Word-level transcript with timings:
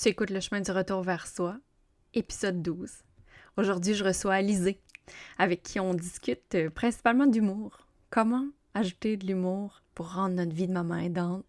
Tu 0.00 0.08
écoutes 0.08 0.30
Le 0.30 0.40
chemin 0.40 0.62
du 0.62 0.70
retour 0.70 1.02
vers 1.02 1.26
soi, 1.26 1.58
épisode 2.14 2.62
12. 2.62 2.90
Aujourd'hui, 3.58 3.92
je 3.92 4.02
reçois 4.02 4.32
Alizé, 4.32 4.80
avec 5.36 5.62
qui 5.62 5.78
on 5.78 5.92
discute 5.92 6.54
euh, 6.54 6.70
principalement 6.70 7.26
d'humour. 7.26 7.86
Comment 8.08 8.46
ajouter 8.72 9.18
de 9.18 9.26
l'humour 9.26 9.82
pour 9.94 10.14
rendre 10.14 10.36
notre 10.36 10.54
vie 10.54 10.66
de 10.66 10.72
maman 10.72 10.96
aidante? 10.96 11.44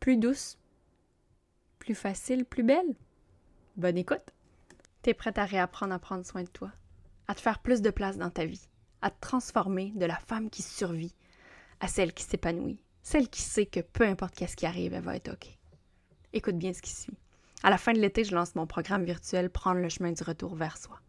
Plus 0.00 0.16
douce, 0.16 0.58
plus 1.78 1.94
facile, 1.94 2.44
plus 2.44 2.64
belle? 2.64 2.96
Bonne 3.76 3.96
écoute! 3.96 4.34
T'es 5.02 5.14
prête 5.14 5.38
à 5.38 5.44
réapprendre 5.44 5.94
à 5.94 6.00
prendre 6.00 6.26
soin 6.26 6.42
de 6.42 6.48
toi, 6.48 6.72
à 7.28 7.36
te 7.36 7.40
faire 7.40 7.60
plus 7.60 7.80
de 7.80 7.90
place 7.90 8.18
dans 8.18 8.30
ta 8.30 8.44
vie, 8.44 8.66
à 9.02 9.10
te 9.12 9.20
transformer 9.20 9.92
de 9.94 10.04
la 10.04 10.18
femme 10.18 10.50
qui 10.50 10.62
survit 10.62 11.14
à 11.78 11.86
celle 11.86 12.12
qui 12.12 12.24
s'épanouit, 12.24 12.82
celle 13.04 13.28
qui 13.28 13.42
sait 13.42 13.66
que 13.66 13.78
peu 13.78 14.02
importe 14.02 14.34
qu'est-ce 14.34 14.56
qui 14.56 14.66
arrive, 14.66 14.94
elle 14.94 15.04
va 15.04 15.14
être 15.14 15.32
OK. 15.32 15.56
Écoute 16.32 16.58
bien 16.58 16.72
ce 16.72 16.82
qui 16.82 16.90
suit. 16.90 17.16
À 17.64 17.70
la 17.70 17.78
fin 17.78 17.92
de 17.92 17.98
l'été, 17.98 18.22
je 18.22 18.34
lance 18.34 18.54
mon 18.54 18.66
programme 18.66 19.04
virtuel 19.04 19.50
Prendre 19.50 19.80
le 19.80 19.88
chemin 19.88 20.12
du 20.12 20.22
retour 20.22 20.54
vers 20.54 20.76
soi. 20.76 21.00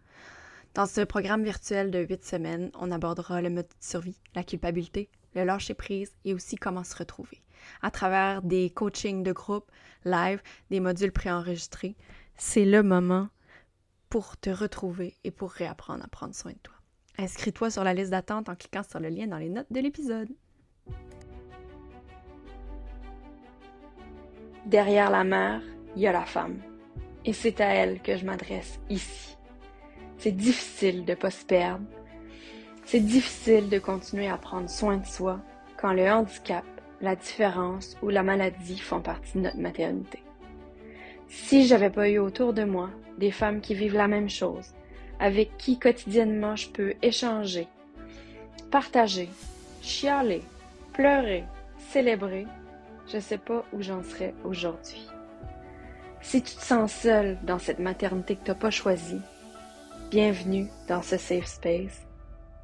Dans 0.73 0.87
ce 0.87 1.01
programme 1.01 1.43
virtuel 1.43 1.91
de 1.91 1.99
huit 1.99 2.23
semaines, 2.23 2.71
on 2.79 2.91
abordera 2.91 3.41
le 3.41 3.51
mode 3.51 3.67
de 3.67 3.73
survie, 3.79 4.17
la 4.33 4.43
culpabilité, 4.43 5.09
le 5.35 5.43
lâcher 5.43 5.75
prise 5.75 6.11
et 6.25 6.33
aussi 6.33 6.55
comment 6.55 6.83
se 6.83 6.95
retrouver. 6.95 7.43
À 7.83 7.91
travers 7.91 8.41
des 8.41 8.71
coachings 8.71 9.21
de 9.21 9.31
groupe, 9.31 9.71
live, 10.05 10.41
des 10.71 10.79
modules 10.79 11.11
préenregistrés, 11.11 11.95
c'est 12.35 12.65
le 12.65 12.81
moment 12.81 13.29
pour 14.09 14.37
te 14.37 14.49
retrouver 14.49 15.15
et 15.23 15.31
pour 15.31 15.51
réapprendre 15.51 16.03
à 16.03 16.07
prendre 16.07 16.33
soin 16.33 16.51
de 16.51 16.57
toi. 16.63 16.75
Inscris-toi 17.19 17.69
sur 17.69 17.83
la 17.83 17.93
liste 17.93 18.11
d'attente 18.11 18.49
en 18.49 18.55
cliquant 18.55 18.83
sur 18.83 18.99
le 18.99 19.09
lien 19.09 19.27
dans 19.27 19.37
les 19.37 19.49
notes 19.49 19.71
de 19.71 19.79
l'épisode. 19.81 20.29
Derrière 24.65 25.09
la 25.09 25.23
mère, 25.23 25.61
il 25.95 26.01
y 26.01 26.07
a 26.07 26.11
la 26.11 26.25
femme. 26.25 26.59
Et 27.25 27.33
c'est 27.33 27.61
à 27.61 27.73
elle 27.73 28.01
que 28.01 28.17
je 28.17 28.25
m'adresse 28.25 28.79
ici. 28.89 29.37
C'est 30.17 30.35
difficile 30.35 31.05
de 31.05 31.11
ne 31.11 31.15
pas 31.15 31.31
se 31.31 31.45
perdre. 31.45 31.85
C'est 32.85 32.99
difficile 32.99 33.69
de 33.69 33.79
continuer 33.79 34.27
à 34.27 34.37
prendre 34.37 34.69
soin 34.69 34.97
de 34.97 35.05
soi 35.05 35.39
quand 35.77 35.93
le 35.93 36.09
handicap, 36.09 36.65
la 37.01 37.15
différence 37.15 37.95
ou 38.01 38.09
la 38.09 38.23
maladie 38.23 38.79
font 38.79 39.01
partie 39.01 39.37
de 39.37 39.43
notre 39.43 39.59
maternité. 39.59 40.21
Si 41.27 41.67
j'avais 41.67 41.89
pas 41.89 42.09
eu 42.09 42.17
autour 42.17 42.53
de 42.53 42.63
moi 42.63 42.89
des 43.17 43.31
femmes 43.31 43.61
qui 43.61 43.75
vivent 43.75 43.95
la 43.95 44.07
même 44.07 44.29
chose, 44.29 44.73
avec 45.19 45.55
qui 45.57 45.77
quotidiennement 45.77 46.55
je 46.55 46.69
peux 46.69 46.93
échanger, 47.01 47.67
partager, 48.71 49.29
chialer, 49.81 50.41
pleurer, 50.93 51.43
célébrer, 51.91 52.47
je 53.07 53.19
sais 53.19 53.37
pas 53.37 53.63
où 53.73 53.81
j'en 53.81 54.03
serais 54.03 54.33
aujourd'hui. 54.43 55.07
Si 56.21 56.43
tu 56.43 56.55
te 56.55 56.61
sens 56.61 56.93
seule 56.93 57.37
dans 57.43 57.59
cette 57.59 57.79
maternité 57.79 58.35
que 58.35 58.43
tu 58.43 58.51
n'as 58.51 58.55
pas 58.55 58.69
choisie, 58.69 59.21
bienvenue 60.11 60.67
dans 60.87 61.01
ce 61.01 61.17
safe 61.17 61.45
space. 61.45 62.05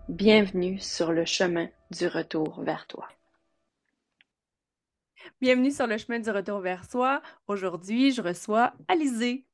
Bienvenue 0.09 0.77
sur 0.77 1.11
le 1.11 1.25
chemin 1.25 1.67
du 1.89 2.07
retour 2.07 2.61
vers 2.61 2.85
toi. 2.85 3.07
Bienvenue 5.41 5.71
sur 5.71 5.87
le 5.87 5.97
chemin 5.97 6.19
du 6.19 6.29
retour 6.29 6.59
vers 6.59 6.85
soi. 6.89 7.21
Aujourd'hui, 7.47 8.11
je 8.11 8.21
reçois 8.21 8.73
Alizé, 8.87 9.45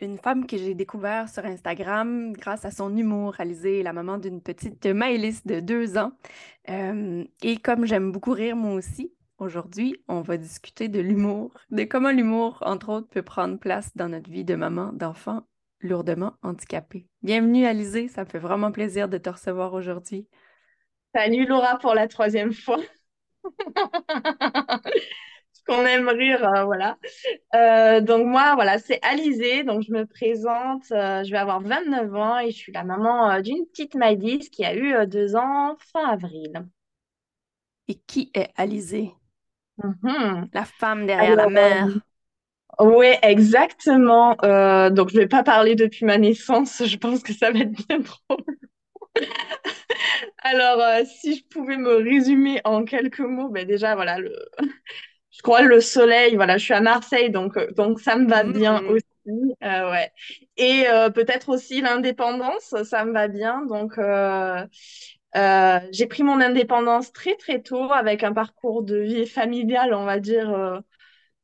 une 0.00 0.18
femme 0.18 0.46
que 0.46 0.58
j'ai 0.58 0.74
découvert 0.74 1.28
sur 1.28 1.46
Instagram 1.46 2.32
grâce 2.34 2.66
à 2.66 2.70
son 2.70 2.94
humour. 2.94 3.36
Alizé 3.38 3.80
est 3.80 3.82
la 3.82 3.94
maman 3.94 4.18
d'une 4.18 4.42
petite 4.42 4.84
Maëlys 4.84 5.46
de 5.46 5.60
deux 5.60 5.96
ans. 5.96 6.12
Euh, 6.68 7.24
et 7.42 7.56
comme 7.56 7.86
j'aime 7.86 8.12
beaucoup 8.12 8.32
rire 8.32 8.56
moi 8.56 8.74
aussi, 8.74 9.15
Aujourd'hui, 9.38 10.02
on 10.08 10.22
va 10.22 10.38
discuter 10.38 10.88
de 10.88 10.98
l'humour, 10.98 11.52
de 11.70 11.84
comment 11.84 12.10
l'humour, 12.10 12.58
entre 12.62 12.88
autres, 12.88 13.08
peut 13.08 13.22
prendre 13.22 13.58
place 13.58 13.94
dans 13.94 14.08
notre 14.08 14.30
vie 14.30 14.44
de 14.44 14.54
maman 14.54 14.94
d'enfant 14.94 15.42
lourdement 15.80 16.32
handicapé. 16.42 17.06
Bienvenue, 17.22 17.66
Alizé, 17.66 18.08
ça 18.08 18.24
me 18.24 18.28
fait 18.30 18.38
vraiment 18.38 18.72
plaisir 18.72 19.10
de 19.10 19.18
te 19.18 19.28
recevoir 19.28 19.74
aujourd'hui. 19.74 20.26
Salut 21.14 21.44
Laura 21.46 21.78
pour 21.78 21.94
la 21.94 22.08
troisième 22.08 22.54
fois. 22.54 22.78
qu'on 25.66 25.84
aime 25.84 26.08
rire, 26.08 26.48
euh, 26.48 26.64
voilà. 26.64 26.96
Euh, 27.54 28.00
donc 28.00 28.26
moi, 28.26 28.54
voilà, 28.54 28.78
c'est 28.78 29.04
Alizé, 29.04 29.64
donc 29.64 29.82
je 29.82 29.92
me 29.92 30.06
présente, 30.06 30.84
euh, 30.92 31.24
je 31.24 31.30
vais 31.30 31.38
avoir 31.38 31.60
29 31.60 32.14
ans 32.14 32.38
et 32.38 32.50
je 32.50 32.56
suis 32.56 32.72
la 32.72 32.84
maman 32.84 33.40
d'une 33.40 33.66
petite 33.66 33.96
Maïdis 33.96 34.48
qui 34.48 34.64
a 34.64 34.74
eu 34.74 35.06
deux 35.06 35.36
ans 35.36 35.76
fin 35.92 36.08
avril. 36.08 36.66
Et 37.88 37.96
qui 38.06 38.30
est 38.34 38.50
Alizé? 38.56 39.12
Mhm. 39.82 40.48
La 40.52 40.64
femme 40.64 41.06
derrière 41.06 41.36
la 41.36 41.48
mère. 41.48 41.88
oui, 42.80 43.08
exactement. 43.22 44.36
Euh, 44.42 44.90
donc, 44.90 45.10
je 45.10 45.16
vais 45.16 45.28
pas 45.28 45.42
parler 45.42 45.74
depuis 45.74 46.04
ma 46.04 46.18
naissance. 46.18 46.82
Je 46.84 46.96
pense 46.96 47.22
que 47.22 47.32
ça 47.32 47.50
va 47.50 47.60
être 47.60 47.86
bien 47.86 47.98
drôle. 48.00 48.44
Alors, 50.38 50.80
euh, 50.80 51.04
si 51.04 51.36
je 51.36 51.44
pouvais 51.44 51.76
me 51.76 51.96
résumer 51.96 52.60
en 52.64 52.84
quelques 52.84 53.20
mots, 53.20 53.48
ben 53.48 53.66
déjà, 53.66 53.94
voilà, 53.94 54.18
le... 54.18 54.32
je 55.30 55.42
crois 55.42 55.62
le 55.62 55.80
soleil, 55.80 56.36
voilà, 56.36 56.58
je 56.58 56.64
suis 56.64 56.74
à 56.74 56.80
Marseille, 56.80 57.30
donc, 57.30 57.56
euh, 57.56 57.70
donc 57.72 58.00
ça 58.00 58.16
me 58.16 58.28
va 58.28 58.44
bien 58.44 58.80
mhm. 58.82 58.90
aussi. 58.90 59.04
ouais. 59.62 60.12
Et 60.56 60.84
peut-être 61.14 61.48
aussi 61.48 61.80
l'indépendance, 61.80 62.74
ça 62.84 63.04
me 63.04 63.12
va 63.12 63.28
bien. 63.28 63.66
Donc, 63.66 63.98
euh, 65.36 65.80
j'ai 65.92 66.06
pris 66.06 66.22
mon 66.22 66.40
indépendance 66.40 67.12
très 67.12 67.36
très 67.36 67.60
tôt 67.62 67.92
avec 67.92 68.22
un 68.24 68.32
parcours 68.32 68.82
de 68.82 68.96
vie 68.96 69.26
familiale, 69.26 69.92
on 69.94 70.04
va 70.04 70.18
dire, 70.18 70.50
euh, 70.50 70.80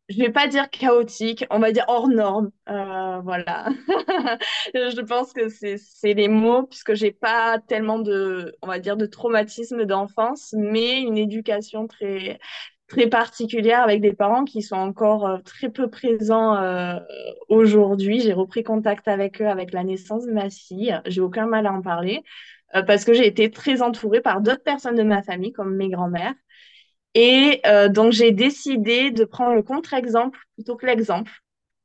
je 0.09 0.19
vais 0.19 0.31
pas 0.31 0.49
dire 0.49 0.71
chaotique, 0.71 1.45
on 1.51 1.59
va 1.59 1.73
dire 1.73 1.85
hors 1.89 2.09
norme. 2.09 2.51
Euh, 2.69 3.21
voilà. 3.23 3.69
je 4.75 5.01
pense 5.03 5.33
que 5.33 5.49
c'est 5.49 6.15
les 6.15 6.29
mots 6.29 6.65
puisque 6.65 6.95
j'ai 6.95 7.13
pas 7.13 7.59
tellement 7.69 7.99
de, 7.99 8.57
on 8.63 8.67
va 8.69 8.79
dire, 8.79 8.97
de 8.97 9.07
traumatisme 9.07 9.85
d'enfance, 9.85 10.55
mais 10.57 11.01
une 11.03 11.19
éducation 11.19 11.87
très 11.87 12.39
très 12.89 13.07
particulière 13.09 13.83
avec 13.83 14.03
des 14.03 14.13
parents 14.13 14.45
qui 14.45 14.61
sont 14.61 14.77
encore 14.77 15.41
très 15.45 15.71
peu 15.71 15.89
présents 15.89 17.01
aujourd'hui. 17.49 18.21
J'ai 18.21 18.35
repris 18.35 18.63
contact 18.65 19.09
avec 19.09 19.41
eux 19.41 19.49
avec 19.49 19.73
la 19.73 19.83
naissance 19.83 20.27
de 20.27 20.33
ma 20.33 20.51
fille. 20.51 21.01
J'ai 21.07 21.23
aucun 21.23 21.47
mal 21.47 21.67
à 21.67 21.73
en 21.73 21.81
parler. 21.81 22.23
Euh, 22.75 22.83
parce 22.83 23.05
que 23.05 23.13
j'ai 23.13 23.27
été 23.27 23.51
très 23.51 23.83
entourée 23.83 24.21
par 24.21 24.41
d'autres 24.41 24.63
personnes 24.63 24.97
de 24.97 25.03
ma 25.03 25.23
famille, 25.23 25.53
comme 25.53 25.75
mes 25.77 25.89
grands-mères. 25.89 26.35
Et 27.15 27.61
euh, 27.67 27.89
donc, 27.89 28.13
j'ai 28.13 28.33
décidé 28.33 29.11
de 29.11 29.25
prendre 29.25 29.55
le 29.55 29.63
contre-exemple 29.63 30.39
plutôt 30.55 30.77
que 30.77 30.87
l'exemple. 30.87 31.31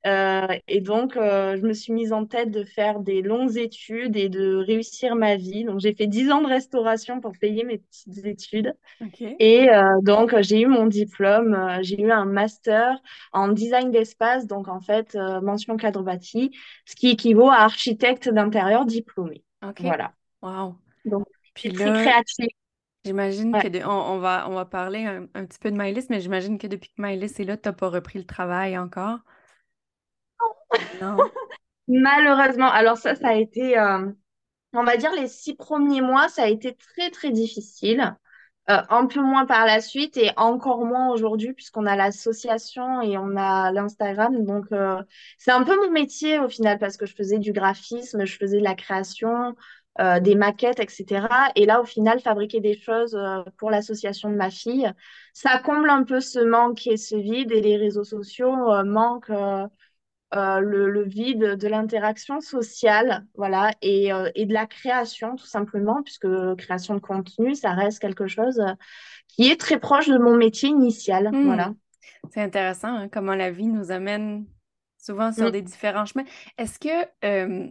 Euh, 0.05 0.47
et 0.69 0.79
donc, 0.79 1.15
je 1.15 1.61
me 1.61 1.73
suis 1.73 1.91
mise 1.91 2.13
en 2.13 2.25
tête 2.25 2.49
de 2.49 2.63
faire 2.63 3.01
des 3.01 3.21
longues 3.21 3.57
études 3.57 4.15
et 4.15 4.29
de 4.29 4.55
réussir 4.55 5.15
ma 5.15 5.35
vie. 5.35 5.65
Donc, 5.65 5.81
j'ai 5.81 5.93
fait 5.93 6.07
10 6.07 6.31
ans 6.31 6.41
de 6.41 6.47
restauration 6.47 7.19
pour 7.19 7.33
payer 7.37 7.65
mes 7.65 7.79
petites 7.79 8.25
études. 8.25 8.73
Et 9.39 9.67
donc, 10.03 10.33
j'ai 10.39 10.61
eu 10.61 10.67
mon 10.67 10.85
diplôme. 10.85 11.79
j'ai 11.81 12.01
eu 12.01 12.11
un 12.11 12.23
master 12.23 12.97
en 13.33 13.49
design 13.49 13.91
d'espace. 13.91 14.47
Donc, 14.47 14.69
en 14.69 14.79
fait, 14.79 15.15
mention 15.41 15.75
cadre 15.75 16.03
bâti, 16.03 16.51
ce 16.85 16.95
qui 16.95 17.09
équivaut 17.09 17.49
à 17.49 17.57
architecte 17.57 18.29
d'intérieur 18.29 18.85
diplômé. 18.85 19.43
Voilà. 19.77 20.13
Wow. 20.47 20.75
Donc, 21.05 21.27
Puis 21.53 21.73
très 21.73 21.85
créatif. 21.85 22.47
J'imagine 23.05 23.53
que 23.53 23.85
on, 23.85 24.19
va, 24.19 24.49
on 24.49 24.53
va 24.53 24.65
parler 24.65 25.05
un, 25.05 25.45
petit 25.45 25.59
peu 25.59 25.71
de 25.71 25.77
Maëlys, 25.77 26.09
mais 26.09 26.19
j'imagine 26.19 26.57
que 26.57 26.67
depuis 26.67 26.89
que 26.89 27.01
Maëlys 27.01 27.39
est 27.39 27.45
là, 27.45 27.55
tu 27.55 27.69
n'as 27.69 27.73
pas 27.73 27.89
repris 27.89 28.19
le 28.19 28.25
travail 28.25 28.77
encore? 28.77 29.19
Non. 31.01 31.17
Malheureusement. 31.87 32.69
Alors 32.69 32.97
ça, 32.97 33.15
ça 33.15 33.29
a 33.29 33.33
été, 33.35 33.77
euh, 33.77 34.11
on 34.73 34.83
va 34.83 34.97
dire, 34.97 35.13
les 35.13 35.27
six 35.27 35.55
premiers 35.55 36.01
mois, 36.01 36.27
ça 36.27 36.43
a 36.43 36.47
été 36.47 36.75
très, 36.75 37.09
très 37.11 37.31
difficile. 37.31 38.15
Euh, 38.69 38.81
un 38.89 39.05
peu 39.05 39.21
moins 39.21 39.45
par 39.45 39.65
la 39.65 39.79
suite 39.79 40.17
et 40.17 40.31
encore 40.35 40.83
moins 40.83 41.09
aujourd'hui 41.09 41.53
puisqu'on 41.53 41.85
a 41.85 41.95
l'association 41.95 43.01
et 43.01 43.17
on 43.17 43.37
a 43.37 43.71
l'Instagram. 43.71 44.43
Donc, 44.43 44.65
euh, 44.73 45.01
c'est 45.37 45.51
un 45.51 45.63
peu 45.63 45.77
mon 45.77 45.89
métier 45.89 46.39
au 46.39 46.49
final 46.49 46.77
parce 46.77 46.97
que 46.97 47.05
je 47.05 47.15
faisais 47.15 47.39
du 47.39 47.53
graphisme, 47.53 48.25
je 48.25 48.37
faisais 48.37 48.59
de 48.59 48.63
la 48.65 48.75
création, 48.75 49.55
euh, 49.99 50.19
des 50.19 50.35
maquettes, 50.35 50.79
etc. 50.79 51.27
Et 51.55 51.65
là, 51.65 51.81
au 51.81 51.83
final, 51.83 52.19
fabriquer 52.19 52.59
des 52.59 52.77
choses 52.77 53.15
euh, 53.15 53.41
pour 53.57 53.71
l'association 53.71 54.29
de 54.29 54.35
ma 54.35 54.51
fille, 54.51 54.91
ça 55.33 55.57
comble 55.57 55.89
un 55.89 56.03
peu 56.03 56.19
ce 56.19 56.37
manque 56.39 56.85
et 56.85 56.97
ce 56.97 57.15
vide. 57.15 57.51
Et 57.51 57.61
les 57.61 57.77
réseaux 57.77 58.03
sociaux 58.03 58.71
euh, 58.71 58.83
manquent 58.83 59.31
le, 60.31 61.03
vide 61.03 61.55
de 61.55 61.67
l'interaction 61.67 62.41
sociale, 62.41 63.25
voilà, 63.35 63.71
et, 63.81 64.09
de 64.09 64.53
la 64.53 64.67
création, 64.67 65.35
tout 65.35 65.47
simplement, 65.47 66.03
puisque 66.03 66.27
création 66.57 66.93
de 66.93 66.99
contenu, 66.99 67.55
ça 67.55 67.71
reste 67.71 67.99
quelque 67.99 68.27
chose 68.27 68.61
qui 69.27 69.49
est 69.49 69.59
très 69.59 69.79
proche 69.79 70.09
de 70.09 70.17
mon 70.19 70.35
métier 70.35 70.69
initial, 70.69 71.31
hmm. 71.31 71.45
voilà. 71.45 71.73
C'est 72.29 72.41
intéressant 72.41 72.89
hein, 72.89 73.07
comment 73.09 73.35
la 73.35 73.49
vie 73.49 73.67
nous 73.67 73.89
amène 73.89 74.45
souvent 74.99 75.31
sur 75.31 75.47
hmm. 75.47 75.51
des 75.51 75.61
différents 75.63 76.05
chemins. 76.05 76.25
Est-ce 76.57 76.77
que 76.77 77.67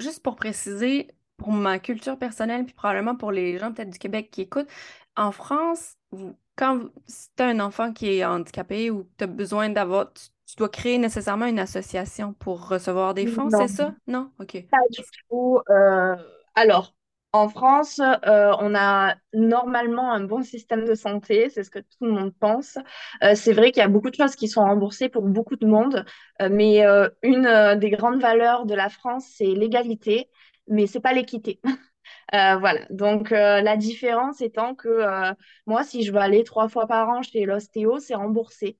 juste 0.00 0.22
pour 0.22 0.36
préciser, 0.36 1.08
pour 1.36 1.52
ma 1.52 1.78
culture 1.78 2.18
personnelle, 2.18 2.64
puis 2.64 2.74
probablement 2.74 3.16
pour 3.16 3.32
les 3.32 3.58
gens 3.58 3.72
peut-être 3.72 3.90
du 3.90 3.98
Québec 3.98 4.30
qui 4.30 4.42
écoutent, 4.42 4.68
en 5.16 5.32
France, 5.32 5.96
quand 6.56 6.80
tu 7.36 7.42
as 7.42 7.46
un 7.46 7.60
enfant 7.60 7.92
qui 7.92 8.18
est 8.18 8.24
handicapé 8.24 8.90
ou 8.90 9.08
tu 9.16 9.24
as 9.24 9.26
besoin 9.26 9.70
d'avoir, 9.70 10.12
tu, 10.12 10.24
tu 10.46 10.56
dois 10.56 10.68
créer 10.68 10.98
nécessairement 10.98 11.46
une 11.46 11.58
association 11.58 12.32
pour 12.34 12.68
recevoir 12.68 13.14
des 13.14 13.26
fonds, 13.26 13.48
c'est 13.50 13.68
ça? 13.68 13.94
Non? 14.06 14.30
OK. 14.38 14.66
Pas 14.70 14.78
du 14.90 15.02
tout. 15.28 15.60
Euh, 15.70 16.16
alors, 16.54 16.94
en 17.32 17.48
France, 17.48 18.00
euh, 18.00 18.52
on 18.58 18.74
a 18.74 19.14
normalement 19.32 20.12
un 20.12 20.24
bon 20.24 20.42
système 20.42 20.84
de 20.84 20.94
santé, 20.94 21.48
c'est 21.50 21.62
ce 21.62 21.70
que 21.70 21.78
tout 21.78 22.04
le 22.04 22.10
monde 22.12 22.34
pense. 22.38 22.78
Euh, 23.22 23.34
c'est 23.34 23.52
vrai 23.52 23.70
qu'il 23.70 23.80
y 23.80 23.84
a 23.84 23.88
beaucoup 23.88 24.10
de 24.10 24.16
choses 24.16 24.36
qui 24.36 24.48
sont 24.48 24.62
remboursées 24.62 25.08
pour 25.08 25.22
beaucoup 25.22 25.56
de 25.56 25.66
monde, 25.66 26.04
mais 26.50 26.82
une 27.22 27.78
des 27.78 27.90
grandes 27.90 28.20
valeurs 28.20 28.66
de 28.66 28.74
la 28.74 28.88
France, 28.88 29.26
c'est 29.36 29.46
l'égalité, 29.46 30.28
mais 30.68 30.86
c'est 30.86 31.00
pas 31.00 31.12
l'équité. 31.12 31.60
voilà. 32.32 32.80
Donc 32.90 33.30
la 33.30 33.76
différence 33.76 34.40
étant 34.40 34.74
que 34.74 35.04
moi, 35.66 35.84
si 35.84 36.02
je 36.02 36.12
veux 36.12 36.18
aller 36.18 36.44
trois 36.44 36.68
fois 36.68 36.86
par 36.86 37.08
an 37.10 37.22
chez 37.22 37.44
l'ostéo, 37.44 37.98
c'est 37.98 38.14
remboursé. 38.14 38.78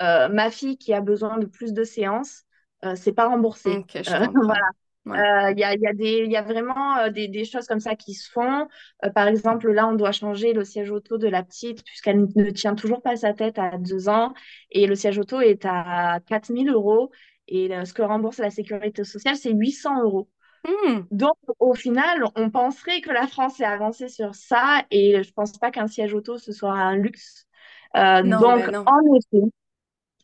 Euh, 0.00 0.28
ma 0.28 0.50
fille 0.50 0.78
qui 0.78 0.92
a 0.92 1.00
besoin 1.00 1.38
de 1.38 1.46
plus 1.46 1.72
de 1.72 1.84
séances, 1.84 2.44
euh, 2.84 2.94
c'est 2.94 3.12
pas 3.12 3.28
remboursé. 3.28 3.84
Euh, 3.96 4.02
voilà. 4.34 4.70
Il 5.14 5.58
y, 5.58 5.64
a, 5.64 5.74
y, 5.74 5.86
a 5.86 5.92
y 5.92 6.36
a 6.36 6.42
vraiment 6.42 7.08
des, 7.10 7.28
des, 7.28 7.44
choses 7.44 7.66
comme 7.66 7.80
ça 7.80 7.94
qui 7.94 8.14
se 8.14 8.30
font. 8.30 8.68
par 9.14 9.28
exemple, 9.28 9.70
là, 9.70 9.86
on 9.88 9.94
doit 9.94 10.12
changer 10.12 10.52
le 10.52 10.64
siège 10.64 10.90
auto 10.90 11.18
de 11.18 11.28
la 11.28 11.42
petite 11.42 11.84
puisqu'elle 11.84 12.26
ne 12.34 12.50
tient 12.50 12.74
toujours 12.74 13.02
pas 13.02 13.16
sa 13.16 13.32
tête 13.32 13.58
à 13.58 13.78
deux 13.78 14.08
ans 14.08 14.34
et 14.70 14.86
le 14.86 14.94
siège 14.94 15.18
auto 15.18 15.40
est 15.40 15.64
à 15.64 16.20
4000 16.26 16.70
euros 16.70 17.10
et 17.48 17.70
ce 17.84 17.92
que 17.92 18.02
rembourse 18.02 18.38
la 18.38 18.50
sécurité 18.50 19.04
sociale, 19.04 19.36
c'est 19.36 19.52
800 19.52 20.02
euros. 20.02 20.28
Hmm. 20.66 21.00
Donc, 21.10 21.36
au 21.58 21.74
final, 21.74 22.24
on 22.34 22.50
penserait 22.50 23.00
que 23.00 23.10
la 23.10 23.26
France 23.26 23.60
est 23.60 23.64
avancée 23.64 24.08
sur 24.08 24.34
ça 24.34 24.82
et 24.90 25.22
je 25.22 25.32
pense 25.32 25.56
pas 25.58 25.70
qu'un 25.70 25.86
siège 25.86 26.14
auto, 26.14 26.36
ce 26.36 26.52
soit 26.52 26.72
un 26.72 26.96
luxe. 26.96 27.46
donc, 27.94 28.66
ben 28.70 28.84
en 28.86 29.16
effet, 29.16 29.46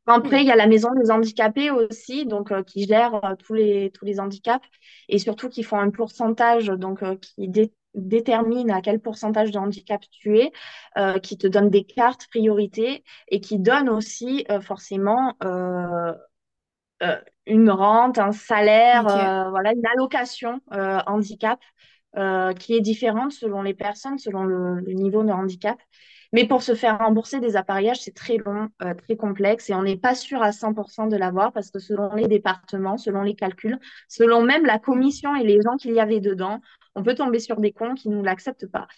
après, 0.07 0.43
il 0.43 0.47
y 0.47 0.51
a 0.51 0.57
la 0.57 0.67
maison 0.67 0.91
des 0.95 1.11
handicapés 1.11 1.71
aussi, 1.71 2.27
donc 2.27 2.53
euh, 2.53 2.63
qui 2.63 2.87
gère 2.87 3.25
euh, 3.25 3.35
tous 3.37 3.55
les 3.55 3.91
tous 3.93 4.05
les 4.05 4.21
handicaps 4.21 4.67
et 5.09 5.19
surtout 5.19 5.49
qui 5.49 5.63
font 5.63 5.79
un 5.79 5.91
pourcentage, 5.91 6.67
donc 6.67 7.03
euh, 7.03 7.17
qui 7.17 7.49
détermine 7.95 8.71
à 8.71 8.83
quel 8.83 9.01
pourcentage 9.01 9.51
de 9.51 9.59
handicap 9.59 10.03
tu 10.11 10.39
es, 10.39 10.53
qui 11.23 11.39
te 11.39 11.47
donne 11.47 11.71
des 11.71 11.85
cartes 11.85 12.27
priorité 12.29 13.05
et 13.29 13.41
qui 13.41 13.59
donne 13.59 13.89
aussi 13.89 14.45
forcément 14.63 15.35
une 17.47 17.71
rente, 17.71 18.19
un 18.19 18.33
salaire, 18.33 19.05
voilà, 19.51 19.73
une 19.75 19.87
allocation 19.87 20.61
handicap 21.07 21.61
qui 22.59 22.75
est 22.75 22.81
différente 22.81 23.31
selon 23.31 23.63
les 23.63 23.75
personnes, 23.75 24.19
selon 24.19 24.43
le 24.43 24.93
niveau 24.93 25.23
de 25.23 25.31
handicap. 25.31 25.79
Mais 26.35 26.49
pour 26.49 26.65
se 26.65 26.75
faire 26.75 26.99
rembourser 26.99 27.39
des 27.39 27.55
appareillages, 27.55 28.01
c'est 28.01 28.15
très 28.15 28.39
long, 28.39 28.69
euh, 28.83 28.93
très 28.95 29.15
complexe 29.15 29.71
et 29.71 29.75
on 29.75 29.85
n'est 29.85 29.97
pas 29.97 30.17
sûr 30.17 30.43
à 30.43 30.51
100% 30.51 31.07
de 31.07 31.17
l'avoir 31.17 31.53
parce 31.53 31.71
que 31.71 31.79
selon 31.79 32.13
les 32.17 32.27
départements, 32.27 32.99
selon 32.99 33.23
les 33.23 33.37
calculs, 33.37 33.79
selon 34.09 34.43
même 34.43 34.67
la 34.67 34.81
commission 34.81 35.37
et 35.37 35.45
les 35.45 35.61
gens 35.63 35.77
qu'il 35.77 35.93
y 35.93 36.01
avait 36.01 36.19
dedans, 36.19 36.61
on 36.97 37.05
peut 37.05 37.15
tomber 37.15 37.39
sur 37.39 37.61
des 37.61 37.71
cons 37.71 37.95
qui 37.95 38.09
ne 38.09 38.21
l'acceptent 38.21 38.67
pas. 38.67 38.89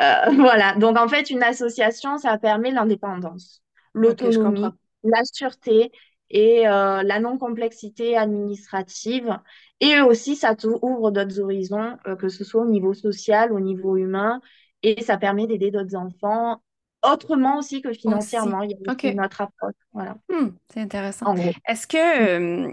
Euh, 0.00 0.30
voilà. 0.34 0.74
Donc 0.74 0.98
en 0.98 1.06
fait, 1.06 1.30
une 1.30 1.44
association, 1.44 2.18
ça 2.18 2.36
permet 2.38 2.72
l'indépendance, 2.72 3.62
l'autonomie, 3.94 4.66
la 5.04 5.22
sûreté 5.32 5.92
et 6.28 6.66
euh, 6.66 7.04
la 7.04 7.20
non-complexité 7.20 8.16
administrative. 8.16 9.38
Et 9.78 10.00
aussi, 10.00 10.34
ça 10.34 10.56
ouvre 10.82 11.12
d'autres 11.12 11.38
horizons, 11.38 11.98
que 12.18 12.28
ce 12.28 12.42
soit 12.42 12.62
au 12.62 12.68
niveau 12.68 12.94
social, 12.94 13.52
au 13.52 13.60
niveau 13.60 13.96
humain, 13.96 14.40
et 14.82 15.00
ça 15.04 15.18
permet 15.18 15.46
d'aider 15.46 15.70
d'autres 15.70 15.94
enfants 15.94 16.60
autrement 17.02 17.58
aussi 17.58 17.82
que 17.82 17.92
financièrement. 17.92 18.62
Il 18.62 18.70
y 18.70 19.08
a 19.08 19.14
notre 19.14 19.40
approche. 19.40 19.74
Voilà. 19.92 20.16
Hmm, 20.28 20.50
c'est 20.72 20.80
intéressant. 20.80 21.34
Est-ce 21.66 21.86
que 21.86 22.68
euh, 22.68 22.72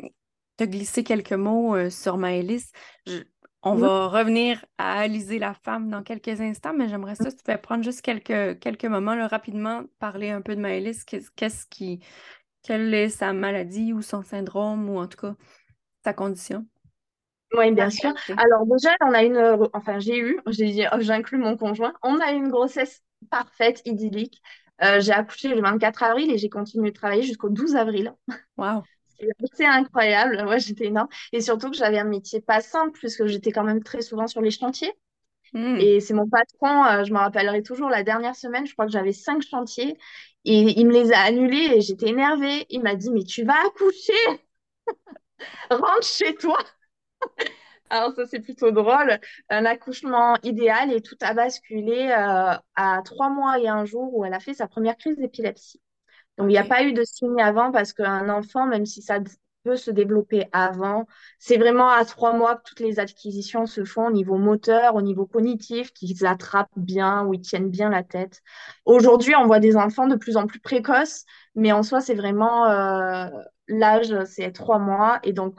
tu 0.58 0.64
as 0.64 0.68
glissé 0.68 1.04
quelques 1.04 1.34
mots 1.34 1.76
euh, 1.76 1.90
sur 1.90 2.18
Maëlys? 2.18 2.72
On 3.64 3.76
va 3.76 4.08
revenir 4.08 4.64
à 4.78 5.00
Alizé 5.00 5.40
la 5.40 5.54
femme 5.54 5.90
dans 5.90 6.04
quelques 6.04 6.40
instants, 6.40 6.74
mais 6.74 6.88
j'aimerais 6.88 7.16
ça, 7.16 7.30
si 7.30 7.36
tu 7.36 7.44
pouvais 7.44 7.58
prendre 7.58 7.84
juste 7.84 8.02
quelques, 8.02 8.60
quelques 8.60 8.86
moments, 8.86 9.16
là, 9.16 9.28
rapidement, 9.28 9.84
parler 10.00 10.30
un 10.30 10.42
peu 10.42 10.56
de 10.56 10.62
Maëlys. 10.62 11.04
Qu'est-ce 11.04 11.66
qui. 11.66 12.00
Quelle 12.64 12.94
est 12.94 13.10
sa 13.10 13.34
maladie 13.34 13.94
ou 13.94 14.02
son 14.02 14.24
syndrome 14.24 14.90
ou 14.90 15.00
en 15.00 15.08
tout 15.08 15.18
cas 15.18 15.36
sa 16.04 16.14
condition? 16.14 16.66
Oui, 17.54 17.72
bien 17.72 17.90
sûr. 17.90 18.14
Alors 18.36 18.66
déjà, 18.66 18.90
on 19.02 19.14
a 19.14 19.24
une, 19.24 19.70
enfin 19.74 20.00
j'ai 20.00 20.20
eu, 20.20 20.40
j'inclus 20.48 21.38
mon 21.38 21.56
conjoint, 21.56 21.94
on 22.04 22.20
a 22.20 22.34
eu 22.34 22.36
une 22.36 22.50
grossesse 22.50 23.02
parfaite, 23.30 23.82
idyllique. 23.86 24.42
Euh, 24.84 25.00
j'ai 25.00 25.12
accouché 25.12 25.50
le 25.50 25.62
24 25.62 26.04
avril 26.04 26.32
et 26.32 26.38
j'ai 26.38 26.50
continué 26.50 26.92
de 26.92 26.96
travailler 26.96 27.24
jusqu'au 27.24 27.50
12 27.50 27.76
avril. 27.76 28.14
Wow. 28.58 28.84
C'est 29.54 29.66
incroyable, 29.66 30.44
moi 30.44 30.58
j'étais 30.60 30.86
énorme. 30.86 31.08
Et 31.34 31.42
surtout 31.42 31.72
que 31.72 31.78
j'avais 31.78 31.98
un 31.98 32.04
métier 32.04 32.40
pas 32.40 32.62
simple 32.62 32.92
puisque 33.00 33.26
j'étais 33.26 33.52
quand 33.52 33.64
même 33.64 33.84
très 33.84 34.02
souvent 34.02 34.28
sur 34.28 34.42
les 34.42 34.52
chantiers. 34.52 34.94
Hmm. 35.54 35.78
Et 35.80 36.02
c'est 36.02 36.14
mon 36.14 36.28
patron, 36.30 36.86
euh, 36.86 37.04
je 37.04 37.14
me 37.14 37.18
rappellerai 37.18 37.64
toujours, 37.64 37.90
la 37.90 38.04
dernière 38.04 38.36
semaine, 38.36 38.68
je 38.68 38.74
crois 38.74 38.86
que 38.86 38.92
j'avais 38.92 39.14
cinq 39.14 39.42
chantiers 39.42 39.98
et 40.46 40.80
il 40.80 40.86
me 40.86 40.94
les 40.94 41.14
a 41.14 41.20
annulés 41.22 41.72
et 41.76 41.82
j'étais 41.82 42.10
énervée. 42.10 42.66
Il 42.70 42.84
m'a 42.84 42.96
dit, 42.96 43.10
mais 43.12 43.24
tu 43.24 43.44
vas 43.44 43.56
accoucher, 43.66 44.14
rentre 45.72 46.04
chez 46.04 46.36
toi. 46.36 46.58
Alors 47.90 48.14
ça, 48.14 48.26
c'est 48.26 48.40
plutôt 48.40 48.72
drôle. 48.72 49.20
Un 49.50 49.66
accouchement 49.66 50.38
idéal 50.44 50.92
et 50.92 51.02
tout 51.02 51.16
a 51.22 51.34
basculé 51.34 52.10
euh, 52.12 52.54
à 52.76 53.02
trois 53.06 53.30
mois 53.30 53.60
et 53.60 53.68
un 53.68 53.86
jour 53.86 54.14
où 54.14 54.26
elle 54.26 54.34
a 54.34 54.40
fait 54.40 54.54
sa 54.54 54.68
première 54.68 54.98
crise 54.98 55.18
d'épilepsie. 55.18 55.82
Donc, 56.38 56.48
il 56.48 56.54
n'y 56.54 56.58
a 56.58 56.66
pas 56.66 56.84
eu 56.84 56.94
de 56.94 57.04
signe 57.04 57.42
avant 57.42 57.72
parce 57.72 57.94
qu'un 57.94 58.30
enfant, 58.30 58.68
même 58.68 58.86
si 58.86 59.02
ça 59.02 59.20
peut 59.64 59.76
se 59.76 59.90
développer 59.90 60.48
avant, 60.52 61.08
c'est 61.40 61.58
vraiment 61.58 61.90
à 61.90 62.06
trois 62.06 62.34
mois 62.34 62.58
que 62.58 62.64
toutes 62.64 62.80
les 62.80 63.00
acquisitions 63.00 63.66
se 63.66 63.84
font 63.84 64.08
au 64.08 64.12
niveau 64.12 64.38
moteur, 64.38 64.96
au 64.96 65.02
niveau 65.02 65.26
cognitif, 65.26 65.92
qu'ils 65.94 66.26
attrapent 66.26 66.70
bien 66.78 67.26
ou 67.26 67.34
ils 67.34 67.42
tiennent 67.42 67.70
bien 67.70 67.90
la 67.90 68.04
tête. 68.04 68.42
Aujourd'hui, 68.86 69.36
on 69.36 69.48
voit 69.48 69.60
des 69.60 69.76
enfants 69.76 70.08
de 70.08 70.16
plus 70.16 70.38
en 70.38 70.46
plus 70.46 70.60
précoces, 70.60 71.26
mais 71.56 71.72
en 71.72 71.84
soi, 71.84 72.02
c'est 72.02 72.16
vraiment 72.16 72.66
euh, 72.68 73.28
l'âge, 73.68 74.14
c'est 74.26 74.52
trois 74.52 74.80
mois. 74.80 75.20
Et 75.24 75.34
donc, 75.34 75.56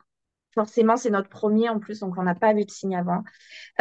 forcément, 0.59 0.97
c'est 0.97 1.11
notre 1.11 1.29
premier 1.29 1.69
en 1.69 1.79
plus, 1.79 2.01
donc 2.01 2.15
on 2.19 2.25
n'a 2.25 2.35
pas 2.35 2.53
vu 2.53 2.65
de 2.65 2.71
signe 2.71 2.97
avant. 2.97 3.23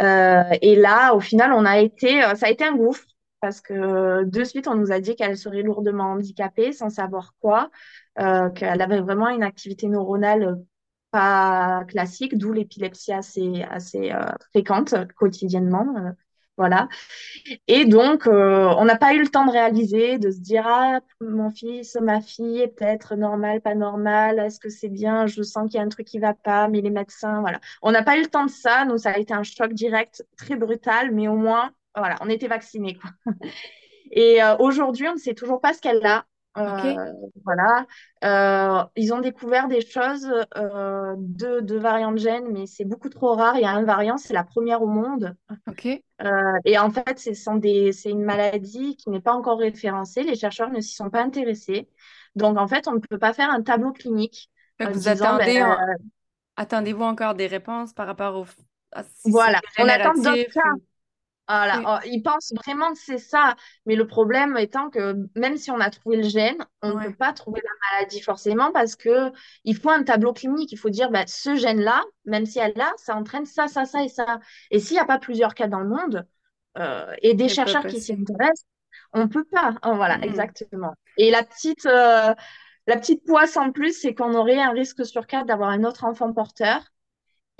Euh, 0.00 0.44
et 0.62 0.76
là, 0.76 1.12
au 1.12 1.18
final, 1.20 1.52
on 1.52 1.64
a 1.64 1.80
été, 1.80 2.22
euh, 2.22 2.36
ça 2.36 2.46
a 2.46 2.50
été 2.50 2.64
un 2.64 2.76
gouffre 2.76 3.04
parce 3.40 3.60
que 3.60 4.22
de 4.22 4.44
suite, 4.44 4.68
on 4.68 4.76
nous 4.76 4.92
a 4.92 5.00
dit 5.00 5.16
qu'elle 5.16 5.36
serait 5.36 5.62
lourdement 5.62 6.12
handicapée 6.12 6.72
sans 6.72 6.88
savoir 6.88 7.34
quoi, 7.40 7.70
euh, 8.20 8.48
qu'elle 8.50 8.80
avait 8.80 9.00
vraiment 9.00 9.28
une 9.28 9.42
activité 9.42 9.88
neuronale 9.88 10.58
pas 11.10 11.84
classique, 11.88 12.38
d'où 12.38 12.52
l'épilepsie 12.52 13.12
assez, 13.12 13.62
assez 13.62 14.12
fréquente 14.52 14.94
quotidiennement. 15.16 16.14
Voilà. 16.58 16.88
Et 17.68 17.84
donc, 17.84 18.26
euh, 18.26 18.74
on 18.76 18.84
n'a 18.84 18.96
pas 18.96 19.14
eu 19.14 19.20
le 19.20 19.28
temps 19.28 19.46
de 19.46 19.52
réaliser, 19.52 20.18
de 20.18 20.30
se 20.30 20.40
dire, 20.40 20.64
ah, 20.66 21.00
mon 21.20 21.50
fils, 21.50 21.96
ma 22.02 22.20
fille 22.20 22.60
est 22.62 22.68
peut-être 22.68 23.14
normal, 23.14 23.60
pas 23.60 23.76
normal, 23.76 24.40
est-ce 24.40 24.58
que 24.58 24.68
c'est 24.68 24.88
bien, 24.88 25.26
je 25.28 25.42
sens 25.42 25.70
qu'il 25.70 25.78
y 25.78 25.80
a 25.80 25.86
un 25.86 25.88
truc 25.88 26.06
qui 26.06 26.18
va 26.18 26.34
pas, 26.34 26.66
mais 26.68 26.80
les 26.80 26.90
médecins, 26.90 27.40
voilà. 27.40 27.60
On 27.80 27.92
n'a 27.92 28.02
pas 28.02 28.18
eu 28.18 28.22
le 28.22 28.26
temps 28.26 28.44
de 28.44 28.50
ça, 28.50 28.84
donc 28.86 28.98
ça 28.98 29.12
a 29.12 29.18
été 29.18 29.32
un 29.32 29.44
choc 29.44 29.72
direct, 29.72 30.26
très 30.36 30.56
brutal, 30.56 31.12
mais 31.12 31.28
au 31.28 31.36
moins, 31.36 31.70
voilà, 31.96 32.16
on 32.20 32.28
était 32.28 32.48
vaccinés. 32.48 32.98
Et 34.10 34.42
euh, 34.42 34.56
aujourd'hui, 34.58 35.06
on 35.08 35.14
ne 35.14 35.18
sait 35.18 35.34
toujours 35.34 35.60
pas 35.60 35.74
ce 35.74 35.80
qu'elle 35.80 36.04
a. 36.04 36.24
Euh, 36.58 37.12
voilà. 37.44 37.86
Euh, 38.24 38.84
ils 38.96 39.12
ont 39.12 39.20
découvert 39.20 39.68
des 39.68 39.80
choses, 39.80 40.30
euh, 40.56 41.14
de, 41.18 41.60
de 41.60 41.76
variants 41.76 42.12
de 42.12 42.18
gènes, 42.18 42.48
mais 42.52 42.66
c'est 42.66 42.84
beaucoup 42.84 43.08
trop 43.08 43.34
rare. 43.34 43.56
Il 43.56 43.62
y 43.62 43.64
a 43.64 43.70
un 43.70 43.84
variant, 43.84 44.16
c'est 44.16 44.34
la 44.34 44.44
première 44.44 44.82
au 44.82 44.86
monde. 44.86 45.36
et 46.64 46.78
en 46.78 46.90
fait, 46.90 47.18
c'est 47.18 48.10
une 48.10 48.24
maladie 48.24 48.96
qui 48.96 49.10
n'est 49.10 49.20
pas 49.20 49.32
encore 49.32 49.58
référencée. 49.58 50.22
Les 50.22 50.36
chercheurs 50.36 50.70
ne 50.70 50.80
s'y 50.80 50.94
sont 50.94 51.10
pas 51.10 51.22
intéressés. 51.22 51.88
Donc, 52.34 52.58
en 52.58 52.66
fait, 52.68 52.88
on 52.88 52.92
ne 52.92 53.00
peut 53.00 53.18
pas 53.18 53.32
faire 53.32 53.50
un 53.50 53.62
tableau 53.62 53.92
clinique. 53.92 54.50
vous 54.80 55.08
attendez, 55.08 55.60
ben, 55.60 55.76
attendez-vous 56.56 57.04
encore 57.04 57.34
des 57.34 57.46
réponses 57.46 57.92
par 57.92 58.06
rapport 58.06 58.36
au... 58.36 58.46
voilà, 59.24 59.60
on 59.78 59.88
attend 59.88 60.14
d'autres 60.14 60.52
cas. 60.52 60.74
Voilà, 61.48 61.80
oh, 61.86 62.06
ils 62.06 62.22
pensent 62.22 62.52
vraiment 62.54 62.92
que 62.92 62.98
c'est 62.98 63.18
ça. 63.18 63.56
Mais 63.86 63.96
le 63.96 64.06
problème 64.06 64.56
étant 64.58 64.90
que 64.90 65.16
même 65.34 65.56
si 65.56 65.70
on 65.70 65.80
a 65.80 65.88
trouvé 65.90 66.18
le 66.18 66.28
gène, 66.28 66.58
on 66.82 66.94
ne 66.94 67.06
peut 67.06 67.14
pas 67.14 67.32
trouver 67.32 67.62
la 67.64 67.98
maladie 67.98 68.20
forcément 68.20 68.70
parce 68.70 68.96
que 68.96 69.32
il 69.64 69.74
faut 69.74 69.88
un 69.90 70.02
tableau 70.02 70.34
clinique. 70.34 70.72
Il 70.72 70.78
faut 70.78 70.90
dire, 70.90 71.10
bah, 71.10 71.26
ce 71.26 71.56
gène-là, 71.56 72.02
même 72.26 72.44
si 72.44 72.58
elle 72.58 72.74
l'a, 72.76 72.92
ça 72.98 73.16
entraîne 73.16 73.46
ça, 73.46 73.66
ça, 73.66 73.86
ça 73.86 74.04
et 74.04 74.08
ça. 74.08 74.40
Et 74.70 74.78
s'il 74.78 74.94
n'y 74.94 75.00
a 75.00 75.06
pas 75.06 75.18
plusieurs 75.18 75.54
cas 75.54 75.68
dans 75.68 75.80
le 75.80 75.88
monde 75.88 76.26
euh, 76.76 77.14
et 77.22 77.32
des 77.34 77.48
chercheurs 77.48 77.86
qui 77.86 77.98
s'y 77.98 78.12
intéressent, 78.12 78.66
on 79.14 79.22
ne 79.22 79.28
peut 79.28 79.44
pas. 79.50 79.74
Oh, 79.84 79.94
voilà, 79.96 80.18
exactement. 80.22 80.94
Et 81.16 81.30
la 81.30 81.42
petite, 81.44 81.86
euh, 81.86 82.34
la 82.86 82.96
petite 82.96 83.24
poisse 83.24 83.56
en 83.56 83.72
plus, 83.72 83.98
c'est 83.98 84.14
qu'on 84.14 84.34
aurait 84.34 84.60
un 84.60 84.72
risque 84.72 85.06
sur 85.06 85.26
quatre 85.26 85.46
d'avoir 85.46 85.70
un 85.70 85.84
autre 85.84 86.04
enfant 86.04 86.32
porteur. 86.32 86.82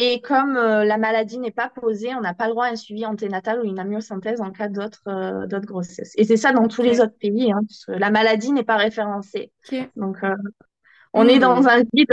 Et 0.00 0.20
comme 0.20 0.56
euh, 0.56 0.84
la 0.84 0.96
maladie 0.96 1.38
n'est 1.38 1.50
pas 1.50 1.68
posée, 1.70 2.14
on 2.14 2.20
n'a 2.20 2.32
pas 2.34 2.46
le 2.46 2.52
droit 2.52 2.66
à 2.66 2.70
un 2.70 2.76
suivi 2.76 3.04
anténatal 3.04 3.60
ou 3.60 3.64
une 3.64 3.80
amyosynthèse 3.80 4.40
en 4.40 4.52
cas 4.52 4.68
d'autres 4.68 5.02
euh, 5.08 5.60
grossesses. 5.60 6.12
Et 6.16 6.24
c'est 6.24 6.36
ça 6.36 6.52
dans 6.52 6.68
tous 6.68 6.82
les 6.82 7.00
autres 7.00 7.18
pays, 7.18 7.50
hein, 7.52 7.60
la 7.88 8.10
maladie 8.10 8.52
n'est 8.52 8.62
pas 8.64 8.76
référencée. 8.76 9.52
Donc 9.96 10.22
euh, 10.22 10.36
On 11.14 11.28
est 11.28 11.38
dans 11.40 11.56
Hmm. 11.56 11.66
un 11.68 11.82
vide 11.94 12.08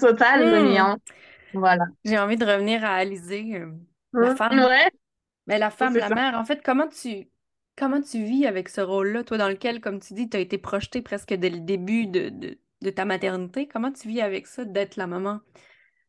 total 0.00 0.62
néant. 0.64 0.96
Voilà. 1.52 1.86
J'ai 2.04 2.18
envie 2.18 2.36
de 2.36 2.44
revenir 2.46 2.84
à 2.84 2.94
Alizée, 2.96 3.56
euh, 3.56 3.72
la 4.16 4.30
Mm. 4.30 4.30
femme. 4.30 4.66
Ouais, 4.66 4.90
Mais 5.46 5.58
la 5.58 5.70
femme, 5.70 5.98
la 5.98 6.10
ça. 6.10 6.16
mère, 6.16 6.36
en 6.36 6.44
fait, 6.44 6.62
comment 6.64 6.88
tu 6.88 7.28
comment 7.78 8.02
tu 8.02 8.24
vis 8.24 8.46
avec 8.46 8.68
ce 8.70 8.80
rôle-là, 8.82 9.24
toi, 9.24 9.38
dans 9.38 9.48
lequel, 9.48 9.80
comme 9.80 10.00
tu 10.00 10.14
dis, 10.14 10.28
tu 10.30 10.36
as 10.36 10.40
été 10.40 10.58
projetée 10.58 11.02
presque 11.02 11.34
dès 11.34 11.50
le 11.50 11.60
début 11.60 12.06
de, 12.06 12.28
de, 12.30 12.58
de 12.82 12.90
ta 12.90 13.04
maternité? 13.06 13.68
Comment 13.68 13.92
tu 13.92 14.08
vis 14.08 14.20
avec 14.22 14.46
ça, 14.48 14.64
d'être 14.66 14.96
la 14.96 15.06
maman? 15.08 15.40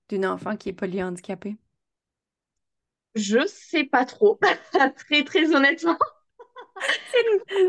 D'une 0.10 0.26
enfant 0.26 0.58
qui 0.58 0.70
est 0.70 0.74
polyhandicapée? 0.74 1.58
Je 3.16 3.46
sais 3.48 3.84
pas 3.84 4.06
trop. 4.06 4.40
Très, 4.98 5.24
très 5.24 5.56
honnêtement. 5.56 5.98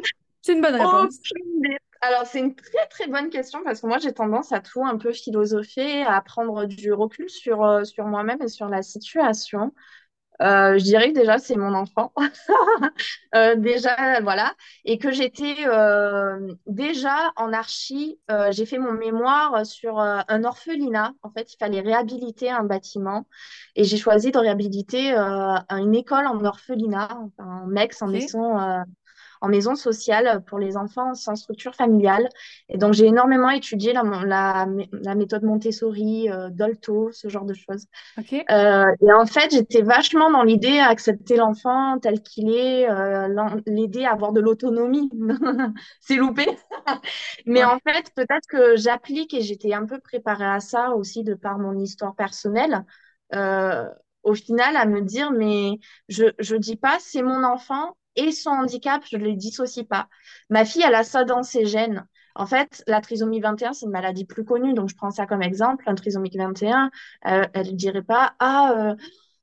C'est 0.42 0.52
une, 0.54 0.62
bonne 0.62 0.74
réponse. 0.74 1.18
Aucune. 1.18 1.76
Alors, 2.00 2.24
c'est 2.24 2.38
une 2.38 2.54
très, 2.54 2.86
très 2.88 3.08
bonne 3.08 3.28
question 3.28 3.62
parce 3.62 3.82
que 3.82 3.86
moi, 3.86 3.98
j'ai 3.98 4.12
tendance 4.12 4.52
à 4.52 4.60
tout 4.60 4.84
un 4.84 4.96
peu 4.96 5.12
philosopher, 5.12 6.02
à 6.02 6.22
prendre 6.22 6.64
du 6.64 6.94
recul 6.94 7.28
sur, 7.28 7.62
euh, 7.62 7.84
sur 7.84 8.06
moi-même 8.06 8.40
et 8.40 8.48
sur 8.48 8.68
la 8.68 8.82
situation. 8.82 9.74
Euh, 10.42 10.78
je 10.78 10.84
dirais 10.84 11.12
que 11.12 11.18
déjà, 11.18 11.38
c'est 11.38 11.56
mon 11.56 11.74
enfant. 11.74 12.12
Euh, 13.36 13.54
déjà, 13.54 14.20
voilà. 14.22 14.54
Et 14.84 14.98
que 14.98 15.12
j'étais 15.12 15.54
euh, 15.66 16.52
déjà 16.66 17.32
en 17.36 17.52
archi, 17.52 18.18
euh, 18.30 18.50
j'ai 18.50 18.66
fait 18.66 18.78
mon 18.78 18.92
mémoire 18.92 19.64
sur 19.64 20.00
euh, 20.00 20.18
un 20.26 20.42
orphelinat. 20.44 21.12
En 21.22 21.30
fait, 21.30 21.52
il 21.52 21.56
fallait 21.56 21.80
réhabiliter 21.80 22.50
un 22.50 22.64
bâtiment. 22.64 23.26
Et 23.76 23.84
j'ai 23.84 23.96
choisi 23.96 24.32
de 24.32 24.38
réhabiliter 24.38 25.12
euh, 25.16 25.54
une 25.70 25.94
école 25.94 26.26
en 26.26 26.44
orphelinat, 26.44 27.08
enfin, 27.38 27.62
en 27.62 27.66
MEX, 27.66 28.02
en 28.02 28.08
OK. 28.08 28.12
maison, 28.12 28.58
euh, 28.58 28.82
en 29.40 29.48
maison 29.48 29.74
sociale 29.74 30.42
pour 30.46 30.58
les 30.58 30.76
enfants 30.76 31.14
sans 31.14 31.34
structure 31.36 31.74
familiale. 31.74 32.28
Et 32.68 32.78
donc, 32.78 32.92
j'ai 32.94 33.06
énormément 33.06 33.50
étudié 33.50 33.92
la, 33.92 34.02
la, 34.24 34.66
la 34.92 35.14
méthode 35.14 35.42
Montessori, 35.44 36.30
euh, 36.30 36.50
Dolto, 36.50 37.10
ce 37.12 37.28
genre 37.28 37.44
de 37.44 37.54
choses. 37.54 37.86
Euh, 38.50 38.84
et 39.00 39.12
en 39.12 39.26
fait, 39.26 39.50
j'étais 39.52 39.82
vachement 39.82 40.30
dans 40.30 40.42
l'idée 40.42 40.78
à 40.80 40.88
accepter 40.88 41.36
l'enfant 41.36 41.98
tel 42.00 42.20
qu'il 42.20 42.50
est, 42.50 42.90
euh, 42.90 43.28
l'aider 43.66 44.04
à 44.04 44.12
avoir 44.12 44.32
de 44.32 44.40
l'autonomie. 44.40 45.08
C'est 46.00 46.16
loupé. 46.16 46.46
Mais 47.46 47.62
Ouais. 47.62 47.64
en 47.64 47.78
fait, 47.80 48.12
peut-être 48.14 48.46
que 48.48 48.76
j'applique 48.76 49.34
et 49.34 49.42
j'étais 49.42 49.72
un 49.74 49.86
peu 49.86 50.00
préparée 50.00 50.46
à 50.46 50.60
ça 50.60 50.90
aussi 50.94 51.22
de 51.24 51.34
par 51.34 51.58
mon 51.58 51.78
histoire 51.78 52.14
personnelle. 52.16 52.84
Euh, 53.34 53.88
au 54.22 54.34
final, 54.34 54.76
à 54.76 54.84
me 54.86 55.00
dire, 55.00 55.30
mais 55.32 55.78
je, 56.08 56.24
je 56.38 56.56
dis 56.56 56.76
pas, 56.76 56.98
c'est 57.00 57.22
mon 57.22 57.44
enfant 57.44 57.96
et 58.20 58.32
son 58.32 58.50
handicap, 58.50 59.02
je 59.10 59.16
ne 59.16 59.24
le 59.24 59.34
dissocie 59.34 59.86
pas. 59.86 60.08
Ma 60.50 60.64
fille, 60.64 60.82
elle 60.86 60.94
a 60.94 61.04
ça 61.04 61.24
dans 61.24 61.42
ses 61.42 61.66
gènes. 61.66 62.06
En 62.34 62.46
fait, 62.46 62.82
la 62.86 63.00
trisomie 63.00 63.40
21, 63.40 63.72
c'est 63.72 63.86
une 63.86 63.92
maladie 63.92 64.24
plus 64.24 64.44
connue, 64.44 64.74
donc 64.74 64.88
je 64.88 64.96
prends 64.96 65.10
ça 65.10 65.26
comme 65.26 65.42
exemple. 65.42 65.84
Un 65.86 65.94
trisomique 65.94 66.36
21, 66.36 66.90
euh, 67.26 67.44
elle 67.52 67.66
ne 67.68 67.72
dirait 67.76 68.02
pas, 68.02 68.34
ah, 68.38 68.72
euh, 68.76 68.96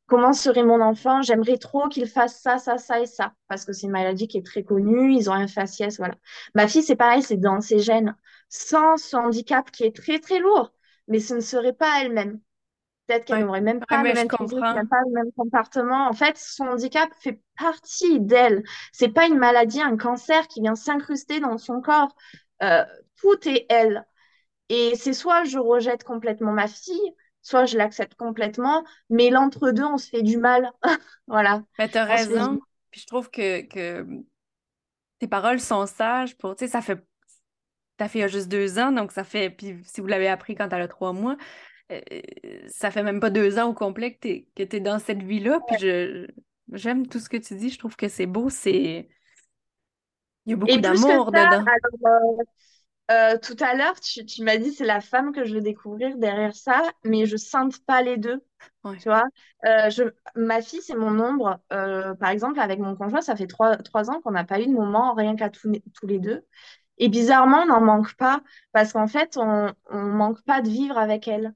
comment 0.08 0.34
serait 0.34 0.64
mon 0.64 0.82
enfant? 0.82 1.22
J'aimerais 1.22 1.58
trop 1.58 1.88
qu'il 1.90 2.08
fasse 2.08 2.40
ça, 2.42 2.58
ça, 2.58 2.78
ça 2.78 3.00
et 3.02 3.06
ça, 3.06 3.34
parce 3.48 3.66
que 3.66 3.74
c'est 3.74 3.88
une 3.88 3.92
maladie 3.92 4.28
qui 4.28 4.38
est 4.38 4.46
très 4.46 4.64
connue, 4.64 5.14
ils 5.14 5.30
ont 5.30 5.34
un 5.34 5.48
faciès, 5.48 5.98
voilà. 5.98 6.16
Ma 6.56 6.68
fille, 6.68 6.84
c'est 6.84 6.96
pareil, 6.96 7.24
c'est 7.24 7.38
dans 7.38 7.62
ses 7.62 7.80
gènes, 7.80 8.16
sans 8.50 8.98
ce 8.98 9.16
handicap 9.18 9.70
qui 9.72 9.84
est 9.84 9.96
très, 9.96 10.20
très 10.20 10.40
lourd, 10.40 10.72
mais 11.08 11.20
ce 11.20 11.34
ne 11.36 11.42
serait 11.42 11.74
pas 11.74 12.02
elle-même. 12.04 12.40
Peut-être 13.08 13.26
qu'elle 13.26 13.40
Ouais. 13.40 13.42
n'aurait 13.42 13.62
même 13.62 13.86
Ouais, 13.92 13.98
pas 13.98 14.04
le 14.04 14.12
même 14.12 14.30
physique, 14.30 14.66
comprends. 14.66 14.74
même 14.74 14.88
pas 14.90 15.00
le 15.08 15.14
même 15.14 15.32
comportement. 15.38 16.08
En 16.10 16.14
fait, 16.14 16.38
son 16.38 16.66
handicap 16.68 17.10
fait 17.20 17.42
partie 17.58 18.20
d'elle. 18.20 18.64
C'est 18.92 19.10
pas 19.10 19.28
une 19.28 19.38
maladie, 19.38 19.82
un 19.82 19.98
cancer 19.98 20.48
qui 20.48 20.62
vient 20.62 20.76
s'incruster 20.76 21.40
dans 21.40 21.58
son 21.58 21.82
corps. 21.82 22.16
Euh, 22.64 22.84
tout 23.18 23.48
est 23.48 23.66
elle. 23.70 24.06
Et 24.70 24.96
c'est 24.96 25.14
soit 25.14 25.46
je 25.46 25.60
rejette 25.60 26.04
complètement 26.04 26.52
ma 26.54 26.68
fille, 26.68 27.16
soit 27.42 27.66
je 27.66 27.78
l'accepte 27.78 28.16
complètement, 28.16 28.84
mais 29.10 29.30
l'entre-deux, 29.30 29.84
on 29.86 29.98
se 29.98 30.10
fait 30.10 30.24
du 30.24 30.38
mal. 30.38 30.72
Voilà, 31.28 31.64
Mais 31.80 31.90
t'as 31.90 32.06
du 32.06 32.06
raison. 32.06 32.60
Puis 32.92 33.02
je 33.02 33.06
trouve 33.08 33.30
que, 33.32 33.62
que 33.62 34.06
tes 35.20 35.28
paroles 35.28 35.60
sont 35.60 35.86
sages 35.88 36.38
pour, 36.38 36.56
tu 36.56 36.66
sais, 36.66 36.72
ça 36.72 36.82
fait, 36.82 37.04
ta 37.98 38.10
fille 38.10 38.24
a 38.24 38.28
juste 38.28 38.50
deux 38.50 38.80
ans, 38.80 38.92
donc 38.92 39.12
ça 39.12 39.24
fait, 39.24 39.50
puis 39.52 39.82
si 39.86 40.02
vous 40.02 40.08
l'avez 40.08 40.28
appris 40.30 40.56
quand 40.56 40.70
elle 40.74 40.82
a 40.84 40.88
trois 40.88 41.14
mois, 41.14 41.38
euh, 41.92 42.00
ça 42.68 42.92
fait 42.92 43.04
même 43.04 43.20
pas 43.20 43.30
deux 43.30 43.60
ans 43.60 43.70
au 43.70 43.74
complet 43.74 44.16
que 44.16 44.40
que 44.56 44.64
t'es 44.64 44.80
dans 44.80 45.00
cette 45.00 45.24
vie-là, 45.24 45.60
puis 45.68 45.78
je, 45.78 46.28
j'aime 46.74 47.08
tout 47.08 47.20
ce 47.20 47.30
que 47.30 47.38
tu 47.38 47.56
dis, 47.56 47.70
je 47.70 47.80
trouve 47.80 47.96
que 47.96 48.08
c'est 48.10 48.26
beau, 48.26 48.50
c'est, 48.50 49.10
il 50.46 50.52
y 50.52 50.54
a 50.54 50.56
beaucoup 50.56 50.80
d'amour 50.80 51.32
dedans. 51.32 51.66
alors, 51.66 52.40
euh, 52.40 52.44
euh, 53.12 53.38
tout 53.40 53.56
à 53.62 53.76
l'heure, 53.76 54.00
tu, 54.00 54.26
tu 54.26 54.44
m'as 54.44 54.58
dit 54.58 54.74
c'est 54.74 54.86
la 54.86 55.02
femme 55.02 55.32
que 55.32 55.46
je 55.46 55.56
veux 55.56 55.62
découvrir 55.62 56.18
derrière 56.18 56.56
ça, 56.56 56.84
mais 57.06 57.26
je 57.26 57.38
sente 57.38 57.80
pas 57.86 58.02
les 58.02 58.18
deux. 58.18 58.44
Ouais. 58.84 58.98
Tu 58.98 59.10
vois, 59.10 59.24
Euh, 59.66 59.90
je, 59.90 60.04
ma 60.36 60.62
fille, 60.62 60.82
c'est 60.82 60.96
mon 60.96 61.20
ombre. 61.20 61.60
Euh, 61.74 62.16
par 62.16 62.30
exemple, 62.30 62.60
avec 62.60 62.80
mon 62.80 62.96
conjoint, 62.96 63.22
ça 63.22 63.36
fait 63.36 63.48
trois, 63.48 63.78
trois 63.78 64.10
ans 64.10 64.22
qu'on 64.22 64.32
n'a 64.32 64.44
pas 64.46 64.60
eu 64.62 64.68
de 64.68 64.72
moment 64.74 65.14
rien 65.14 65.36
qu'à 65.36 65.50
tous, 65.50 65.70
les 66.04 66.20
deux. 66.20 66.46
Et 66.98 67.10
bizarrement, 67.10 67.64
on 67.64 67.68
n'en 67.68 67.82
manque 67.82 68.16
pas 68.16 68.42
parce 68.74 68.94
qu'en 68.94 69.08
fait, 69.08 69.38
on 69.38 69.74
on 69.90 70.02
manque 70.04 70.44
pas 70.46 70.62
de 70.62 70.70
vivre 70.70 70.98
avec 70.98 71.28
elle. 71.28 71.54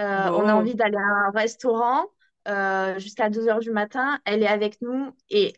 Euh, 0.00 0.30
on 0.30 0.48
a 0.48 0.54
envie 0.54 0.74
d'aller 0.74 0.96
à 0.96 1.28
un 1.28 1.30
restaurant 1.30 2.06
euh, 2.46 2.98
jusqu'à 2.98 3.30
2 3.30 3.48
heures 3.48 3.60
du 3.60 3.70
matin. 3.70 4.18
Elle 4.24 4.42
est 4.42 4.48
avec 4.48 4.80
nous 4.80 5.10
et 5.30 5.54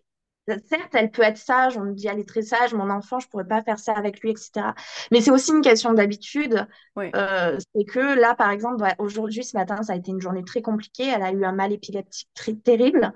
certes, 0.47 0.95
elle 0.95 1.11
peut 1.11 1.23
être 1.23 1.37
sage. 1.37 1.77
On 1.77 1.83
me 1.85 1.95
dit, 1.95 2.09
elle 2.09 2.19
est 2.19 2.29
très 2.29 2.43
sage. 2.43 2.75
Mon 2.75 2.91
enfant, 2.91 3.21
je 3.21 3.29
pourrais 3.29 3.47
pas 3.47 3.63
faire 3.63 3.79
ça 3.79 3.93
avec 3.93 4.21
lui, 4.21 4.31
etc. 4.31 4.75
Mais 5.11 5.21
c'est 5.21 5.31
aussi 5.31 5.53
une 5.53 5.63
question 5.63 5.93
d'habitude. 5.93 6.67
Euh, 6.99 7.59
c'est 7.75 7.85
que 7.85 8.19
là, 8.19 8.35
par 8.35 8.51
exemple, 8.51 8.83
ouais, 8.83 8.95
aujourd'hui, 8.99 9.45
ce 9.45 9.57
matin, 9.57 9.83
ça 9.83 9.93
a 9.93 9.97
été 9.97 10.11
une 10.11 10.21
journée 10.21 10.45
très 10.45 10.63
compliquée. 10.63 11.09
Elle 11.15 11.23
a 11.23 11.33
eu 11.33 11.45
un 11.45 11.53
mal 11.53 11.73
épileptique 11.73 12.29
très 12.35 12.55
terrible. 12.55 13.13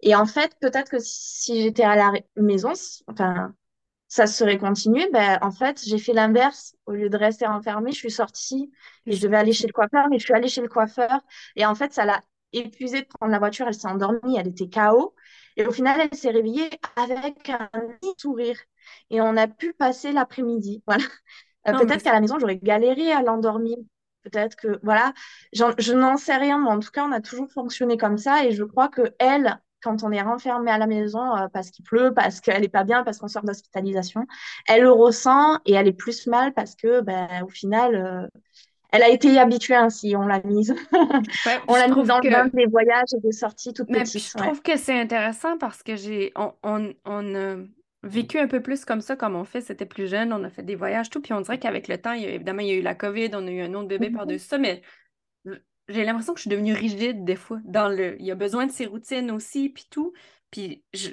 Et 0.00 0.14
en 0.14 0.26
fait, 0.26 0.56
peut-être 0.60 0.90
que 0.90 0.98
si 1.00 1.62
j'étais 1.62 1.84
à 1.84 1.96
la 1.96 2.12
maison, 2.36 2.72
enfin, 3.06 3.54
ça 4.16 4.26
serait 4.26 4.56
continué, 4.56 5.08
ben, 5.12 5.38
en 5.42 5.50
fait, 5.50 5.82
j'ai 5.86 5.98
fait 5.98 6.14
l'inverse. 6.14 6.74
Au 6.86 6.92
lieu 6.92 7.10
de 7.10 7.16
rester 7.18 7.46
enfermée, 7.46 7.92
je 7.92 7.98
suis 7.98 8.10
sortie 8.10 8.72
et 9.04 9.12
je 9.12 9.20
devais 9.20 9.36
aller 9.36 9.52
chez 9.52 9.66
le 9.66 9.74
coiffeur, 9.74 10.08
mais 10.08 10.18
je 10.18 10.24
suis 10.24 10.32
allée 10.32 10.48
chez 10.48 10.62
le 10.62 10.68
coiffeur. 10.68 11.20
Et 11.54 11.66
en 11.66 11.74
fait, 11.74 11.92
ça 11.92 12.06
l'a 12.06 12.22
épuisée 12.54 13.02
de 13.02 13.06
prendre 13.06 13.30
la 13.30 13.38
voiture. 13.38 13.66
Elle 13.68 13.74
s'est 13.74 13.86
endormie, 13.88 14.38
elle 14.38 14.48
était 14.48 14.70
KO. 14.70 15.14
Et 15.58 15.66
au 15.66 15.70
final, 15.70 16.00
elle 16.00 16.18
s'est 16.18 16.30
réveillée 16.30 16.70
avec 16.96 17.50
un 17.50 17.68
sourire. 18.18 18.58
Et 19.10 19.20
on 19.20 19.36
a 19.36 19.48
pu 19.48 19.74
passer 19.74 20.12
l'après-midi. 20.12 20.82
Voilà. 20.86 21.04
Euh, 21.68 21.84
peut-être 21.84 22.02
qu'à 22.02 22.12
la 22.12 22.20
maison, 22.20 22.38
j'aurais 22.38 22.56
galéré 22.56 23.12
à 23.12 23.22
l'endormir. 23.22 23.76
Peut-être 24.22 24.56
que, 24.56 24.78
voilà, 24.82 25.12
je 25.52 25.92
n'en 25.92 26.16
sais 26.16 26.36
rien, 26.36 26.58
mais 26.58 26.70
en 26.70 26.80
tout 26.80 26.90
cas, 26.90 27.04
on 27.04 27.12
a 27.12 27.20
toujours 27.20 27.50
fonctionné 27.50 27.98
comme 27.98 28.16
ça. 28.18 28.46
Et 28.46 28.52
je 28.52 28.64
crois 28.64 28.88
que 28.88 29.14
elle, 29.18 29.60
quand 29.86 30.04
on 30.04 30.12
est 30.12 30.22
renfermé 30.22 30.70
à 30.72 30.78
la 30.78 30.86
maison 30.88 31.36
euh, 31.36 31.48
parce 31.52 31.70
qu'il 31.70 31.84
pleut, 31.84 32.12
parce 32.14 32.40
qu'elle 32.42 32.64
est 32.64 32.68
pas 32.68 32.84
bien, 32.84 33.04
parce 33.04 33.18
qu'on 33.18 33.28
sort 33.28 33.44
d'hospitalisation, 33.44 34.26
elle 34.68 34.82
le 34.82 34.92
ressent 34.92 35.58
et 35.66 35.74
elle 35.74 35.88
est 35.88 35.92
plus 35.92 36.26
mal 36.28 36.54
parce 36.54 36.74
que, 36.76 37.00
ben, 37.02 37.28
au 37.44 37.48
final, 37.48 37.94
euh, 37.96 38.28
elle 38.92 39.02
a 39.02 39.08
été 39.10 39.38
habituée 39.38 39.74
ainsi. 39.76 40.16
On 40.16 40.26
l'a 40.26 40.42
mise, 40.44 40.74
ouais, 41.44 41.62
on 41.68 41.76
l'a 41.76 41.88
mise 41.88 42.06
trouve 42.06 42.08
dans 42.08 42.18
le 42.20 42.26
bain 42.26 42.50
que 42.50 42.56
des 42.56 42.66
voyages 42.66 43.14
et 43.16 43.20
des 43.20 43.32
sorties 43.32 43.74
toutes 43.74 43.90
Mais 43.90 44.04
petites. 44.04 44.28
je 44.28 44.34
Ouais. 44.36 44.42
trouve 44.42 44.62
que 44.62 44.76
c'est 44.76 44.98
intéressant 44.98 45.58
parce 45.58 45.82
que 45.82 45.94
j'ai 45.96 46.32
on, 46.36 46.52
on, 46.64 46.92
on 47.04 47.34
a 47.36 47.56
vécu 48.02 48.38
un 48.38 48.48
peu 48.48 48.60
plus 48.62 48.84
comme 48.84 49.00
ça 49.00 49.14
comme 49.16 49.36
on 49.36 49.44
fait, 49.44 49.60
c'était 49.60 49.86
plus 49.86 50.08
jeune, 50.08 50.32
on 50.32 50.42
a 50.44 50.50
fait 50.50 50.62
des 50.64 50.74
voyages, 50.74 51.08
tout, 51.10 51.20
puis 51.22 51.32
on 51.32 51.40
dirait 51.40 51.58
qu'avec 51.60 51.86
le 51.88 51.98
temps, 52.00 52.12
il 52.12 52.22
y 52.22 52.26
a, 52.26 52.30
évidemment, 52.30 52.62
il 52.62 52.68
y 52.68 52.70
a 52.72 52.74
eu 52.74 52.82
la 52.82 52.94
COVID, 52.96 53.30
on 53.34 53.46
a 53.46 53.50
eu 53.50 53.60
un 53.62 53.74
autre 53.74 53.88
bébé 53.88 54.10
Mhm. 54.10 54.10
par-dessus 54.10 54.46
ça, 54.46 54.58
mais 54.58 54.82
j'ai 55.88 56.04
l'impression 56.04 56.32
que 56.34 56.38
je 56.38 56.42
suis 56.42 56.50
devenue 56.50 56.74
rigide 56.74 57.24
des 57.24 57.36
fois. 57.36 57.60
Dans 57.64 57.88
le, 57.88 58.20
il 58.20 58.26
y 58.26 58.30
a 58.30 58.34
besoin 58.34 58.66
de 58.66 58.72
ses 58.72 58.86
routines 58.86 59.30
aussi, 59.30 59.68
puis 59.70 59.86
tout. 59.90 60.12
Puis 60.50 60.84
je, 60.94 61.10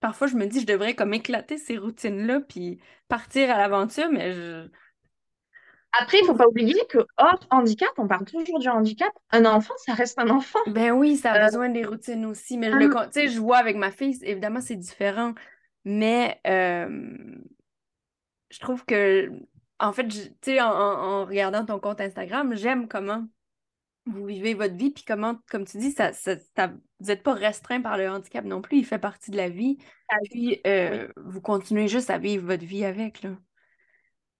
parfois, 0.00 0.26
je 0.26 0.36
me 0.36 0.46
dis, 0.46 0.60
je 0.60 0.66
devrais 0.66 0.94
comme 0.94 1.14
éclater 1.14 1.58
ces 1.58 1.76
routines-là, 1.78 2.40
puis 2.40 2.80
partir 3.08 3.50
à 3.50 3.58
l'aventure, 3.58 4.08
mais 4.10 4.32
je 4.32 4.68
Après, 6.00 6.18
il 6.20 6.26
faut 6.26 6.34
pas 6.34 6.46
oublier 6.46 6.80
que 6.88 6.98
hors 7.16 7.40
handicap, 7.50 7.88
on 7.96 8.06
parle 8.06 8.24
toujours 8.24 8.58
du 8.58 8.68
handicap. 8.68 9.10
Un 9.30 9.46
enfant, 9.46 9.74
ça 9.78 9.94
reste 9.94 10.18
un 10.18 10.28
enfant. 10.28 10.58
Ben 10.66 10.92
oui, 10.92 11.16
ça 11.16 11.32
a 11.32 11.38
Euh, 11.40 11.46
besoin 11.46 11.68
des 11.70 11.84
routines 11.84 12.26
aussi, 12.26 12.58
mais 12.58 12.70
je 12.70 12.76
le, 12.76 12.88
tu 13.06 13.12
sais, 13.12 13.28
je 13.28 13.40
vois 13.40 13.56
avec 13.58 13.76
ma 13.76 13.90
fille, 13.90 14.18
évidemment, 14.22 14.60
c'est 14.60 14.76
différent, 14.76 15.34
mais 15.84 16.40
euh, 16.46 16.88
je 18.50 18.58
trouve 18.60 18.84
que, 18.84 19.30
en 19.78 19.92
fait, 19.92 20.06
tu 20.08 20.18
sais, 20.42 20.60
en, 20.60 20.66
en- 20.70 21.20
en 21.22 21.24
regardant 21.24 21.64
ton 21.64 21.78
compte 21.80 22.00
Instagram, 22.00 22.54
j'aime 22.54 22.88
comment 22.88 23.26
vous 24.10 24.24
vivez 24.26 24.54
votre 24.54 24.74
vie, 24.76 24.90
puis 24.90 25.04
comment, 25.06 25.38
comme 25.50 25.64
tu 25.66 25.78
dis, 25.78 25.92
ça, 25.92 26.12
ça, 26.12 26.36
ça- 26.56 26.68
vous 27.00 27.06
n'êtes 27.06 27.22
pas 27.22 27.34
restreint 27.34 27.80
par 27.80 27.96
le 27.96 28.08
handicap 28.10 28.44
non 28.44 28.60
plus, 28.60 28.78
il 28.78 28.84
fait 28.86 28.98
partie 28.98 29.30
de 29.30 29.36
la 29.36 29.48
vie, 29.48 29.78
puis 30.22 30.48
oui. 30.48 30.60
euh, 30.66 31.08
vous 31.16 31.40
continuez 31.40 31.88
juste 31.88 32.10
à 32.10 32.18
vivre 32.18 32.46
votre 32.46 32.64
vie 32.64 32.84
avec, 32.84 33.22
là. 33.22 33.30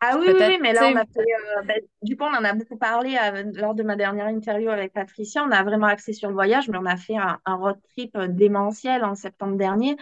Ah 0.00 0.16
oui, 0.16 0.28
oui, 0.32 0.58
mais 0.62 0.72
là, 0.74 0.88
on 0.88 0.94
a 0.94 1.04
fait, 1.06 1.18
euh, 1.20 1.62
ben, 1.64 1.80
du 2.02 2.16
coup, 2.16 2.22
on 2.22 2.28
en 2.28 2.44
a 2.44 2.52
beaucoup 2.52 2.76
parlé 2.76 3.18
euh, 3.20 3.50
lors 3.54 3.74
de 3.74 3.82
ma 3.82 3.96
dernière 3.96 4.28
interview 4.28 4.70
avec 4.70 4.92
Patricia. 4.92 5.42
On 5.42 5.50
a 5.50 5.64
vraiment 5.64 5.88
axé 5.88 6.12
sur 6.12 6.28
le 6.28 6.34
voyage, 6.34 6.68
mais 6.68 6.78
on 6.78 6.86
a 6.86 6.96
fait 6.96 7.16
un, 7.16 7.40
un 7.44 7.54
road 7.56 7.78
trip 7.90 8.16
démentiel 8.16 9.04
en 9.04 9.16
septembre 9.16 9.56
dernier. 9.56 9.96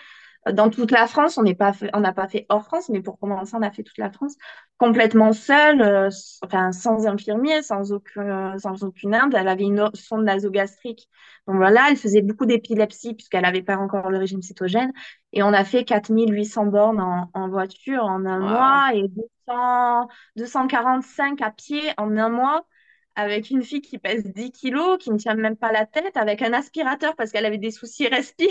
Dans 0.52 0.70
toute 0.70 0.90
la 0.90 1.06
France. 1.06 1.38
On 1.38 1.42
n'est 1.42 1.54
pas 1.54 1.72
fait- 1.72 1.90
on 1.94 2.00
n'a 2.00 2.12
pas 2.12 2.28
fait 2.28 2.46
hors 2.48 2.64
France, 2.64 2.88
mais 2.88 3.00
pour 3.02 3.18
commencer, 3.18 3.54
on 3.56 3.62
a 3.62 3.70
fait 3.70 3.82
toute 3.82 3.98
la 3.98 4.10
France 4.10 4.34
complètement 4.78 5.32
seule, 5.32 5.80
euh, 5.82 6.08
enfin 6.44 6.72
sans 6.72 7.06
infirmier, 7.06 7.62
sans 7.62 7.92
aucun, 7.92 8.58
sans 8.58 8.82
aucune 8.84 9.14
aide. 9.14 9.34
Elle 9.34 9.48
avait 9.48 9.64
une 9.64 9.90
sonde 9.94 10.24
nasogastrique. 10.24 11.08
Donc 11.46 11.56
voilà, 11.56 11.86
elle 11.90 11.96
faisait 11.96 12.22
beaucoup 12.22 12.46
d'épilepsie 12.46 13.14
puisqu'elle 13.14 13.42
n'avait 13.42 13.62
pas 13.62 13.76
encore 13.76 14.10
le 14.10 14.18
régime 14.18 14.42
cétogène. 14.42 14.92
Et 15.32 15.42
on 15.42 15.52
a 15.52 15.64
fait 15.64 15.84
4800 15.84 16.66
bornes 16.66 17.00
en, 17.00 17.30
en 17.34 17.48
voiture 17.48 18.04
en 18.04 18.24
un 18.26 18.40
Wow. 18.40 18.40
mois 18.40 18.90
et 18.94 19.08
200, 19.08 20.08
245 20.36 21.40
à 21.42 21.50
pied 21.50 21.82
en 21.98 22.16
un 22.16 22.28
mois. 22.28 22.66
Avec 23.18 23.48
une 23.50 23.62
fille 23.62 23.80
qui 23.80 23.98
pèse 23.98 24.24
10 24.24 24.52
kilos, 24.52 24.98
qui 24.98 25.10
ne 25.10 25.16
tient 25.16 25.34
même 25.34 25.56
pas 25.56 25.72
la 25.72 25.86
tête, 25.86 26.16
avec 26.18 26.42
un 26.42 26.52
aspirateur 26.52 27.16
parce 27.16 27.30
qu'elle 27.32 27.46
avait 27.46 27.56
des 27.58 27.70
soucis 27.70 28.06
respi 28.08 28.48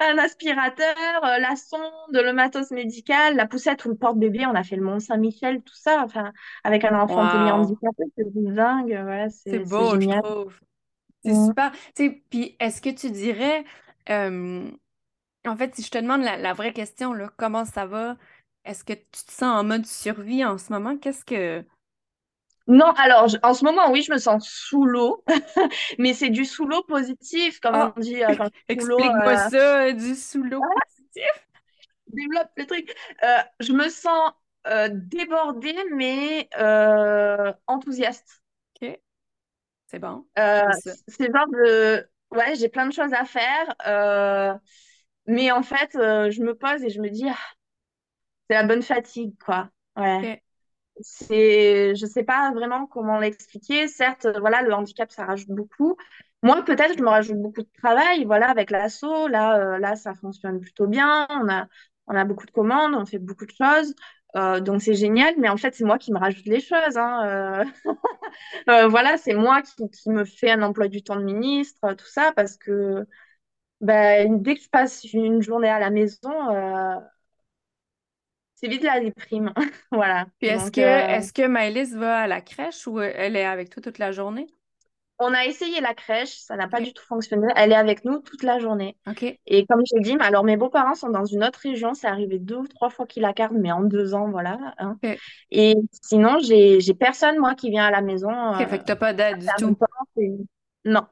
un 0.00 0.18
aspirateur, 0.18 0.96
euh, 1.24 1.38
la 1.38 1.56
sonde, 1.56 1.82
le 2.12 2.32
matos 2.32 2.70
médical, 2.70 3.36
la 3.36 3.46
poussette 3.46 3.84
ou 3.84 3.90
le 3.90 3.96
porte-bébé. 3.96 4.46
On 4.46 4.54
a 4.54 4.64
fait 4.64 4.76
le 4.76 4.82
Mont-Saint-Michel, 4.84 5.62
tout 5.62 5.74
ça, 5.74 6.02
enfin, 6.04 6.32
avec 6.64 6.84
un 6.84 6.98
enfant 7.00 7.26
Wow. 7.26 7.28
polyhandicapé, 7.28 8.04
c'est 8.16 8.32
dingue, 8.34 8.90
voilà, 9.02 9.28
C'est 9.44 9.60
beau, 9.60 9.98
je 10.00 10.08
trouve. 10.08 10.58
C'est 11.24 11.34
super. 11.34 11.72
Puis 12.30 12.56
est-ce 12.60 12.80
que 12.82 12.90
tu 12.90 13.10
dirais, 13.10 13.64
euh, 14.10 14.70
en 15.46 15.56
fait, 15.56 15.74
si 15.76 15.82
je 15.82 15.90
te 15.90 15.98
demande 15.98 16.22
la, 16.22 16.36
la 16.38 16.54
vraie 16.54 16.72
question, 16.74 17.12
là, 17.14 17.32
comment 17.38 17.64
ça 17.64 17.86
va? 17.86 18.18
Est-ce 18.64 18.84
que 18.84 18.94
tu 18.94 19.02
te 19.26 19.32
sens 19.32 19.44
en 19.60 19.64
mode 19.64 19.86
survie 19.86 20.44
en 20.44 20.58
ce 20.58 20.72
moment? 20.72 20.98
Qu'est-ce 20.98 21.24
que... 21.26 21.64
Non, 22.68 22.92
alors, 22.96 23.28
je- 23.28 23.38
en 23.42 23.54
ce 23.54 23.64
moment, 23.64 23.90
oui, 23.90 24.02
je 24.02 24.12
me 24.12 24.18
sens 24.18 24.48
sous 24.48 24.84
l'eau, 24.84 25.24
mais 25.98 26.14
c'est 26.14 26.30
du 26.30 26.44
sous 26.44 26.66
l'eau 26.66 26.82
positif, 26.84 27.60
comme 27.60 27.80
on 27.80 27.88
Ah, 27.88 27.94
dit, 28.00 28.22
euh, 28.24 28.34
quand 28.36 28.44
je 28.46 28.50
suis 28.50 28.64
sous 28.80 28.84
l'eau, 28.86 29.04
explique-moi 29.08 29.36
euh, 29.36 29.36
ça, 29.38 29.92
du 29.92 30.14
sous 30.14 30.42
l'eau 30.42 30.64
positif. 30.96 31.48
développe 32.08 32.50
le 32.56 32.66
truc. 32.66 32.94
Euh, 33.22 33.38
je 33.60 33.72
me 33.72 33.88
sens 33.88 34.32
euh, 34.66 34.88
débordée, 34.92 35.76
mais 35.94 36.48
euh, 36.58 37.52
enthousiaste. 37.66 38.42
OK, 38.76 39.00
c'est 39.86 39.98
bon. 39.98 40.26
Euh, 40.38 40.58
J'aime 40.58 40.72
ça. 40.72 40.92
c'est 41.08 41.26
genre 41.32 41.46
de... 41.48 42.08
Ouais, 42.30 42.54
j'ai 42.56 42.68
plein 42.70 42.86
de 42.86 42.92
choses 42.92 43.12
à 43.12 43.24
faire, 43.26 43.74
euh, 43.86 44.54
mais 45.26 45.50
en 45.52 45.62
fait, 45.62 45.94
euh, 45.96 46.30
je 46.30 46.42
me 46.42 46.54
pose 46.56 46.82
et 46.84 46.90
je 46.90 47.00
me 47.00 47.10
dis, 47.10 47.28
ah, 47.28 47.36
c'est 48.48 48.54
la 48.56 48.64
bonne 48.64 48.82
fatigue, 48.82 49.34
quoi. 49.44 49.70
Ouais. 49.96 50.28
OK. 50.30 50.42
C'est, 51.00 51.94
je 51.96 52.06
sais 52.06 52.22
pas 52.22 52.52
vraiment 52.52 52.86
comment 52.86 53.18
l'expliquer. 53.18 53.88
Certes, 53.88 54.26
voilà, 54.40 54.62
le 54.62 54.72
handicap, 54.74 55.10
ça 55.10 55.24
rajoute 55.24 55.48
beaucoup. 55.50 55.96
Moi, 56.42 56.62
peut-être, 56.64 56.96
je 56.98 57.02
me 57.02 57.08
rajoute 57.08 57.36
beaucoup 57.40 57.62
de 57.62 57.68
travail, 57.82 58.24
voilà, 58.24 58.50
avec 58.50 58.70
l'asso. 58.70 59.28
Là, 59.28 59.58
euh, 59.76 59.78
là, 59.78 59.96
ça 59.96 60.14
fonctionne 60.14 60.60
plutôt 60.60 60.86
bien. 60.86 61.26
On 61.30 61.48
a, 61.48 61.66
on 62.06 62.14
a 62.16 62.24
beaucoup 62.24 62.46
de 62.46 62.50
commandes, 62.52 62.94
on 62.94 63.06
fait 63.06 63.18
beaucoup 63.18 63.46
de 63.46 63.52
choses. 63.52 63.94
Euh, 64.36 64.60
donc, 64.60 64.82
c'est 64.82 64.94
génial. 64.94 65.34
Mais 65.38 65.48
en 65.48 65.56
fait, 65.56 65.74
c'est 65.74 65.84
moi 65.84 65.98
qui 65.98 66.12
me 66.12 66.18
rajoute 66.18 66.44
les 66.46 66.60
choses. 66.60 66.96
hein. 66.96 67.64
Euh, 68.68 68.88
voilà, 68.88 69.16
c'est 69.18 69.34
moi 69.34 69.62
qui, 69.62 69.88
qui 69.90 70.10
me 70.10 70.24
fais 70.24 70.50
un 70.50 70.62
emploi 70.62 70.88
du 70.88 71.02
temps 71.02 71.16
de 71.16 71.24
ministre, 71.24 71.94
tout 71.94 72.06
ça, 72.06 72.32
parce 72.34 72.56
que 72.56 73.06
ben, 73.80 74.42
dès 74.42 74.56
que 74.56 74.62
je 74.62 74.68
passe 74.70 75.04
une 75.14 75.42
journée 75.42 75.68
à 75.70 75.80
la 75.80 75.90
maison, 75.90 76.30
c'est 78.62 78.68
vite 78.68 78.84
la 78.84 79.00
déprime. 79.00 79.52
Voilà. 79.90 80.26
Puis 80.38 80.48
est-ce 80.48 80.70
que, 80.70 80.80
euh, 80.80 81.16
est-ce 81.16 81.32
que 81.32 81.46
Maëlys 81.46 81.94
va 81.94 82.20
à 82.20 82.26
la 82.26 82.40
crèche 82.40 82.86
ou 82.86 83.00
elle 83.00 83.36
est 83.36 83.44
avec 83.44 83.70
toi 83.70 83.82
toute 83.82 83.98
la 83.98 84.12
journée? 84.12 84.46
On 85.18 85.34
a 85.34 85.44
essayé 85.44 85.80
la 85.80 85.94
crèche, 85.94 86.36
ça 86.38 86.56
n'a 86.56 86.66
pas 86.66 86.80
du 86.80 86.92
tout 86.92 87.04
fonctionné. 87.04 87.46
Elle 87.54 87.70
est 87.70 87.76
avec 87.76 88.04
nous 88.04 88.18
toute 88.18 88.42
la 88.42 88.58
journée. 88.58 88.96
OK. 89.08 89.22
Et 89.46 89.66
comme 89.66 89.82
j'ai 89.84 90.00
dit, 90.00 90.16
alors 90.18 90.42
mes 90.42 90.56
beaux-parents 90.56 90.94
sont 90.94 91.10
dans 91.10 91.24
une 91.24 91.44
autre 91.44 91.60
région. 91.62 91.94
C'est 91.94 92.08
arrivé 92.08 92.40
deux 92.40 92.56
ou 92.56 92.66
trois 92.66 92.90
fois 92.90 93.06
qu'ils 93.06 93.22
la 93.22 93.32
gardent, 93.32 93.56
mais 93.56 93.70
en 93.70 93.82
deux 93.82 94.14
ans, 94.14 94.30
voilà. 94.30 94.58
hein. 94.78 94.96
Et 95.52 95.76
sinon, 96.02 96.38
j'ai 96.40 96.80
j'ai 96.80 96.94
personne, 96.94 97.38
moi, 97.38 97.54
qui 97.54 97.70
vient 97.70 97.84
à 97.84 97.90
la 97.92 98.00
maison. 98.00 98.30
Euh, 98.30 98.66
fait 98.66 98.78
que 98.78 98.84
t'as 98.84 98.96
pas 98.96 99.12
d'aide 99.12 99.38
du 99.38 99.46
tout. 99.58 99.76
Non, 100.84 101.06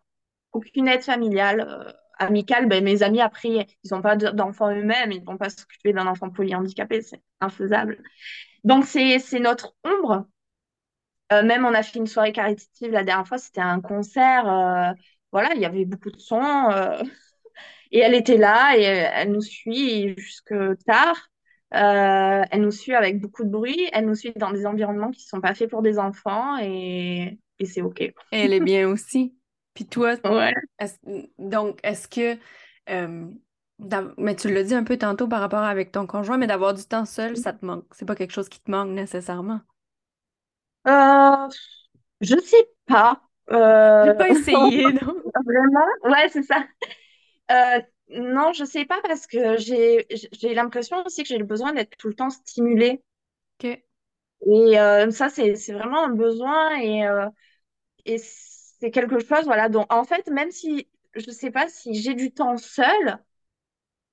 aucune 0.52 0.88
aide 0.88 1.02
familiale. 1.02 1.60
euh, 1.60 1.92
amicale, 2.20 2.68
ben, 2.68 2.84
mes 2.84 3.02
amis, 3.02 3.20
après, 3.22 3.48
ils 3.50 3.90
n'ont 3.92 4.02
pas 4.02 4.16
de- 4.16 4.30
d'enfants 4.30 4.70
eux-mêmes. 4.74 5.12
Ils 5.12 5.20
ne 5.22 5.26
vont 5.26 5.38
pas 5.38 5.50
s'occuper 5.50 5.92
d'un 5.94 6.06
enfant 6.06 6.30
polyhandicapé. 6.30 7.02
C'est 7.02 7.22
infaisable. 7.40 8.02
Donc, 8.64 8.86
c'est 8.86 9.18
notre 9.40 9.76
ombre. 9.84 10.26
Euh, 11.32 11.42
même, 11.44 11.64
on 11.64 11.74
a 11.74 11.82
fait 11.82 11.98
une 11.98 12.06
soirée 12.06 12.32
caritative 12.32 12.90
la 12.90 13.04
dernière 13.04 13.26
fois. 13.26 13.38
C'était 13.38 13.60
un 13.60 13.80
concert. 13.80 14.48
euh, 14.48 14.92
voilà, 15.32 15.54
il 15.54 15.60
y 15.60 15.64
avait 15.64 15.84
beaucoup 15.84 16.10
de 16.10 16.18
sons. 16.18 16.70
euh, 16.70 17.02
Et 17.92 18.00
elle 18.00 18.14
était 18.14 18.38
là 18.38 18.76
et 18.78 18.82
elle 18.82 19.32
nous 19.32 19.42
suit 19.42 20.14
jusque 20.18 20.54
tard. 20.86 21.30
Elle 21.70 22.62
nous 22.62 22.70
suit 22.72 22.94
avec 22.94 23.20
beaucoup 23.20 23.44
de 23.44 23.50
bruit. 23.50 23.88
Elle 23.92 24.06
nous 24.06 24.14
suit 24.16 24.32
dans 24.36 24.52
des 24.52 24.66
environnements 24.66 25.10
qui 25.10 25.24
ne 25.24 25.28
sont 25.28 25.40
pas 25.40 25.54
faits 25.54 25.70
pour 25.70 25.82
des 25.82 25.98
enfants 25.98 26.58
et, 26.60 27.38
et 27.60 27.66
c'est 27.66 27.82
OK. 27.82 28.02
Elle 28.32 28.52
est 28.52 28.60
bien 28.60 28.88
aussi. 28.88 29.34
Puis 29.74 29.86
toi, 29.86 30.16
Ouais. 30.24 30.52
donc, 31.38 31.78
est-ce 31.82 32.08
que... 32.08 32.38
euh, 32.90 33.26
mais 34.18 34.36
tu 34.36 34.52
l'as 34.52 34.62
dit 34.64 34.74
un 34.74 34.84
peu 34.84 34.96
tantôt 34.98 35.26
par 35.28 35.40
rapport 35.40 35.62
avec 35.62 35.92
ton 35.92 36.06
conjoint, 36.06 36.36
mais 36.38 36.46
d'avoir 36.46 36.74
du 36.74 36.84
temps 36.84 37.04
seul, 37.06 37.36
ça 37.36 37.52
te 37.52 37.64
manque? 37.64 37.86
C'est 37.92 38.04
pas 38.06 38.14
quelque 38.16 38.32
chose 38.32 38.48
qui 38.48 38.60
te 38.60 38.70
manque 38.70 38.90
nécessairement? 38.90 39.60
Euh, 40.86 41.48
je 42.20 42.36
sais 42.40 42.68
pas. 42.86 43.22
J'ai 44.02 44.10
Euh, 44.10 44.14
pas 44.14 44.28
essayé, 44.30 44.92
non? 45.02 45.14
vraiment? 45.46 45.86
Ouais, 46.04 46.28
c'est 46.30 46.42
ça. 46.42 46.66
Euh, 47.52 47.82
non, 48.10 48.52
je 48.52 48.64
sais 48.64 48.84
pas 48.86 49.00
parce 49.02 49.26
que 49.26 49.58
j'ai 49.58 50.06
j'ai 50.32 50.54
l'impression 50.54 51.02
aussi 51.06 51.22
que 51.24 51.28
j'ai 51.30 51.38
le 51.38 51.44
besoin 51.44 51.72
d'être 51.74 51.96
tout 51.98 52.08
le 52.08 52.14
temps 52.14 52.30
stimulée. 52.30 53.02
OK. 53.58 53.82
Et 54.46 54.78
euh, 54.80 55.10
ça, 55.10 55.28
c'est 55.28 55.54
c'est 55.56 55.72
vraiment 55.72 56.04
un 56.04 56.10
besoin 56.14 56.78
et, 56.80 57.04
et 58.06 58.18
c'est 58.80 58.90
quelque 58.90 59.18
chose, 59.20 59.44
voilà. 59.44 59.68
Donc, 59.68 59.92
en 59.92 60.04
fait, 60.04 60.28
même 60.28 60.50
si 60.50 60.88
je 61.14 61.30
sais 61.30 61.50
pas 61.50 61.68
si 61.68 61.94
j'ai 61.94 62.14
du 62.14 62.32
temps 62.32 62.56
seul, 62.56 63.18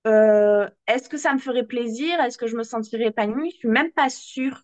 euh, 0.05 0.69
est-ce 0.87 1.09
que 1.09 1.17
ça 1.17 1.33
me 1.33 1.39
ferait 1.39 1.65
plaisir? 1.65 2.19
Est-ce 2.19 2.37
que 2.37 2.47
je 2.47 2.55
me 2.55 2.63
sentirais 2.63 3.07
épanouie? 3.07 3.51
Je 3.51 3.57
suis 3.57 3.67
même 3.67 3.91
pas 3.91 4.09
sûre. 4.09 4.63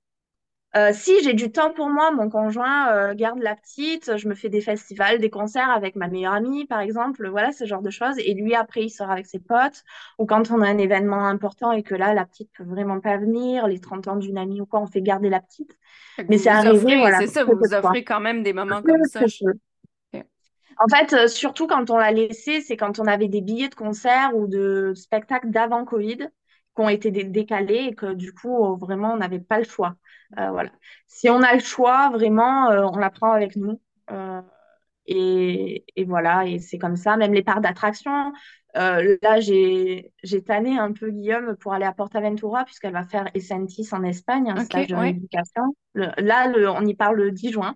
Euh, 0.75 0.89
si 0.91 1.23
j'ai 1.23 1.33
du 1.33 1.51
temps 1.51 1.71
pour 1.71 1.87
moi, 1.89 2.09
mon 2.11 2.29
conjoint 2.29 2.91
euh, 2.91 3.13
garde 3.13 3.39
la 3.39 3.55
petite, 3.55 4.17
je 4.17 4.27
me 4.27 4.33
fais 4.33 4.49
des 4.49 4.61
festivals, 4.61 5.19
des 5.19 5.29
concerts 5.29 5.69
avec 5.69 5.95
ma 5.95 6.07
meilleure 6.07 6.33
amie, 6.33 6.65
par 6.65 6.79
exemple, 6.79 7.29
voilà 7.29 7.51
ce 7.51 7.65
genre 7.65 7.83
de 7.83 7.91
choses. 7.91 8.17
Et 8.17 8.33
lui, 8.33 8.55
après, 8.55 8.81
il 8.81 8.89
sort 8.89 9.11
avec 9.11 9.27
ses 9.27 9.37
potes. 9.37 9.83
Ou 10.17 10.25
quand 10.25 10.49
on 10.49 10.61
a 10.61 10.67
un 10.67 10.79
événement 10.79 11.27
important 11.27 11.71
et 11.71 11.83
que 11.83 11.93
là, 11.93 12.15
la 12.15 12.25
petite 12.25 12.49
peut 12.57 12.63
vraiment 12.63 12.99
pas 12.99 13.17
venir, 13.17 13.67
les 13.67 13.79
30 13.79 14.07
ans 14.07 14.15
d'une 14.15 14.37
amie 14.37 14.61
ou 14.61 14.65
quoi, 14.65 14.79
on 14.81 14.87
fait 14.87 15.03
garder 15.03 15.29
la 15.29 15.41
petite. 15.41 15.77
Mais 16.27 16.39
c'est 16.39 16.49
arrivé, 16.49 16.77
offrez, 16.77 16.97
voilà, 16.97 17.19
c'est 17.19 17.27
ça, 17.27 17.43
vous 17.43 17.55
vous 17.55 17.73
offrez 17.73 18.03
quand 18.03 18.19
même 18.19 18.41
des 18.41 18.53
moments 18.53 18.81
comme 18.81 19.03
ça. 19.03 19.27
Je-. 19.27 19.43
En 20.79 20.88
fait, 20.88 21.13
euh, 21.13 21.27
surtout 21.27 21.67
quand 21.67 21.89
on 21.89 21.97
l'a 21.97 22.12
laissé, 22.12 22.62
c'est 22.62 22.77
quand 22.77 22.99
on 22.99 23.05
avait 23.07 23.27
des 23.27 23.41
billets 23.41 23.69
de 23.69 23.75
concert 23.75 24.36
ou 24.36 24.47
de 24.47 24.93
spectacles 24.95 25.49
d'avant 25.51 25.86
Covid 25.86 26.17
qui 26.75 26.81
ont 26.81 26.89
été 26.89 27.12
dé- 27.12 27.23
décalés 27.25 27.88
et 27.89 27.95
que 27.95 28.13
du 28.13 28.33
coup, 28.33 28.65
euh, 28.65 28.75
vraiment, 28.77 29.13
on 29.13 29.17
n'avait 29.17 29.39
pas 29.39 29.59
le 29.59 29.63
choix. 29.65 29.95
Euh, 30.39 30.49
voilà. 30.51 30.71
Si 31.07 31.29
on 31.29 31.41
a 31.43 31.53
le 31.53 31.59
choix, 31.59 32.09
vraiment, 32.09 32.69
euh, 32.71 32.83
on 32.91 32.97
la 32.97 33.09
prend 33.09 33.31
avec 33.31 33.55
nous. 33.55 33.79
Et, 35.05 35.83
et 35.95 36.05
voilà, 36.05 36.45
et 36.47 36.59
c'est 36.59 36.77
comme 36.77 36.95
ça. 36.95 37.17
Même 37.17 37.33
les 37.33 37.43
parcs 37.43 37.62
d'attraction. 37.62 38.31
Là, 38.75 39.39
j'ai 39.39 40.12
j'ai 40.23 40.43
tanné 40.43 40.77
un 40.79 40.93
peu 40.93 41.12
Guillaume 41.12 41.55
pour 41.57 41.73
aller 41.73 41.86
à 41.86 41.93
PortAventura 41.93 42.65
puisqu'elle 42.65 42.93
va 42.93 43.03
faire 43.05 43.29
Essentis 43.36 43.88
en 43.91 44.03
Espagne, 44.03 44.49
un 44.49 44.59
stage 44.59 44.88
de 44.88 44.95
ouais. 44.95 44.95
rééducation. 44.95 45.63
Le- 45.93 46.12
là, 46.21 46.47
le- 46.47 46.69
on 46.69 46.81
y 46.86 46.95
parle 46.95 47.17
le 47.17 47.31
10 47.31 47.51
juin. 47.51 47.75